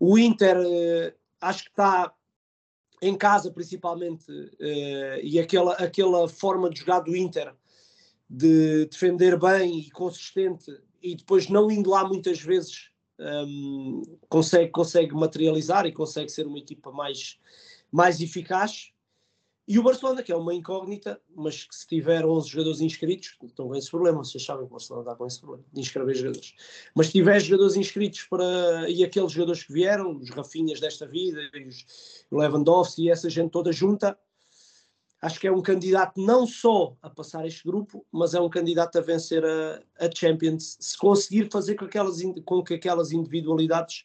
O 0.00 0.18
Inter, 0.18 0.56
uh, 0.56 1.14
acho 1.38 1.64
que 1.64 1.70
está 1.70 2.12
em 3.02 3.14
casa 3.14 3.50
principalmente, 3.52 4.32
uh, 4.32 5.20
e 5.22 5.38
aquela, 5.38 5.74
aquela 5.74 6.26
forma 6.26 6.70
de 6.70 6.80
jogar 6.80 7.00
do 7.00 7.14
Inter, 7.14 7.54
de 8.28 8.86
defender 8.86 9.38
bem 9.38 9.80
e 9.80 9.90
consistente, 9.90 10.74
e 11.02 11.14
depois 11.14 11.48
não 11.50 11.70
indo 11.70 11.90
lá 11.90 12.08
muitas 12.08 12.40
vezes, 12.40 12.88
um, 13.20 14.02
ehm, 14.02 14.18
consegue, 14.30 14.70
consegue 14.70 15.14
materializar 15.14 15.84
e 15.84 15.92
consegue 15.92 16.30
ser 16.30 16.46
uma 16.46 16.58
equipa 16.58 16.90
mais 16.90 17.38
mais 17.92 18.20
eficaz. 18.20 18.93
E 19.66 19.78
o 19.78 19.82
Barcelona, 19.82 20.22
que 20.22 20.30
é 20.30 20.36
uma 20.36 20.54
incógnita, 20.54 21.18
mas 21.34 21.64
que 21.64 21.74
se 21.74 21.86
tiver 21.86 22.24
11 22.26 22.48
jogadores 22.48 22.80
inscritos, 22.82 23.34
estão 23.42 23.68
com 23.68 23.74
esse 23.74 23.90
problema, 23.90 24.22
vocês 24.22 24.44
sabem 24.44 24.66
que 24.66 24.70
o 24.70 24.74
Barcelona 24.74 25.04
está 25.04 25.16
com 25.16 25.26
esse 25.26 25.40
problema, 25.40 25.64
de 25.72 25.80
inscrever 25.80 26.14
jogadores. 26.14 26.54
Mas 26.94 27.06
se 27.06 27.12
tiver 27.12 27.40
jogadores 27.40 27.76
inscritos 27.76 28.24
para, 28.24 28.90
e 28.90 29.02
aqueles 29.02 29.32
jogadores 29.32 29.62
que 29.62 29.72
vieram, 29.72 30.18
os 30.18 30.28
Rafinhas 30.28 30.80
desta 30.80 31.06
vida, 31.06 31.40
os 31.66 32.26
Lewandowski 32.30 33.04
e 33.04 33.10
essa 33.10 33.30
gente 33.30 33.50
toda 33.50 33.72
junta, 33.72 34.18
acho 35.22 35.40
que 35.40 35.46
é 35.46 35.52
um 35.52 35.62
candidato 35.62 36.20
não 36.20 36.46
só 36.46 36.94
a 37.00 37.08
passar 37.08 37.46
este 37.46 37.64
grupo, 37.64 38.04
mas 38.12 38.34
é 38.34 38.40
um 38.40 38.50
candidato 38.50 38.98
a 38.98 39.00
vencer 39.00 39.42
a, 39.42 39.80
a 39.98 40.10
Champions, 40.14 40.76
se 40.78 40.98
conseguir 40.98 41.50
fazer 41.50 41.74
com, 41.76 41.86
aquelas, 41.86 42.20
com 42.44 42.62
que 42.62 42.74
aquelas 42.74 43.12
individualidades 43.12 44.04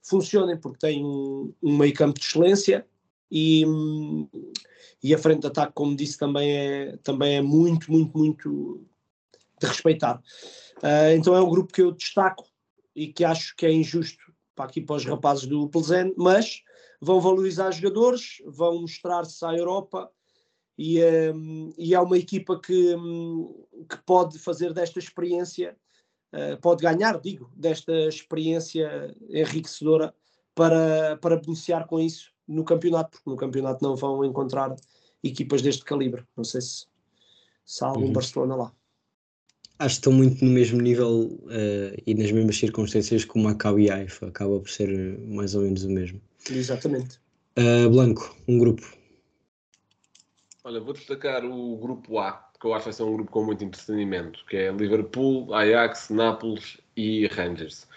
funcionem, 0.00 0.56
porque 0.56 0.78
tem 0.78 1.04
um, 1.04 1.52
um 1.60 1.76
meio 1.76 1.92
campo 1.92 2.20
de 2.20 2.24
excelência, 2.24 2.86
e, 3.34 3.64
e 5.02 5.14
a 5.14 5.18
frente 5.18 5.40
de 5.40 5.46
ataque, 5.46 5.72
como 5.72 5.96
disse, 5.96 6.18
também 6.18 6.54
é, 6.54 6.96
também 6.98 7.36
é 7.36 7.40
muito, 7.40 7.90
muito, 7.90 8.16
muito 8.16 8.86
de 9.58 9.66
respeitar. 9.66 10.20
Uh, 10.78 11.16
então 11.16 11.34
é 11.34 11.40
um 11.40 11.48
grupo 11.48 11.72
que 11.72 11.80
eu 11.80 11.92
destaco 11.92 12.44
e 12.94 13.10
que 13.10 13.24
acho 13.24 13.56
que 13.56 13.64
é 13.64 13.72
injusto 13.72 14.22
para 14.54 14.66
aqui 14.66 14.82
para 14.82 14.96
os 14.96 15.04
rapazes 15.06 15.46
do 15.46 15.66
Plzen, 15.70 16.12
mas 16.14 16.62
vão 17.00 17.22
valorizar 17.22 17.70
jogadores, 17.70 18.42
vão 18.44 18.82
mostrar-se 18.82 19.42
à 19.46 19.56
Europa 19.56 20.10
e, 20.76 21.02
um, 21.34 21.70
e 21.78 21.94
é 21.94 22.00
uma 22.00 22.18
equipa 22.18 22.60
que, 22.60 22.94
um, 22.94 23.64
que 23.88 23.96
pode 24.04 24.38
fazer 24.38 24.74
desta 24.74 24.98
experiência, 24.98 25.74
uh, 26.34 26.60
pode 26.60 26.82
ganhar, 26.82 27.18
digo, 27.18 27.50
desta 27.56 27.92
experiência 28.08 29.16
enriquecedora 29.30 30.14
para, 30.54 31.16
para 31.16 31.36
beneficiar 31.36 31.86
com 31.86 31.98
isso 31.98 32.31
no 32.46 32.64
campeonato, 32.64 33.10
porque 33.12 33.30
no 33.30 33.36
campeonato 33.36 33.82
não 33.82 33.96
vão 33.96 34.24
encontrar 34.24 34.74
equipas 35.22 35.62
deste 35.62 35.84
calibre. 35.84 36.24
Não 36.36 36.44
sei 36.44 36.60
se, 36.60 36.86
se 37.64 37.84
há 37.84 37.88
algum 37.88 38.06
uhum. 38.06 38.12
Barcelona 38.12 38.56
lá. 38.56 38.72
Acho 39.78 39.96
que 39.96 40.00
estão 40.00 40.12
muito 40.12 40.44
no 40.44 40.50
mesmo 40.50 40.80
nível 40.80 41.08
uh, 41.08 42.02
e 42.06 42.14
nas 42.14 42.30
mesmas 42.30 42.56
circunstâncias 42.56 43.24
que 43.24 43.36
o 43.36 43.42
Macau 43.42 43.78
e 43.78 43.90
Haifa, 43.90 44.28
acaba 44.28 44.60
por 44.60 44.70
ser 44.70 44.88
mais 45.18 45.54
ou 45.54 45.62
menos 45.62 45.84
o 45.84 45.90
mesmo. 45.90 46.20
Exatamente. 46.48 47.20
Uh, 47.58 47.90
Blanco, 47.90 48.36
um 48.46 48.58
grupo. 48.58 48.96
Olha, 50.64 50.80
vou 50.80 50.92
destacar 50.92 51.44
o 51.44 51.76
grupo 51.76 52.18
A, 52.18 52.48
que 52.60 52.66
eu 52.66 52.72
acho 52.72 52.84
que 52.84 52.90
vai 52.90 52.92
ser 52.92 53.02
um 53.02 53.12
grupo 53.14 53.30
com 53.32 53.44
muito 53.44 53.64
entretenimento, 53.64 54.44
que 54.48 54.56
é 54.56 54.70
Liverpool, 54.70 55.52
Ajax, 55.52 56.10
Nápoles 56.10 56.78
e 56.96 57.26
Rangers. 57.26 57.88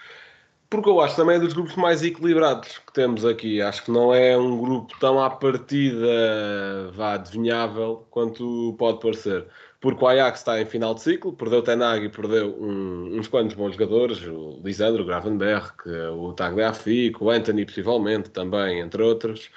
Porque 0.69 0.89
eu 0.89 0.99
acho 0.99 1.15
também 1.15 1.36
é 1.36 1.39
dos 1.39 1.54
grupos 1.54 1.75
mais 1.75 2.04
equilibrados 2.04 2.80
que 2.80 2.91
temos 2.93 3.23
aqui. 3.23 3.62
Acho 3.62 3.84
que 3.86 3.91
não 3.91 4.13
é 4.13 4.38
um 4.38 4.58
grupo 4.58 4.97
tão 4.99 5.21
à 5.21 5.30
partida 5.30 6.91
vá, 6.93 7.13
adivinhável 7.13 8.06
quanto 8.10 8.75
pode 8.78 9.00
parecer. 9.00 9.46
Porque 9.79 10.04
o 10.04 10.08
Ajax 10.08 10.40
está 10.40 10.60
em 10.60 10.65
final 10.65 10.96
de 10.96 11.02
ciclo, 11.02 11.33
perdeu 11.33 11.62
Tenag 11.62 12.06
e 12.06 12.10
perdeu 12.10 12.56
um, 12.60 13.17
uns 13.17 13.27
quantos 13.27 13.56
bons 13.56 13.73
jogadores, 13.73 14.25
o 14.25 14.60
Lisandro, 14.63 15.04
o 15.04 15.06
Gravenberg, 15.06 15.73
o 16.17 16.33
Tagliafico, 16.33 17.25
o 17.25 17.29
Anthony 17.29 17.65
possivelmente 17.65 18.31
também, 18.31 18.79
entre 18.79 19.04
outros. 19.04 19.52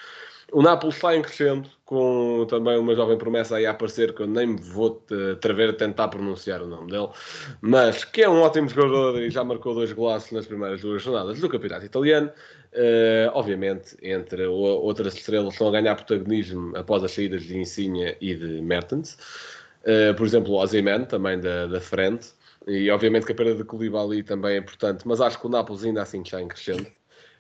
O 0.53 0.61
Nápoles 0.61 0.97
está 0.97 1.17
em 1.17 1.23
crescendo, 1.23 1.71
com 1.89 2.45
também 2.51 2.77
uma 2.79 2.95
jovem 2.95 3.17
promessa 3.17 3.57
aí 3.57 3.65
a 3.65 3.71
aparecer, 3.71 4.15
que 4.15 4.21
eu 4.21 4.27
nem 4.27 4.47
me 4.47 4.61
vou 4.61 5.03
atrever 5.33 5.71
a 5.71 5.73
tentar 5.73 6.09
pronunciar 6.09 6.61
o 6.61 6.67
nome 6.67 6.91
dele, 6.91 7.09
mas 7.63 8.05
que 8.05 8.21
é 8.21 8.29
um 8.29 8.43
ótimo 8.43 8.69
jogador 8.69 9.19
e 9.23 9.31
já 9.31 9.43
marcou 9.43 9.75
dois 9.75 9.91
golaços 9.91 10.31
nas 10.33 10.47
primeiras 10.47 10.83
duas 10.83 11.03
jornadas 11.03 11.41
do 11.41 11.49
campeonato 11.49 11.87
italiano. 11.87 12.31
Uh, 12.75 13.33
obviamente, 13.33 13.97
entre 14.03 14.47
outras 14.47 15.15
estrelas 15.15 15.55
estão 15.55 15.69
a 15.69 15.71
ganhar 15.71 15.95
protagonismo 15.95 16.77
após 16.77 17.03
as 17.03 17.13
saídas 17.13 17.45
de 17.45 17.57
Insigne 17.57 18.15
e 18.21 18.35
de 18.35 18.61
Mertens. 18.61 19.17
Uh, 19.81 20.15
por 20.15 20.27
exemplo, 20.27 20.53
o 20.53 20.63
Ozyman, 20.63 21.07
também 21.07 21.41
da, 21.41 21.69
da 21.69 21.81
frente. 21.81 22.33
E 22.67 22.91
obviamente 22.91 23.25
que 23.25 23.33
a 23.33 23.35
perda 23.35 23.55
de 23.55 23.65
Koulibaly 23.65 24.23
também 24.23 24.57
é 24.57 24.59
importante, 24.59 25.09
mas 25.09 25.23
acho 25.23 25.41
que 25.41 25.47
o 25.47 25.49
Nápoles 25.49 25.85
ainda 25.85 26.03
assim 26.03 26.21
está 26.21 26.39
em 26.43 26.49
crescendo. 26.49 26.87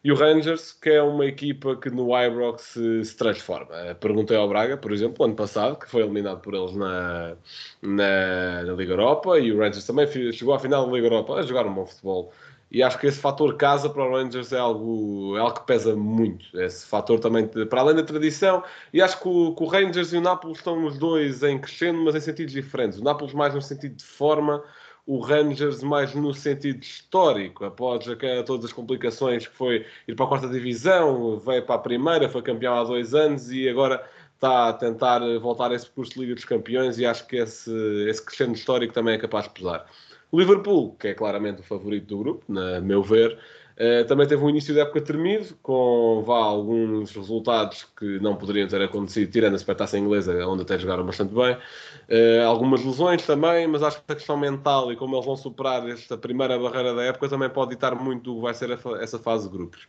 E 0.04 0.12
o 0.12 0.14
Rangers, 0.14 0.72
que 0.72 0.90
é 0.90 1.02
uma 1.02 1.26
equipa 1.26 1.76
que 1.76 1.90
no 1.90 2.16
Ibrox 2.16 2.62
se, 2.62 3.04
se 3.04 3.16
transforma. 3.16 3.74
Perguntei 4.00 4.36
ao 4.36 4.48
Braga, 4.48 4.76
por 4.76 4.92
exemplo, 4.92 5.24
ano 5.24 5.34
passado, 5.34 5.76
que 5.76 5.90
foi 5.90 6.02
eliminado 6.02 6.40
por 6.40 6.54
eles 6.54 6.74
na, 6.74 7.36
na, 7.82 8.62
na 8.64 8.72
Liga 8.74 8.92
Europa, 8.92 9.38
e 9.38 9.52
o 9.52 9.58
Rangers 9.58 9.84
também 9.84 10.06
chegou 10.32 10.54
à 10.54 10.58
final 10.58 10.86
da 10.86 10.92
Liga 10.92 11.06
Europa 11.06 11.34
a 11.34 11.42
jogar 11.42 11.66
um 11.66 11.74
bom 11.74 11.86
futebol. 11.86 12.32
E 12.70 12.82
acho 12.82 12.98
que 12.98 13.06
esse 13.06 13.18
fator 13.18 13.56
casa 13.56 13.88
para 13.88 14.04
o 14.04 14.10
Rangers 14.12 14.52
é 14.52 14.58
algo, 14.58 15.34
é 15.36 15.40
algo 15.40 15.54
que 15.54 15.66
pesa 15.66 15.96
muito. 15.96 16.46
Esse 16.60 16.86
fator 16.86 17.18
também, 17.18 17.48
para 17.48 17.80
além 17.80 17.96
da 17.96 18.02
tradição, 18.02 18.62
e 18.92 19.00
acho 19.00 19.18
que 19.20 19.28
o, 19.28 19.54
que 19.54 19.62
o 19.62 19.66
Rangers 19.66 20.12
e 20.12 20.18
o 20.18 20.20
Nápoles 20.20 20.58
estão 20.58 20.84
os 20.84 20.98
dois 20.98 21.42
em 21.42 21.58
crescendo, 21.58 22.04
mas 22.04 22.14
em 22.14 22.20
sentidos 22.20 22.52
diferentes. 22.52 22.98
O 22.98 23.04
Nápoles 23.04 23.32
mais 23.32 23.54
no 23.54 23.62
sentido 23.62 23.96
de 23.96 24.04
forma, 24.04 24.62
o 25.08 25.20
Rangers 25.20 25.82
mais 25.82 26.14
no 26.14 26.34
sentido 26.34 26.82
histórico, 26.82 27.64
após 27.64 28.04
todas 28.44 28.66
as 28.66 28.72
complicações 28.74 29.46
que 29.46 29.56
foi 29.56 29.86
ir 30.06 30.14
para 30.14 30.26
a 30.26 30.28
quarta 30.28 30.46
divisão, 30.46 31.38
veio 31.38 31.62
para 31.64 31.76
a 31.76 31.78
primeira, 31.78 32.28
foi 32.28 32.42
campeão 32.42 32.74
há 32.74 32.84
dois 32.84 33.14
anos 33.14 33.50
e 33.50 33.66
agora 33.66 34.06
está 34.34 34.68
a 34.68 34.72
tentar 34.74 35.20
voltar 35.38 35.70
a 35.70 35.74
esse 35.74 35.86
percurso 35.86 36.12
de 36.12 36.20
Liga 36.20 36.34
dos 36.34 36.44
Campeões 36.44 36.98
e 36.98 37.06
acho 37.06 37.26
que 37.26 37.36
esse, 37.36 37.72
esse 38.06 38.22
crescendo 38.22 38.54
histórico 38.54 38.92
também 38.92 39.14
é 39.14 39.18
capaz 39.18 39.44
de 39.44 39.54
pesar. 39.54 39.86
O 40.30 40.38
Liverpool, 40.38 40.94
que 40.96 41.08
é 41.08 41.14
claramente 41.14 41.60
o 41.60 41.64
favorito 41.64 42.06
do 42.06 42.18
grupo, 42.18 42.44
na 42.48 42.80
meu 42.80 43.02
ver, 43.02 43.38
Uh, 43.78 44.04
também 44.08 44.26
teve 44.26 44.42
um 44.42 44.50
início 44.50 44.74
de 44.74 44.80
época 44.80 45.00
tremido, 45.00 45.56
com 45.62 46.20
vá, 46.26 46.36
alguns 46.36 47.12
resultados 47.14 47.84
que 47.96 48.18
não 48.18 48.34
poderiam 48.34 48.66
ter 48.66 48.82
acontecido, 48.82 49.30
tirando 49.30 49.52
a 49.52 49.56
expectação 49.56 50.00
inglesa, 50.00 50.44
onde 50.48 50.62
até 50.62 50.76
jogaram 50.76 51.06
bastante 51.06 51.32
bem. 51.32 51.54
Uh, 51.54 52.44
algumas 52.44 52.84
lesões 52.84 53.24
também, 53.24 53.68
mas 53.68 53.80
acho 53.84 54.02
que 54.02 54.12
a 54.12 54.16
questão 54.16 54.36
mental 54.36 54.92
e 54.92 54.96
como 54.96 55.14
eles 55.14 55.24
vão 55.24 55.36
superar 55.36 55.88
esta 55.88 56.18
primeira 56.18 56.58
barreira 56.58 56.92
da 56.92 57.04
época 57.04 57.28
também 57.28 57.48
pode 57.48 57.70
ditar 57.70 57.94
muito 57.94 58.24
do 58.24 58.36
que 58.36 58.42
vai 58.42 58.52
ser 58.52 58.70
essa 59.00 59.18
fase 59.20 59.48
de 59.48 59.56
grupos. 59.56 59.86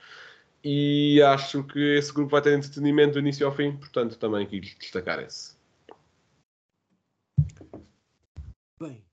E 0.64 1.20
acho 1.24 1.64
que 1.64 1.80
esse 1.98 2.14
grupo 2.14 2.30
vai 2.30 2.44
ter 2.44 2.56
entretenimento 2.56 3.14
do 3.14 3.20
início 3.20 3.48
ao 3.48 3.52
fim, 3.52 3.76
portanto 3.76 4.20
também 4.20 4.46
quis 4.46 4.76
destacar 4.78 5.20
esse. 5.20 5.58
Bem, 8.80 9.04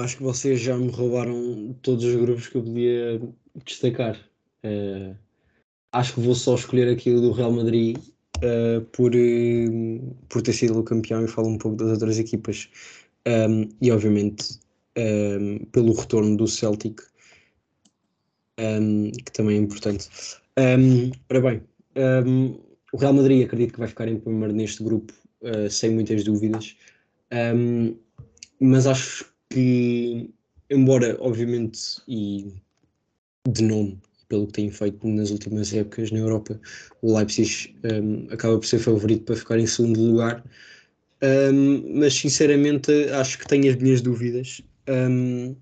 acho 0.00 0.16
que 0.16 0.22
vocês 0.22 0.60
já 0.60 0.76
me 0.76 0.90
roubaram 0.90 1.74
todos 1.82 2.04
os 2.04 2.16
grupos 2.16 2.48
que 2.48 2.56
eu 2.56 2.62
podia 2.62 3.20
destacar. 3.64 4.16
Uh, 4.64 5.16
acho 5.92 6.14
que 6.14 6.20
vou 6.20 6.34
só 6.34 6.56
escolher 6.56 6.88
aqui 6.88 7.10
o 7.10 7.20
do 7.20 7.30
Real 7.30 7.52
Madrid 7.52 7.96
uh, 8.38 8.80
por, 8.92 9.14
uh, 9.14 10.16
por 10.28 10.42
ter 10.42 10.52
sido 10.52 10.78
o 10.78 10.82
campeão 10.82 11.24
e 11.24 11.28
falo 11.28 11.48
um 11.48 11.58
pouco 11.58 11.76
das 11.76 11.90
outras 11.90 12.18
equipas. 12.18 12.68
Um, 13.26 13.68
e 13.80 13.90
obviamente 13.90 14.58
um, 14.98 15.58
pelo 15.66 15.94
retorno 15.94 16.36
do 16.36 16.46
Celtic, 16.46 17.00
um, 18.58 19.10
que 19.12 19.32
também 19.32 19.56
é 19.56 19.60
importante. 19.60 20.08
Um, 20.58 21.10
ora 21.30 21.40
bem, 21.40 21.62
o 22.92 22.96
Real 22.96 23.12
Madrid 23.12 23.44
acredito 23.44 23.72
que 23.72 23.78
vai 23.78 23.88
ficar 23.88 24.08
em 24.08 24.18
primeiro 24.18 24.52
neste 24.52 24.82
grupo, 24.84 25.12
sem 25.70 25.90
muitas 25.90 26.22
dúvidas. 26.22 26.76
mas 28.60 28.86
acho 28.86 29.33
que, 29.50 30.30
embora 30.70 31.16
obviamente, 31.20 32.02
e 32.08 32.52
de 33.48 33.62
nome, 33.62 34.00
pelo 34.28 34.46
que 34.46 34.54
tem 34.54 34.70
feito 34.70 35.06
nas 35.06 35.30
últimas 35.30 35.72
épocas 35.72 36.10
na 36.10 36.18
Europa. 36.18 36.60
O 37.02 37.16
Leipzig 37.16 37.76
um, 37.84 38.26
acaba 38.32 38.58
por 38.58 38.66
ser 38.66 38.78
favorito 38.78 39.24
para 39.24 39.36
ficar 39.36 39.58
em 39.58 39.66
segundo 39.66 40.00
lugar, 40.00 40.44
um, 41.52 42.00
mas 42.00 42.14
sinceramente 42.14 42.90
acho 43.10 43.38
que 43.38 43.46
tenho 43.46 43.70
as 43.70 43.76
minhas 43.76 44.00
dúvidas. 44.00 44.60
Um, 44.88 45.54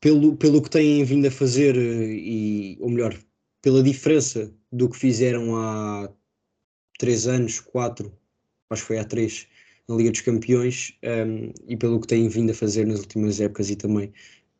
pelo, 0.00 0.36
pelo 0.36 0.62
que 0.62 0.70
têm 0.70 1.04
vindo 1.04 1.26
a 1.28 1.30
fazer, 1.30 1.76
e, 1.76 2.76
ou 2.80 2.88
melhor, 2.88 3.14
pela 3.60 3.82
diferença 3.82 4.50
do 4.72 4.88
que 4.88 4.98
fizeram 4.98 5.56
há 5.56 6.10
três 6.98 7.26
anos, 7.26 7.60
quatro, 7.60 8.12
acho 8.70 8.82
que 8.82 8.88
foi 8.88 8.98
há 8.98 9.04
três, 9.04 9.46
na 9.90 9.96
Liga 9.96 10.12
dos 10.12 10.20
Campeões, 10.20 10.94
e 11.66 11.76
pelo 11.76 12.00
que 12.00 12.06
têm 12.06 12.28
vindo 12.28 12.50
a 12.52 12.54
fazer 12.54 12.86
nas 12.86 13.00
últimas 13.00 13.40
épocas 13.40 13.70
e 13.70 13.76
também 13.76 14.12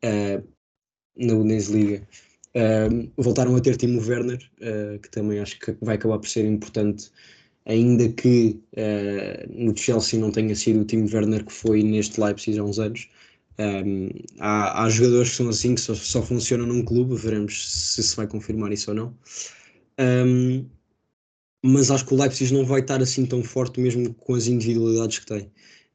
uh, 0.03 0.43
na 1.17 1.35
Bundesliga. 1.35 2.07
Uh, 2.53 3.09
voltaram 3.17 3.55
a 3.55 3.61
ter 3.61 3.77
Timo 3.77 4.01
Werner, 4.01 4.39
uh, 4.59 4.99
que 4.99 5.09
também 5.09 5.39
acho 5.39 5.57
que 5.59 5.75
vai 5.81 5.95
acabar 5.95 6.19
por 6.19 6.27
ser 6.27 6.45
importante, 6.45 7.09
ainda 7.65 8.09
que 8.09 8.59
uh, 8.73 9.47
no 9.49 9.75
Chelsea 9.75 10.19
não 10.19 10.31
tenha 10.31 10.55
sido 10.55 10.81
o 10.81 10.85
Timo 10.85 11.07
Werner 11.11 11.45
que 11.45 11.53
foi 11.53 11.81
neste 11.81 12.19
Leipzig 12.19 12.59
há 12.59 12.63
uns 12.63 12.79
anos. 12.79 13.09
Um, 13.59 14.09
há, 14.39 14.83
há, 14.83 14.89
jogadores 14.89 15.29
que 15.29 15.35
são 15.35 15.49
assim, 15.49 15.75
que 15.75 15.81
só, 15.81 15.93
só, 15.93 16.21
funcionam 16.21 16.65
num 16.65 16.83
clube, 16.83 17.15
veremos 17.15 17.71
se 17.71 18.01
se 18.01 18.15
vai 18.15 18.25
confirmar 18.25 18.71
isso 18.71 18.89
ou 18.91 18.95
não. 18.95 19.17
Um, 19.99 20.65
mas 21.63 21.91
acho 21.91 22.05
que 22.05 22.13
o 22.13 22.17
Leipzig 22.17 22.53
não 22.53 22.65
vai 22.65 22.81
estar 22.81 23.01
assim 23.01 23.25
tão 23.25 23.43
forte, 23.43 23.79
mesmo 23.79 24.13
com 24.13 24.33
as 24.35 24.47
individualidades 24.47 25.19
que 25.19 25.25
tem. 25.25 25.51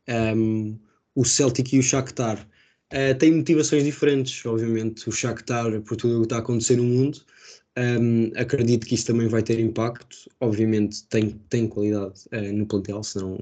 Um, 0.09 0.79
o 1.15 1.25
Celtic 1.25 1.73
e 1.73 1.79
o 1.79 1.83
Shakhtar 1.83 2.47
Uh, 2.93 3.19
tem 3.19 3.35
motivações 3.35 3.83
diferentes, 3.83 4.45
obviamente. 4.47 5.09
O 5.09 5.13
Shakhtar, 5.13 5.81
por 5.83 5.97
tudo 5.97 6.17
o 6.17 6.21
que 6.21 6.27
está 6.27 6.37
a 6.37 6.39
acontecer 6.39 6.77
no 6.77 6.85
mundo, 6.85 7.21
um, 7.77 8.31
acredito 8.37 8.87
que 8.87 8.95
isso 8.95 9.07
também 9.07 9.29
vai 9.29 9.43
ter 9.43 9.59
impacto. 9.59 10.17
Obviamente, 10.41 11.05
tem, 11.09 11.31
tem 11.49 11.67
qualidade 11.67 12.21
uh, 12.33 12.53
no 12.53 12.67
plantel, 12.67 13.03
senão 13.03 13.39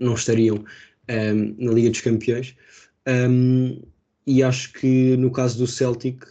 não 0.00 0.14
estariam 0.14 0.64
um, 1.08 1.64
na 1.64 1.72
Liga 1.72 1.90
dos 1.90 2.00
Campeões. 2.00 2.56
E 4.26 4.42
acho 4.42 4.72
que 4.74 5.16
no 5.16 5.30
caso 5.30 5.58
do 5.58 5.66
Celtic, 5.66 6.24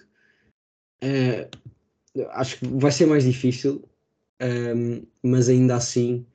uh, 1.03 1.49
acho 2.31 2.59
que 2.59 2.67
vai 2.67 2.91
ser 2.91 3.05
mais 3.05 3.23
difícil, 3.23 3.81
mas 5.23 5.49
ainda 5.49 5.75
assim, 5.75 6.25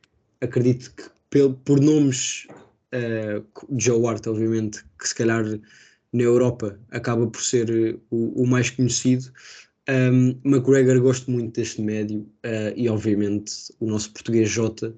acredito 0.40 0.92
que 0.94 1.04
por, 1.32 1.54
por 1.64 1.80
nomes. 1.80 2.46
Uh, 2.94 3.42
Joe 3.78 4.06
Hart, 4.06 4.26
obviamente, 4.26 4.84
que 4.98 5.08
se 5.08 5.14
calhar 5.14 5.42
na 6.12 6.22
Europa 6.22 6.78
acaba 6.90 7.26
por 7.26 7.40
ser 7.40 7.98
o, 8.10 8.42
o 8.42 8.46
mais 8.46 8.68
conhecido. 8.68 9.32
Um, 9.88 10.38
McGregor 10.44 11.00
gosto 11.00 11.30
muito 11.30 11.58
deste 11.58 11.82
médio 11.82 12.20
uh, 12.44 12.72
e 12.76 12.88
obviamente 12.88 13.52
o 13.80 13.86
nosso 13.86 14.12
português 14.12 14.48
Jota 14.48 14.94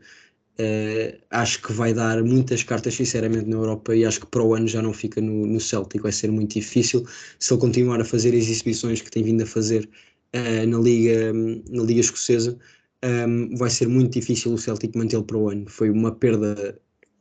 uh, 0.59 1.19
acho 1.31 1.63
que 1.63 1.73
vai 1.73 1.95
dar 1.95 2.23
muitas 2.23 2.63
cartas 2.63 2.95
sinceramente 2.95 3.49
na 3.49 3.57
Europa 3.57 3.97
e 3.97 4.05
acho 4.05 4.21
que 4.21 4.27
para 4.27 4.43
o 4.43 4.55
ano 4.55 4.69
já 4.69 4.83
não 4.83 4.93
fica 4.93 5.23
no, 5.23 5.47
no 5.47 5.59
Celtic, 5.59 6.03
vai 6.03 6.13
ser 6.13 6.31
muito 6.31 6.53
difícil 6.53 7.07
se 7.39 7.55
ele 7.55 7.61
continuar 7.61 8.01
a 8.01 8.05
fazer 8.05 8.31
as 8.31 8.47
exibições 8.47 9.01
que 9.01 9.11
tem 9.11 9.23
vindo 9.23 9.43
a 9.43 9.47
fazer 9.47 9.89
uh, 10.35 10.67
na, 10.67 10.79
Liga, 10.79 11.33
na 11.33 11.83
Liga 11.83 12.01
Escocesa 12.01 12.59
um, 13.05 13.57
vai 13.57 13.71
ser 13.71 13.87
muito 13.89 14.15
difícil 14.15 14.53
o 14.55 14.59
Celtic 14.59 14.97
mantê-lo 14.97 15.25
para 15.25 15.37
o 15.37 15.51
ano, 15.51 15.69
foi 15.69 15.91
uma 15.91 16.13
perda 16.13 16.81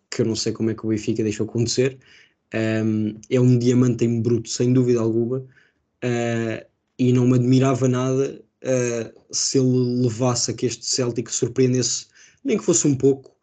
que 0.10 0.22
eu 0.22 0.26
não 0.26 0.36
sei 0.36 0.54
como 0.54 0.70
é 0.70 0.76
que 0.76 0.86
o 0.86 0.90
Benfica 0.90 1.24
deixou 1.24 1.46
acontecer. 1.46 1.98
Um, 2.54 3.20
é 3.30 3.40
um 3.40 3.58
diamante 3.58 4.06
em 4.06 4.22
bruto, 4.22 4.48
sem 4.50 4.72
dúvida 4.74 5.00
alguma, 5.00 5.40
uh, 5.40 6.66
e 7.00 7.12
não 7.12 7.28
me 7.28 7.36
admirava 7.36 7.88
nada 7.88 8.40
uh, 8.64 9.34
se 9.34 9.58
ele 9.58 10.04
levasse 10.04 10.52
a 10.52 10.54
que 10.54 10.68
este 10.68 10.86
Celtic 10.86 11.30
surpreendesse, 11.30 12.08
nem 12.44 12.58
que 12.58 12.64
fosse 12.64 12.88
um 12.88 12.96
pouco, 12.96 13.36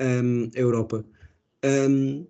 um, 0.00 0.50
a 0.54 0.58
Europa. 0.58 1.04
Um, 1.64 2.26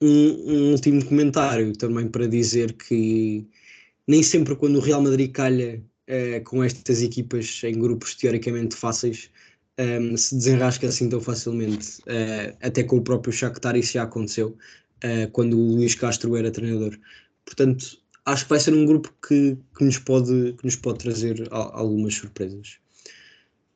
um, 0.00 0.72
último 0.72 1.04
comentário 1.04 1.72
também 1.74 2.08
para 2.08 2.26
dizer 2.26 2.72
que 2.72 3.46
nem 4.06 4.22
sempre 4.22 4.56
quando 4.56 4.76
o 4.76 4.80
Real 4.80 5.02
Madrid 5.02 5.30
calha 5.30 5.82
uh, 6.12 6.44
com 6.44 6.62
estas 6.62 7.02
equipas 7.02 7.62
em 7.64 7.78
grupos 7.78 8.14
teoricamente 8.14 8.76
fáceis 8.76 9.30
um, 9.78 10.16
se 10.16 10.34
desenrasca 10.36 10.86
assim 10.86 11.08
tão 11.08 11.20
facilmente. 11.20 11.98
Uh, 12.02 12.56
até 12.60 12.82
com 12.82 12.96
o 12.98 13.02
próprio 13.02 13.32
Shakhtar 13.32 13.76
isso 13.76 13.94
já 13.94 14.02
aconteceu 14.02 14.56
uh, 15.04 15.30
quando 15.32 15.58
o 15.58 15.76
Luís 15.76 15.94
Castro 15.94 16.36
era 16.36 16.50
treinador. 16.50 16.98
Portanto, 17.44 17.98
acho 18.24 18.44
que 18.44 18.50
vai 18.50 18.60
ser 18.60 18.74
um 18.74 18.86
grupo 18.86 19.12
que, 19.26 19.56
que, 19.76 19.84
nos, 19.84 19.98
pode, 19.98 20.54
que 20.58 20.64
nos 20.64 20.76
pode 20.76 20.98
trazer 20.98 21.48
a, 21.50 21.78
algumas 21.78 22.14
surpresas. 22.14 22.78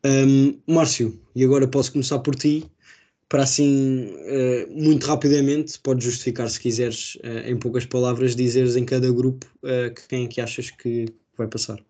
Um, 0.05 0.61
Márcio, 0.67 1.19
e 1.35 1.45
agora 1.45 1.67
posso 1.67 1.93
começar 1.93 2.21
por 2.21 2.35
ti, 2.37 2.65
para 3.29 3.43
assim, 3.43 4.15
uh, 4.15 4.73
muito 4.73 5.05
rapidamente, 5.05 5.79
podes 5.81 6.05
justificar 6.05 6.49
se 6.49 6.61
quiseres, 6.61 7.17
uh, 7.17 7.49
em 7.49 7.57
poucas 7.57 7.85
palavras, 7.85 8.37
dizeres 8.37 8.77
em 8.77 8.85
cada 8.85 9.11
grupo 9.11 9.47
uh, 9.65 9.93
quem 10.09 10.27
é 10.27 10.29
que 10.29 10.41
achas 10.41 10.71
que 10.71 11.07
vai 11.37 11.49
passar. 11.49 11.83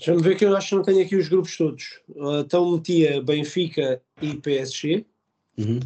Deixa-me 0.00 0.22
ver 0.22 0.36
que 0.36 0.44
eu 0.46 0.56
acho 0.56 0.70
que 0.70 0.74
não 0.76 0.82
tenho 0.82 1.02
aqui 1.02 1.14
os 1.14 1.28
grupos 1.28 1.56
todos. 1.56 2.00
então 2.40 2.72
metia 2.72 3.22
Benfica 3.22 4.02
e 4.20 4.34
PSG. 4.34 5.04
Uhum 5.58 5.80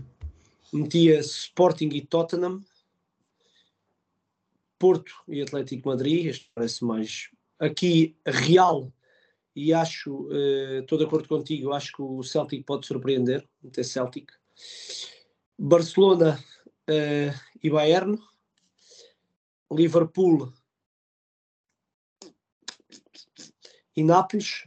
metia 0.74 1.20
Sporting 1.20 1.88
e 1.92 2.00
Tottenham, 2.00 2.60
Porto 4.78 5.14
e 5.28 5.40
Atlético 5.40 5.88
Madrid, 5.88 6.26
este 6.26 6.50
parece 6.52 6.84
mais 6.84 7.30
aqui 7.58 8.16
Real 8.26 8.92
e 9.54 9.72
acho, 9.72 10.26
uh, 10.26 10.80
estou 10.80 10.98
de 10.98 11.04
acordo 11.04 11.28
contigo, 11.28 11.72
acho 11.72 11.92
que 11.92 12.02
o 12.02 12.22
Celtic 12.24 12.64
pode 12.64 12.86
surpreender, 12.86 13.48
meter 13.62 13.84
Celtic. 13.84 14.32
Barcelona 15.56 16.42
uh, 16.90 17.40
e 17.62 17.70
Bayern, 17.70 18.18
Liverpool 19.70 20.52
e 23.96 24.02
Nápoles, 24.02 24.66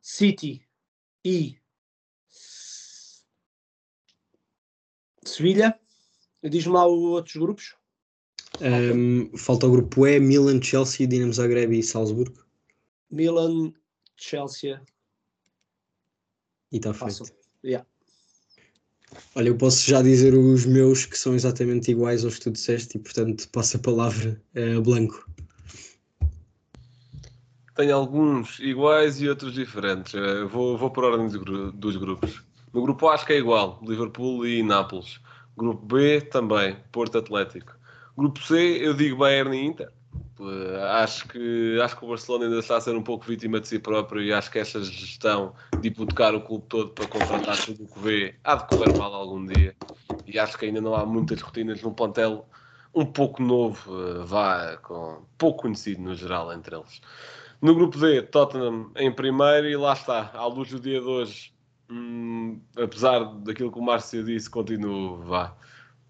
City 0.00 0.62
e 1.24 1.58
Sevilha. 5.24 5.78
Diz-me 6.42 6.72
lá 6.72 6.86
os 6.86 7.00
outros 7.00 7.36
grupos. 7.36 7.74
Um, 8.60 9.36
falta 9.36 9.66
o 9.66 9.70
grupo 9.70 10.06
E, 10.06 10.18
Milan, 10.20 10.62
Chelsea, 10.62 11.06
Dinamo 11.06 11.32
Zagreb 11.32 11.76
e 11.76 11.82
Salzburgo. 11.82 12.46
Milan, 13.10 13.72
Chelsea, 14.16 14.80
E 16.72 16.76
está 16.76 16.94
feito. 16.94 17.24
Yeah. 17.64 17.86
Olha, 19.34 19.48
eu 19.48 19.56
posso 19.56 19.86
já 19.88 20.02
dizer 20.02 20.34
os 20.34 20.64
meus 20.64 21.04
que 21.06 21.18
são 21.18 21.34
exatamente 21.34 21.90
iguais 21.90 22.24
aos 22.24 22.34
que 22.34 22.42
tu 22.42 22.50
disseste 22.50 22.96
e, 22.96 23.00
portanto, 23.00 23.48
passo 23.50 23.76
a 23.76 23.80
palavra 23.80 24.42
a 24.54 24.80
Blanco. 24.80 25.28
Tenho 27.76 27.94
alguns 27.96 28.58
iguais 28.60 29.20
e 29.20 29.28
outros 29.28 29.52
diferentes. 29.54 30.14
Eh, 30.14 30.44
Vou, 30.44 30.76
vou 30.78 30.90
por 30.90 31.04
ordem 31.04 31.26
dos, 31.28 31.36
gru- 31.36 31.72
dos 31.72 31.96
grupos. 31.96 32.42
No 32.72 32.82
grupo 32.82 33.08
A 33.08 33.14
acho 33.14 33.26
que 33.26 33.32
é 33.34 33.38
igual, 33.38 33.78
Liverpool 33.82 34.46
e 34.46 34.62
Nápoles. 34.62 35.20
Grupo 35.56 35.84
B 35.86 36.20
também, 36.22 36.76
Porto 36.92 37.18
Atlético. 37.18 37.74
Grupo 38.16 38.40
C 38.42 38.78
eu 38.82 38.94
digo 38.94 39.18
Bayern 39.18 39.56
e 39.56 39.64
Inter. 39.66 39.92
Eh, 40.40 40.82
Acho 41.02 41.28
que, 41.28 41.78
acho 41.82 41.96
que 41.98 42.04
o 42.04 42.08
Barcelona 42.08 42.44
ainda 42.46 42.58
está 42.58 42.76
a 42.76 42.80
ser 42.80 42.94
um 42.96 43.02
pouco 43.02 43.24
vítima 43.26 43.60
de 43.60 43.68
si 43.68 43.78
próprio 43.78 44.22
e 44.22 44.32
acho 44.32 44.50
que 44.50 44.58
esta 44.58 44.82
gestão 44.82 45.54
de 45.80 45.88
hipotecar 45.88 46.34
o 46.34 46.42
clube 46.42 46.66
todo 46.68 46.90
para 46.94 47.06
contratar 47.06 47.62
tudo 47.62 47.84
o 47.84 47.88
que 47.88 47.98
vê 48.00 48.38
há 48.44 48.54
de 48.56 48.66
correr 48.66 48.92
mal 48.92 49.12
algum 49.14 49.44
dia. 49.46 49.76
E 50.26 50.38
acho 50.38 50.58
que 50.58 50.64
ainda 50.66 50.80
não 50.80 50.94
há 50.94 51.06
muitas 51.06 51.40
rotinas 51.40 51.82
num 51.82 51.94
plantel 51.94 52.46
um 52.94 53.04
pouco 53.06 53.42
novo, 53.42 53.92
eh, 54.22 54.24
vá, 54.24 54.76
com 54.78 55.26
pouco 55.38 55.62
conhecido 55.62 56.00
no 56.02 56.14
geral 56.14 56.52
entre 56.52 56.74
eles. 56.76 57.00
No 57.60 57.74
grupo 57.74 57.98
D, 57.98 58.22
Tottenham 58.22 58.90
em 58.96 59.12
primeiro 59.12 59.68
e 59.68 59.76
lá 59.76 59.94
está, 59.94 60.30
à 60.34 60.46
luz 60.46 60.70
do 60.70 60.80
dia 60.80 61.00
de 61.00 61.06
hoje, 61.06 61.52
hum, 61.90 62.60
apesar 62.76 63.24
daquilo 63.40 63.72
que 63.72 63.78
o 63.78 63.82
Márcio 63.82 64.24
disse, 64.24 64.48
continuo 64.50 65.22
vá, 65.22 65.56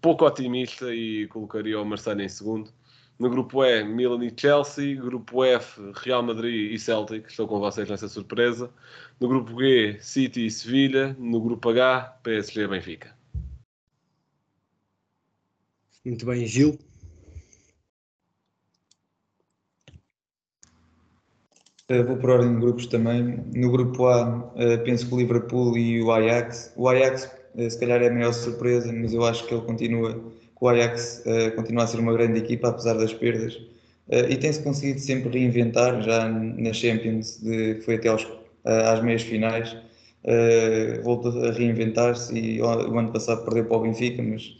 pouco 0.01 0.25
otimista 0.25 0.93
e 0.93 1.27
colocaria 1.27 1.79
o 1.79 1.85
Marseille 1.85 2.23
em 2.23 2.29
segundo. 2.29 2.71
No 3.19 3.31
grupo 3.31 3.63
E, 3.65 3.83
Milan 3.83 4.23
e 4.23 4.33
Chelsea. 4.35 4.95
Grupo 4.95 5.43
F, 5.43 5.81
Real 5.95 6.21
Madrid 6.21 6.71
e 6.71 6.77
Celtic. 6.77 7.27
Estou 7.27 7.47
com 7.47 7.59
vocês 7.59 7.89
nessa 7.89 8.07
surpresa. 8.07 8.69
No 9.19 9.27
grupo 9.27 9.59
G, 9.59 9.97
City 9.99 10.45
e 10.45 10.51
Sevilha. 10.51 11.15
No 11.17 11.41
grupo 11.41 11.69
H, 11.69 12.19
PSG 12.21 12.61
e 12.61 12.67
Benfica. 12.67 13.17
Muito 16.05 16.25
bem, 16.25 16.45
Gil. 16.45 16.77
Uh, 21.89 22.03
vou 22.03 22.17
por 22.17 22.31
ordem 22.31 22.53
de 22.53 22.59
grupos 22.59 22.85
também. 22.87 23.39
No 23.55 23.71
grupo 23.71 24.07
A, 24.07 24.27
uh, 24.27 24.83
penso 24.83 25.07
que 25.07 25.13
o 25.13 25.17
Liverpool 25.19 25.77
e 25.77 26.01
o 26.01 26.11
Ajax. 26.11 26.73
O 26.75 26.89
Ajax, 26.89 27.31
uh, 27.55 27.69
se 27.69 27.79
calhar, 27.79 28.01
é 28.01 28.09
a 28.09 28.13
maior 28.13 28.33
surpresa, 28.33 28.91
mas 28.91 29.13
eu 29.13 29.23
acho 29.23 29.47
que 29.47 29.53
ele 29.53 29.63
continua, 29.63 30.13
que 30.13 30.19
o 30.59 30.67
Ajax 30.67 31.23
continua 31.55 31.85
a 31.85 31.87
ser 31.87 31.99
uma 31.99 32.11
grande 32.11 32.39
equipa, 32.39 32.69
apesar 32.69 32.95
das 32.95 33.13
perdas. 33.13 33.57
E 34.09 34.35
tem-se 34.37 34.61
conseguido 34.63 34.99
sempre 34.99 35.29
reinventar, 35.39 36.01
já 36.01 36.27
na 36.27 36.73
Champions, 36.73 37.39
de, 37.41 37.75
foi 37.81 37.95
até 37.95 38.09
aos, 38.09 38.27
às 38.65 39.03
meias 39.03 39.21
finais. 39.21 39.77
Voltou 41.03 41.45
a 41.45 41.51
reinventar-se 41.51 42.35
e 42.37 42.61
o, 42.61 42.67
ano 42.67 43.11
passado 43.13 43.45
perdeu 43.45 43.65
para 43.65 43.77
o 43.77 43.81
Benfica, 43.81 44.23
mas 44.23 44.57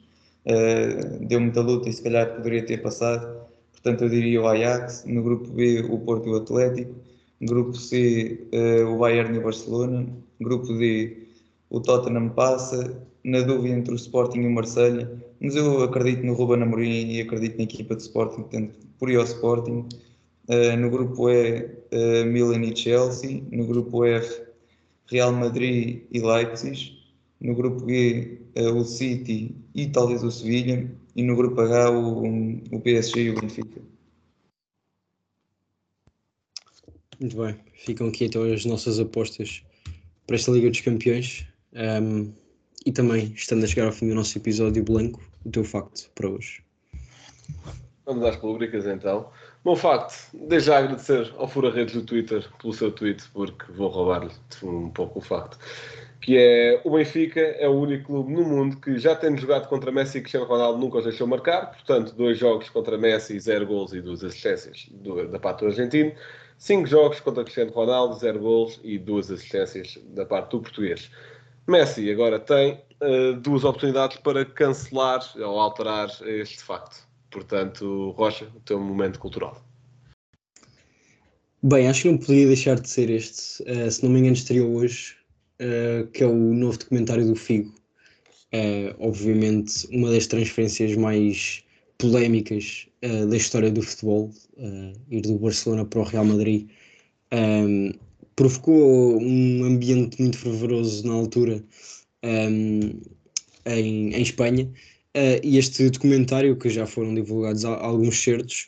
deu 1.21 1.41
muita 1.41 1.61
luta 1.61 1.89
e 1.89 1.93
se 1.93 2.03
calhar 2.03 2.35
poderia 2.35 2.63
ter 2.63 2.81
passado. 2.81 3.41
Portanto, 3.71 4.03
eu 4.03 4.09
diria 4.09 4.41
o 4.41 4.47
Ajax. 4.47 5.03
No 5.07 5.23
grupo 5.23 5.49
B, 5.49 5.81
o 5.89 5.97
Porto 5.99 6.27
e 6.27 6.31
o 6.31 6.37
Atlético. 6.37 7.06
Grupo 7.41 7.73
C, 7.73 8.47
eh, 8.51 8.83
o 8.83 8.97
Bayern 8.97 9.35
e 9.35 9.39
o 9.39 9.43
Barcelona. 9.43 10.07
Grupo 10.39 10.73
D, 10.73 11.27
o 11.69 11.79
Tottenham 11.79 12.29
passa. 12.29 13.05
Na 13.23 13.41
dúvida 13.41 13.75
entre 13.75 13.93
o 13.93 13.95
Sporting 13.95 14.41
e 14.41 14.47
o 14.47 14.51
Marselha. 14.51 15.11
Mas 15.39 15.55
eu 15.55 15.83
acredito 15.83 16.25
no 16.25 16.33
Ruben 16.33 16.63
Amorim 16.63 17.11
e 17.11 17.21
acredito 17.21 17.57
na 17.57 17.63
equipa 17.63 17.95
de 17.95 18.01
Sporting, 18.03 18.41
portanto, 18.43 18.73
por 18.97 19.09
ir 19.09 19.17
ao 19.17 19.23
Sporting. 19.23 19.87
Eh, 20.47 20.75
no 20.77 20.89
grupo 20.89 21.29
E, 21.29 21.69
eh, 21.91 22.23
Milan 22.25 22.63
e 22.63 22.75
Chelsea. 22.75 23.43
No 23.51 23.67
grupo 23.67 24.05
F, 24.05 24.41
Real 25.07 25.31
Madrid 25.33 26.03
e 26.11 26.19
Leipzig. 26.19 26.97
No 27.39 27.53
grupo 27.55 27.87
G, 27.87 28.39
eh, 28.55 28.69
o 28.69 28.83
City 28.83 29.55
e 29.75 29.87
talvez 29.87 30.23
o 30.23 30.31
Sevilha. 30.31 30.89
E 31.15 31.23
no 31.23 31.35
grupo 31.35 31.61
H, 31.61 31.91
o, 31.91 32.23
o 32.71 32.81
PSG 32.81 33.23
e 33.23 33.29
o 33.31 33.39
Benfica. 33.41 33.81
Muito 37.19 37.37
bem. 37.37 37.55
Ficam 37.73 38.07
aqui 38.07 38.25
então 38.25 38.43
as 38.43 38.65
nossas 38.65 38.99
apostas 38.99 39.63
para 40.25 40.35
esta 40.35 40.51
Liga 40.51 40.69
dos 40.69 40.81
Campeões. 40.81 41.45
Um, 41.73 42.31
e 42.85 42.91
também, 42.91 43.33
estando 43.35 43.63
a 43.63 43.67
chegar 43.67 43.85
ao 43.85 43.91
fim 43.91 44.07
do 44.07 44.15
nosso 44.15 44.37
episódio 44.37 44.83
Blanco, 44.83 45.21
o 45.45 45.51
teu 45.51 45.63
facto 45.63 46.09
para 46.15 46.29
hoje. 46.29 46.63
Vamos 48.05 48.23
às 48.23 48.35
rubricas 48.37 48.85
então. 48.85 49.29
Bom 49.63 49.75
facto, 49.75 50.15
desde 50.33 50.67
já 50.67 50.77
agradecer 50.77 51.33
ao 51.35 51.47
Fura 51.47 51.69
Redes 51.69 51.93
do 51.95 52.03
Twitter 52.03 52.47
pelo 52.61 52.73
seu 52.73 52.89
tweet, 52.89 53.21
porque 53.33 53.69
vou 53.73 53.89
roubar-lhe 53.89 54.31
um 54.63 54.89
pouco 54.89 55.19
o 55.19 55.21
facto. 55.21 55.59
Que 56.21 56.37
é 56.37 56.81
o 56.85 56.91
Benfica 56.91 57.41
é 57.41 57.67
o 57.67 57.73
único 57.73 58.05
clube 58.05 58.31
no 58.31 58.45
mundo 58.45 58.77
que 58.77 58.97
já 58.97 59.15
tendo 59.15 59.41
jogado 59.41 59.67
contra 59.67 59.91
Messi 59.91 60.19
e 60.19 60.21
Cristiano 60.21 60.45
Ronaldo 60.45 60.79
nunca 60.79 60.99
os 60.99 61.03
deixou 61.03 61.27
marcar, 61.27 61.71
portanto, 61.71 62.15
dois 62.15 62.37
jogos 62.37 62.69
contra 62.69 62.97
Messi, 62.97 63.37
zero 63.39 63.67
gols 63.67 63.91
e 63.91 63.99
duas 63.99 64.23
assistências 64.23 64.87
do, 64.89 65.27
da 65.27 65.37
parte 65.37 65.59
do 65.59 65.65
argentino, 65.65 66.13
cinco 66.57 66.87
jogos 66.87 67.19
contra 67.19 67.43
Cristiano 67.43 67.71
Ronaldo, 67.71 68.15
zero 68.15 68.39
gols 68.39 68.79
e 68.83 68.97
duas 68.97 69.29
assistências 69.31 69.97
da 70.15 70.25
parte 70.25 70.51
do 70.51 70.61
português. 70.61 71.09
Messi 71.67 72.09
agora 72.09 72.39
tem 72.39 72.81
uh, 73.01 73.33
duas 73.41 73.63
oportunidades 73.63 74.17
para 74.17 74.45
cancelar 74.45 75.21
ou 75.35 75.59
alterar 75.59 76.09
este 76.25 76.63
facto. 76.63 77.05
Portanto, 77.29 78.11
Rocha, 78.11 78.47
o 78.55 78.59
teu 78.61 78.79
momento 78.79 79.19
cultural. 79.19 79.61
Bem, 81.61 81.89
acho 81.89 82.03
que 82.03 82.11
não 82.11 82.17
poderia 82.17 82.47
deixar 82.47 82.79
de 82.79 82.89
ser 82.89 83.09
este, 83.09 83.63
uh, 83.63 83.91
se 83.91 84.03
não 84.03 84.11
me 84.11 84.19
engano, 84.19 84.35
estreou 84.35 84.75
hoje, 84.75 85.17
uh, 85.61 86.07
que 86.07 86.23
é 86.23 86.27
o 86.27 86.33
novo 86.33 86.77
documentário 86.77 87.27
do 87.27 87.35
Figo. 87.35 87.75
Obviamente, 88.99 89.85
uma 89.91 90.09
das 90.09 90.25
transferências 90.25 90.95
mais 90.95 91.63
polémicas 91.97 92.87
da 93.01 93.37
história 93.37 93.71
do 93.71 93.81
futebol, 93.81 94.31
ir 95.09 95.21
do 95.21 95.37
Barcelona 95.37 95.85
para 95.85 95.99
o 95.99 96.03
Real 96.03 96.25
Madrid, 96.25 96.67
um, 97.31 97.91
provocou 98.35 99.21
um 99.21 99.63
ambiente 99.63 100.19
muito 100.19 100.37
fervoroso 100.37 101.05
na 101.05 101.13
altura 101.13 101.63
um, 102.23 102.99
em, 103.65 104.13
em 104.13 104.21
Espanha. 104.21 104.67
e 105.43 105.57
este 105.57 105.89
documentário, 105.89 106.57
que 106.57 106.69
já 106.69 106.87
foram 106.87 107.13
divulgados 107.13 107.65
alguns 107.65 108.21
certos, 108.21 108.67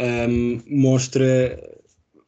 um, 0.00 0.60
mostra 0.66 1.58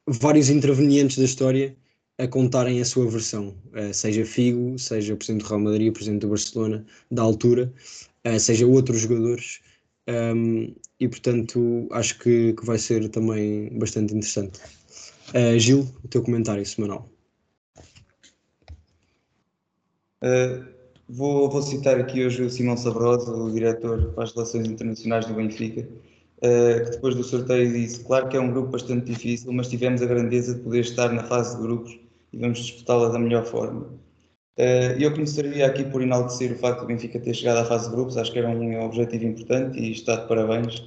vários 0.07 0.49
intervenientes 0.49 1.19
da 1.19 1.25
história 1.25 1.77
a 2.19 2.27
contarem 2.27 2.81
a 2.81 2.85
sua 2.85 3.09
versão, 3.09 3.55
uh, 3.75 3.95
seja 3.95 4.25
Figo, 4.25 4.79
seja 4.79 5.15
o 5.15 5.17
Presidente 5.17 5.43
do 5.43 5.49
Real 5.49 5.61
Madrid, 5.61 5.89
o 5.91 5.93
Presidente 5.93 6.23
do 6.23 6.29
Barcelona, 6.29 6.85
da 7.11 7.23
altura, 7.23 7.73
uh, 8.27 8.41
seja 8.41 8.67
outros 8.67 9.01
jogadores, 9.03 9.61
um, 10.09 10.75
e 10.99 11.09
portanto 11.09 11.87
acho 11.93 12.19
que, 12.19 12.55
que, 12.55 12.65
vai 12.65 12.79
ser 12.79 13.09
também 13.11 13.71
bastante 13.79 14.15
interessante. 14.15 14.61
Uh, 15.35 15.59
Gil, 15.59 15.87
o 16.03 16.09
teu 16.09 16.23
comentário 16.23 16.65
semanal. 16.65 17.09
Vou, 21.09 21.49
vou, 21.49 21.63
citar 21.63 21.99
aqui 21.99 22.27
hoje 22.27 22.43
o 22.43 22.51
Simão 22.51 22.77
Sabrosa, 22.77 23.33
o 23.33 23.51
diretor 23.53 24.13
para 24.13 24.25
as 24.25 24.33
Relações 24.33 24.67
Internacionais 24.69 25.27
do 25.27 25.35
Benfica, 25.35 25.89
Uh, 26.39 26.85
que 26.85 26.91
depois 26.93 27.17
do 27.17 27.25
sorteio 27.25 27.73
disse: 27.73 28.05
Claro 28.05 28.29
que 28.29 28.37
é 28.37 28.41
um 28.41 28.53
grupo 28.53 28.71
bastante 28.71 29.07
difícil, 29.07 29.53
mas 29.53 29.67
tivemos 29.67 30.01
a 30.03 30.07
grandeza 30.07 30.55
de 30.55 30.61
poder 30.61 30.81
estar 30.81 31.13
na 31.13 31.25
fase 31.25 31.57
de 31.57 31.63
grupos 31.63 31.99
e 32.33 32.39
vamos 32.39 32.61
disputá-la 32.61 33.09
da 33.09 33.19
melhor 33.19 33.45
forma. 33.45 33.89
Uh, 34.59 34.99
eu 34.99 35.13
começaria 35.13 35.65
aqui 35.65 35.85
por 35.85 36.03
enaltecer 36.03 36.51
o 36.51 36.57
facto 36.57 36.81
de 36.81 36.85
o 36.87 36.89
Benfica 36.89 37.21
ter 37.21 37.33
chegado 37.33 37.59
à 37.59 37.65
fase 37.65 37.89
de 37.89 37.95
grupos, 37.95 38.17
acho 38.17 38.33
que 38.33 38.41
era 38.41 38.49
um 38.49 38.85
objetivo 38.85 39.25
importante 39.25 39.79
e 39.79 39.93
está 39.93 40.17
de 40.17 40.27
parabéns. 40.27 40.81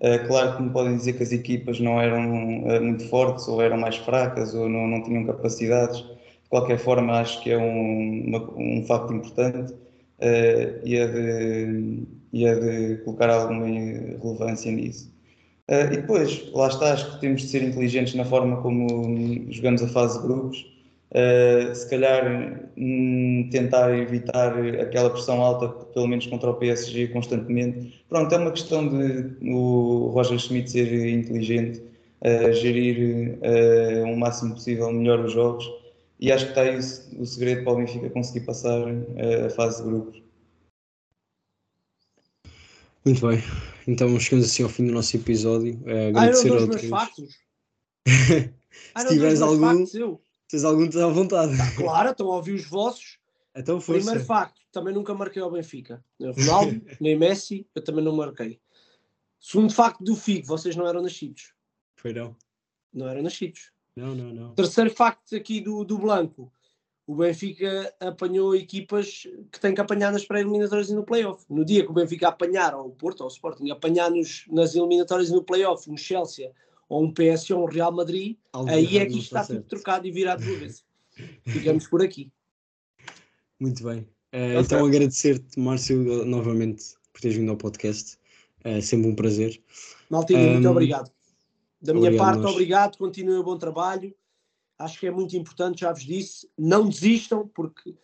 Uh, 0.00 0.26
claro 0.26 0.56
que 0.56 0.62
me 0.62 0.70
podem 0.70 0.96
dizer 0.96 1.12
que 1.12 1.22
as 1.22 1.30
equipas 1.30 1.78
não 1.78 2.00
eram 2.00 2.22
muito 2.22 3.06
fortes, 3.10 3.46
ou 3.46 3.60
eram 3.60 3.76
mais 3.76 3.96
fracas, 3.96 4.54
ou 4.54 4.66
não, 4.66 4.86
não 4.86 5.02
tinham 5.02 5.26
capacidades. 5.26 5.98
De 5.98 6.48
qualquer 6.48 6.78
forma, 6.78 7.20
acho 7.20 7.42
que 7.42 7.50
é 7.50 7.58
um, 7.58 8.24
uma, 8.28 8.50
um 8.56 8.82
facto 8.86 9.12
importante 9.12 9.74
e 10.84 10.96
é 10.96 11.06
de 11.06 12.02
e 12.32 12.46
é 12.46 12.54
de 12.54 13.02
colocar 13.04 13.28
alguma 13.28 13.66
relevância 13.66 14.72
nisso. 14.72 15.12
E 15.68 15.96
depois, 15.96 16.50
lá 16.52 16.68
está, 16.68 16.92
acho 16.94 17.14
que 17.14 17.20
temos 17.20 17.42
de 17.42 17.48
ser 17.48 17.62
inteligentes 17.62 18.14
na 18.14 18.24
forma 18.24 18.62
como 18.62 19.46
jogamos 19.50 19.82
a 19.82 19.88
fase 19.88 20.18
de 20.18 20.26
grupos. 20.26 20.77
Uh, 21.10 21.74
se 21.74 21.88
calhar 21.88 22.68
hum, 22.76 23.48
tentar 23.50 23.96
evitar 23.96 24.52
aquela 24.78 25.08
pressão 25.08 25.40
alta, 25.40 25.68
pelo 25.68 26.06
menos 26.06 26.26
contra 26.26 26.50
o 26.50 26.54
PSG, 26.54 27.08
constantemente. 27.08 28.04
Pronto, 28.10 28.34
é 28.34 28.36
uma 28.38 28.50
questão 28.50 28.86
de 28.86 29.34
o 29.50 30.10
Roger 30.12 30.38
Schmidt 30.38 30.70
ser 30.70 31.08
inteligente, 31.08 31.80
uh, 32.20 32.52
gerir 32.52 33.38
uh, 33.38 34.12
o 34.12 34.16
máximo 34.18 34.52
possível 34.54 34.92
melhor 34.92 35.20
os 35.24 35.32
jogos 35.32 35.66
e 36.20 36.30
acho 36.30 36.44
que 36.44 36.50
está 36.50 36.60
aí 36.62 36.76
o, 36.76 37.22
o 37.22 37.26
segredo 37.26 37.64
para 37.64 37.72
o 37.72 37.76
Benfica 37.76 38.10
conseguir 38.10 38.44
passar 38.44 38.78
uh, 38.86 39.46
a 39.46 39.50
fase 39.50 39.82
de 39.82 39.88
grupos. 39.88 40.22
Muito 43.04 43.26
bem, 43.26 43.38
então 43.86 44.20
chegamos 44.20 44.44
assim 44.46 44.62
ao 44.62 44.68
fim 44.68 44.86
do 44.86 44.92
nosso 44.92 45.16
episódio. 45.16 45.74
Uh, 45.86 45.88
Ah, 45.88 46.08
agradecer 46.08 46.48
eram 46.52 46.56
a 46.56 46.66
dois 46.66 46.68
meus 46.68 46.90
factos. 46.90 47.34
Ah, 48.94 49.00
Se 49.00 49.08
tiveres 49.08 49.40
algum- 49.40 49.66
factos, 49.68 49.94
eu. 49.94 50.20
Tens 50.48 50.64
algum, 50.64 50.84
estás 50.84 51.04
à 51.04 51.08
vontade. 51.08 51.52
Claro, 51.76 52.10
estão 52.10 52.32
a 52.32 52.36
ouvir 52.36 52.54
os 52.54 52.64
vossos. 52.64 53.18
Então. 53.54 53.80
Primeiro 53.80 54.24
facto, 54.24 54.60
também 54.72 54.94
nunca 54.94 55.14
marquei 55.14 55.42
ao 55.42 55.50
Benfica. 55.50 56.02
Nem 56.18 56.30
Ronaldo, 56.30 56.80
nem 57.00 57.16
Messi, 57.16 57.66
eu 57.74 57.82
também 57.82 58.04
não 58.04 58.14
marquei. 58.14 58.60
Segundo 59.40 59.72
facto 59.72 60.02
do 60.02 60.16
Figo, 60.16 60.46
vocês 60.46 60.74
não 60.74 60.86
eram 60.86 61.02
nascidos. 61.02 61.52
Foi 61.96 62.12
não. 62.12 62.36
Não 62.92 63.08
eram 63.08 63.22
nascidos. 63.22 63.72
Não, 63.94 64.14
não, 64.14 64.32
não. 64.32 64.54
Terceiro 64.54 64.90
facto 64.90 65.34
aqui 65.34 65.60
do, 65.60 65.84
do 65.84 65.98
Blanco. 65.98 66.52
O 67.06 67.16
Benfica 67.16 67.92
apanhou 68.00 68.54
equipas 68.54 69.26
que 69.50 69.58
tem 69.58 69.74
que 69.74 69.80
apanhar 69.80 70.12
nas 70.12 70.24
pré-eliminatórias 70.24 70.90
e 70.90 70.94
no 70.94 71.04
playoff. 71.04 71.44
No 71.48 71.64
dia 71.64 71.82
que 71.82 71.90
o 71.90 71.94
Benfica 71.94 72.28
apanhar, 72.28 72.74
ou 72.74 72.88
o 72.88 72.90
Porto, 72.90 73.22
ou 73.22 73.26
o 73.26 73.30
Sporting, 73.30 73.70
apanhar 73.70 74.10
nos, 74.10 74.44
nas 74.48 74.74
eliminatórias 74.74 75.30
e 75.30 75.32
no 75.32 75.42
playoff, 75.42 75.90
um 75.90 75.96
Chelsea, 75.96 76.52
ou 76.88 77.04
um 77.04 77.12
PS 77.12 77.50
ou 77.50 77.62
um 77.64 77.66
Real 77.66 77.92
Madrid, 77.92 78.36
Algo 78.52 78.70
aí 78.70 78.98
é 78.98 79.06
que 79.06 79.12
isto 79.12 79.24
está 79.24 79.42
tudo 79.42 79.54
certo. 79.56 79.68
trocado 79.68 80.06
e 80.06 80.10
virado 80.10 80.42
do 80.44 80.54
avesso. 80.54 80.84
Ficamos 81.46 81.86
por 81.88 82.02
aqui. 82.02 82.32
Muito 83.60 83.82
bem. 83.84 84.02
Tá 84.30 84.60
então 84.60 84.84
agradecer-te, 84.86 85.58
Márcio, 85.58 86.24
novamente 86.24 86.94
por 87.12 87.20
teres 87.20 87.36
vindo 87.36 87.50
ao 87.50 87.56
podcast. 87.56 88.18
É 88.62 88.80
sempre 88.80 89.08
um 89.08 89.14
prazer. 89.14 89.60
Maltinho, 90.10 90.52
muito 90.52 90.68
Um, 90.68 90.70
obrigado. 90.70 91.10
Da 91.80 91.92
minha 91.94 92.06
obrigado 92.08 92.26
parte, 92.26 92.42
nós. 92.42 92.52
obrigado. 92.52 92.96
Continuem 92.98 93.38
o 93.38 93.42
bom 93.44 93.56
trabalho. 93.56 94.14
Acho 94.78 94.98
que 95.00 95.06
é 95.06 95.10
muito 95.10 95.36
importante, 95.36 95.80
já 95.80 95.92
vos 95.92 96.04
disse. 96.04 96.48
Não 96.56 96.88
desistam, 96.88 97.48
porque 97.48 97.94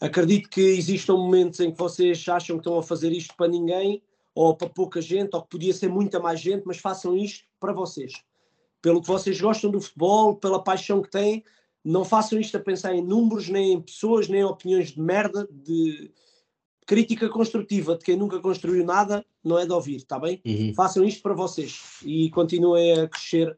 acredito 0.00 0.48
que 0.48 0.60
existam 0.60 1.14
momentos 1.16 1.60
em 1.60 1.70
que 1.70 1.78
vocês 1.78 2.26
acham 2.28 2.56
que 2.56 2.60
estão 2.62 2.78
a 2.78 2.82
fazer 2.82 3.12
isto 3.12 3.34
para 3.36 3.48
ninguém, 3.50 4.02
ou 4.34 4.56
para 4.56 4.68
pouca 4.68 5.00
gente, 5.00 5.34
ou 5.34 5.42
que 5.42 5.48
podia 5.48 5.72
ser 5.72 5.88
muita 5.88 6.18
mais 6.18 6.40
gente, 6.40 6.62
mas 6.64 6.78
façam 6.78 7.16
isto 7.16 7.44
para 7.58 7.72
vocês. 7.72 8.12
Pelo 8.80 9.00
que 9.00 9.08
vocês 9.08 9.40
gostam 9.40 9.70
do 9.70 9.80
futebol, 9.80 10.36
pela 10.36 10.62
paixão 10.62 11.02
que 11.02 11.10
têm, 11.10 11.44
não 11.84 12.04
façam 12.04 12.38
isto 12.38 12.56
a 12.56 12.60
pensar 12.60 12.94
em 12.94 13.02
números, 13.02 13.48
nem 13.48 13.72
em 13.72 13.80
pessoas, 13.80 14.28
nem 14.28 14.40
em 14.40 14.44
opiniões 14.44 14.92
de 14.92 15.00
merda, 15.00 15.48
de 15.50 16.10
crítica 16.86 17.28
construtiva 17.28 17.96
de 17.96 18.04
quem 18.04 18.16
nunca 18.16 18.40
construiu 18.40 18.84
nada, 18.84 19.24
não 19.44 19.58
é 19.58 19.64
de 19.64 19.72
ouvir, 19.72 19.96
está 19.96 20.18
bem? 20.18 20.40
Uhum. 20.44 20.74
façam 20.74 21.04
isto 21.04 21.22
para 21.22 21.34
vocês 21.34 22.00
e 22.04 22.28
continuem 22.30 23.00
a 23.00 23.08
crescer 23.08 23.56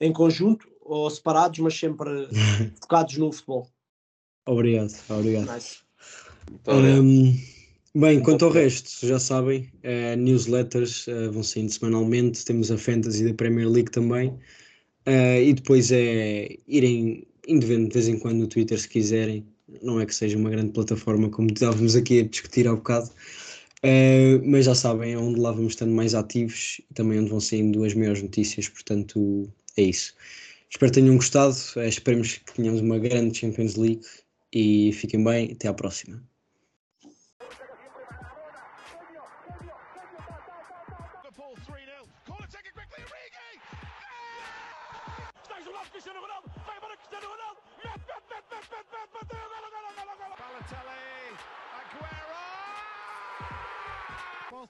em 0.00 0.12
conjunto 0.12 0.66
ou 0.80 1.08
separados, 1.10 1.58
mas 1.58 1.78
sempre 1.78 2.08
focados 2.80 3.16
no 3.18 3.30
futebol. 3.30 3.68
Obrigado, 4.46 4.92
obrigado. 5.10 5.54
Nice. 5.54 5.80
Muito 6.50 6.70
obrigado. 6.70 7.59
Bem, 7.94 8.22
quanto 8.22 8.44
ao 8.44 8.52
resto, 8.52 9.04
já 9.04 9.18
sabem, 9.18 9.68
eh, 9.82 10.14
newsletters 10.14 11.08
eh, 11.08 11.28
vão 11.28 11.42
saindo 11.42 11.72
semanalmente, 11.72 12.44
temos 12.44 12.70
a 12.70 12.78
Fantasy 12.78 13.24
da 13.26 13.34
Premier 13.34 13.68
League 13.68 13.90
também, 13.90 14.38
eh, 15.06 15.44
e 15.44 15.54
depois 15.54 15.90
é 15.92 16.56
irem 16.68 17.26
indo 17.48 17.66
vendo 17.66 17.88
de 17.88 17.94
vez 17.94 18.08
em 18.08 18.18
quando 18.18 18.38
no 18.40 18.46
Twitter 18.48 18.80
se 18.80 18.88
quiserem, 18.88 19.46
não 19.82 20.00
é 20.00 20.06
que 20.06 20.14
seja 20.14 20.38
uma 20.38 20.50
grande 20.50 20.72
plataforma 20.72 21.30
como 21.30 21.50
estávamos 21.52 21.96
aqui 21.96 22.20
a 22.20 22.24
discutir 22.24 22.68
há 22.68 22.74
bocado, 22.76 23.10
mas 24.44 24.66
já 24.66 24.74
sabem, 24.74 25.14
é 25.14 25.18
onde 25.18 25.40
lá 25.40 25.52
vamos 25.52 25.72
estando 25.74 25.92
mais 25.92 26.14
ativos 26.14 26.80
e 26.90 26.94
também 26.94 27.18
onde 27.18 27.30
vão 27.30 27.40
saindo 27.40 27.84
as 27.84 27.94
maiores 27.94 28.22
notícias, 28.22 28.68
portanto 28.68 29.50
é 29.76 29.82
isso. 29.82 30.14
Espero 30.70 30.92
que 30.92 31.00
tenham 31.00 31.16
gostado, 31.16 31.56
esperemos 31.88 32.38
que 32.38 32.54
tenhamos 32.54 32.80
uma 32.80 32.98
grande 32.98 33.38
Champions 33.38 33.76
League 33.76 34.02
e 34.52 34.92
fiquem 34.94 35.22
bem, 35.24 35.52
até 35.52 35.68
à 35.68 35.74
próxima. 35.74 36.29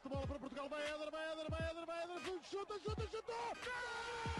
De 0.02 0.08
bola 0.08 0.26
para 0.26 0.38
Portugal, 0.38 0.68
vai 0.68 0.82
Eder, 0.82 1.10
vai 1.10 1.32
Eder, 1.32 1.50
vai 1.50 1.70
Eder, 1.70 1.86
vai 1.86 2.04
Eder, 2.04 2.40
chuta, 2.50 2.74
chuta, 2.80 3.06
chuta! 3.08 3.32
Gol! 3.64 4.39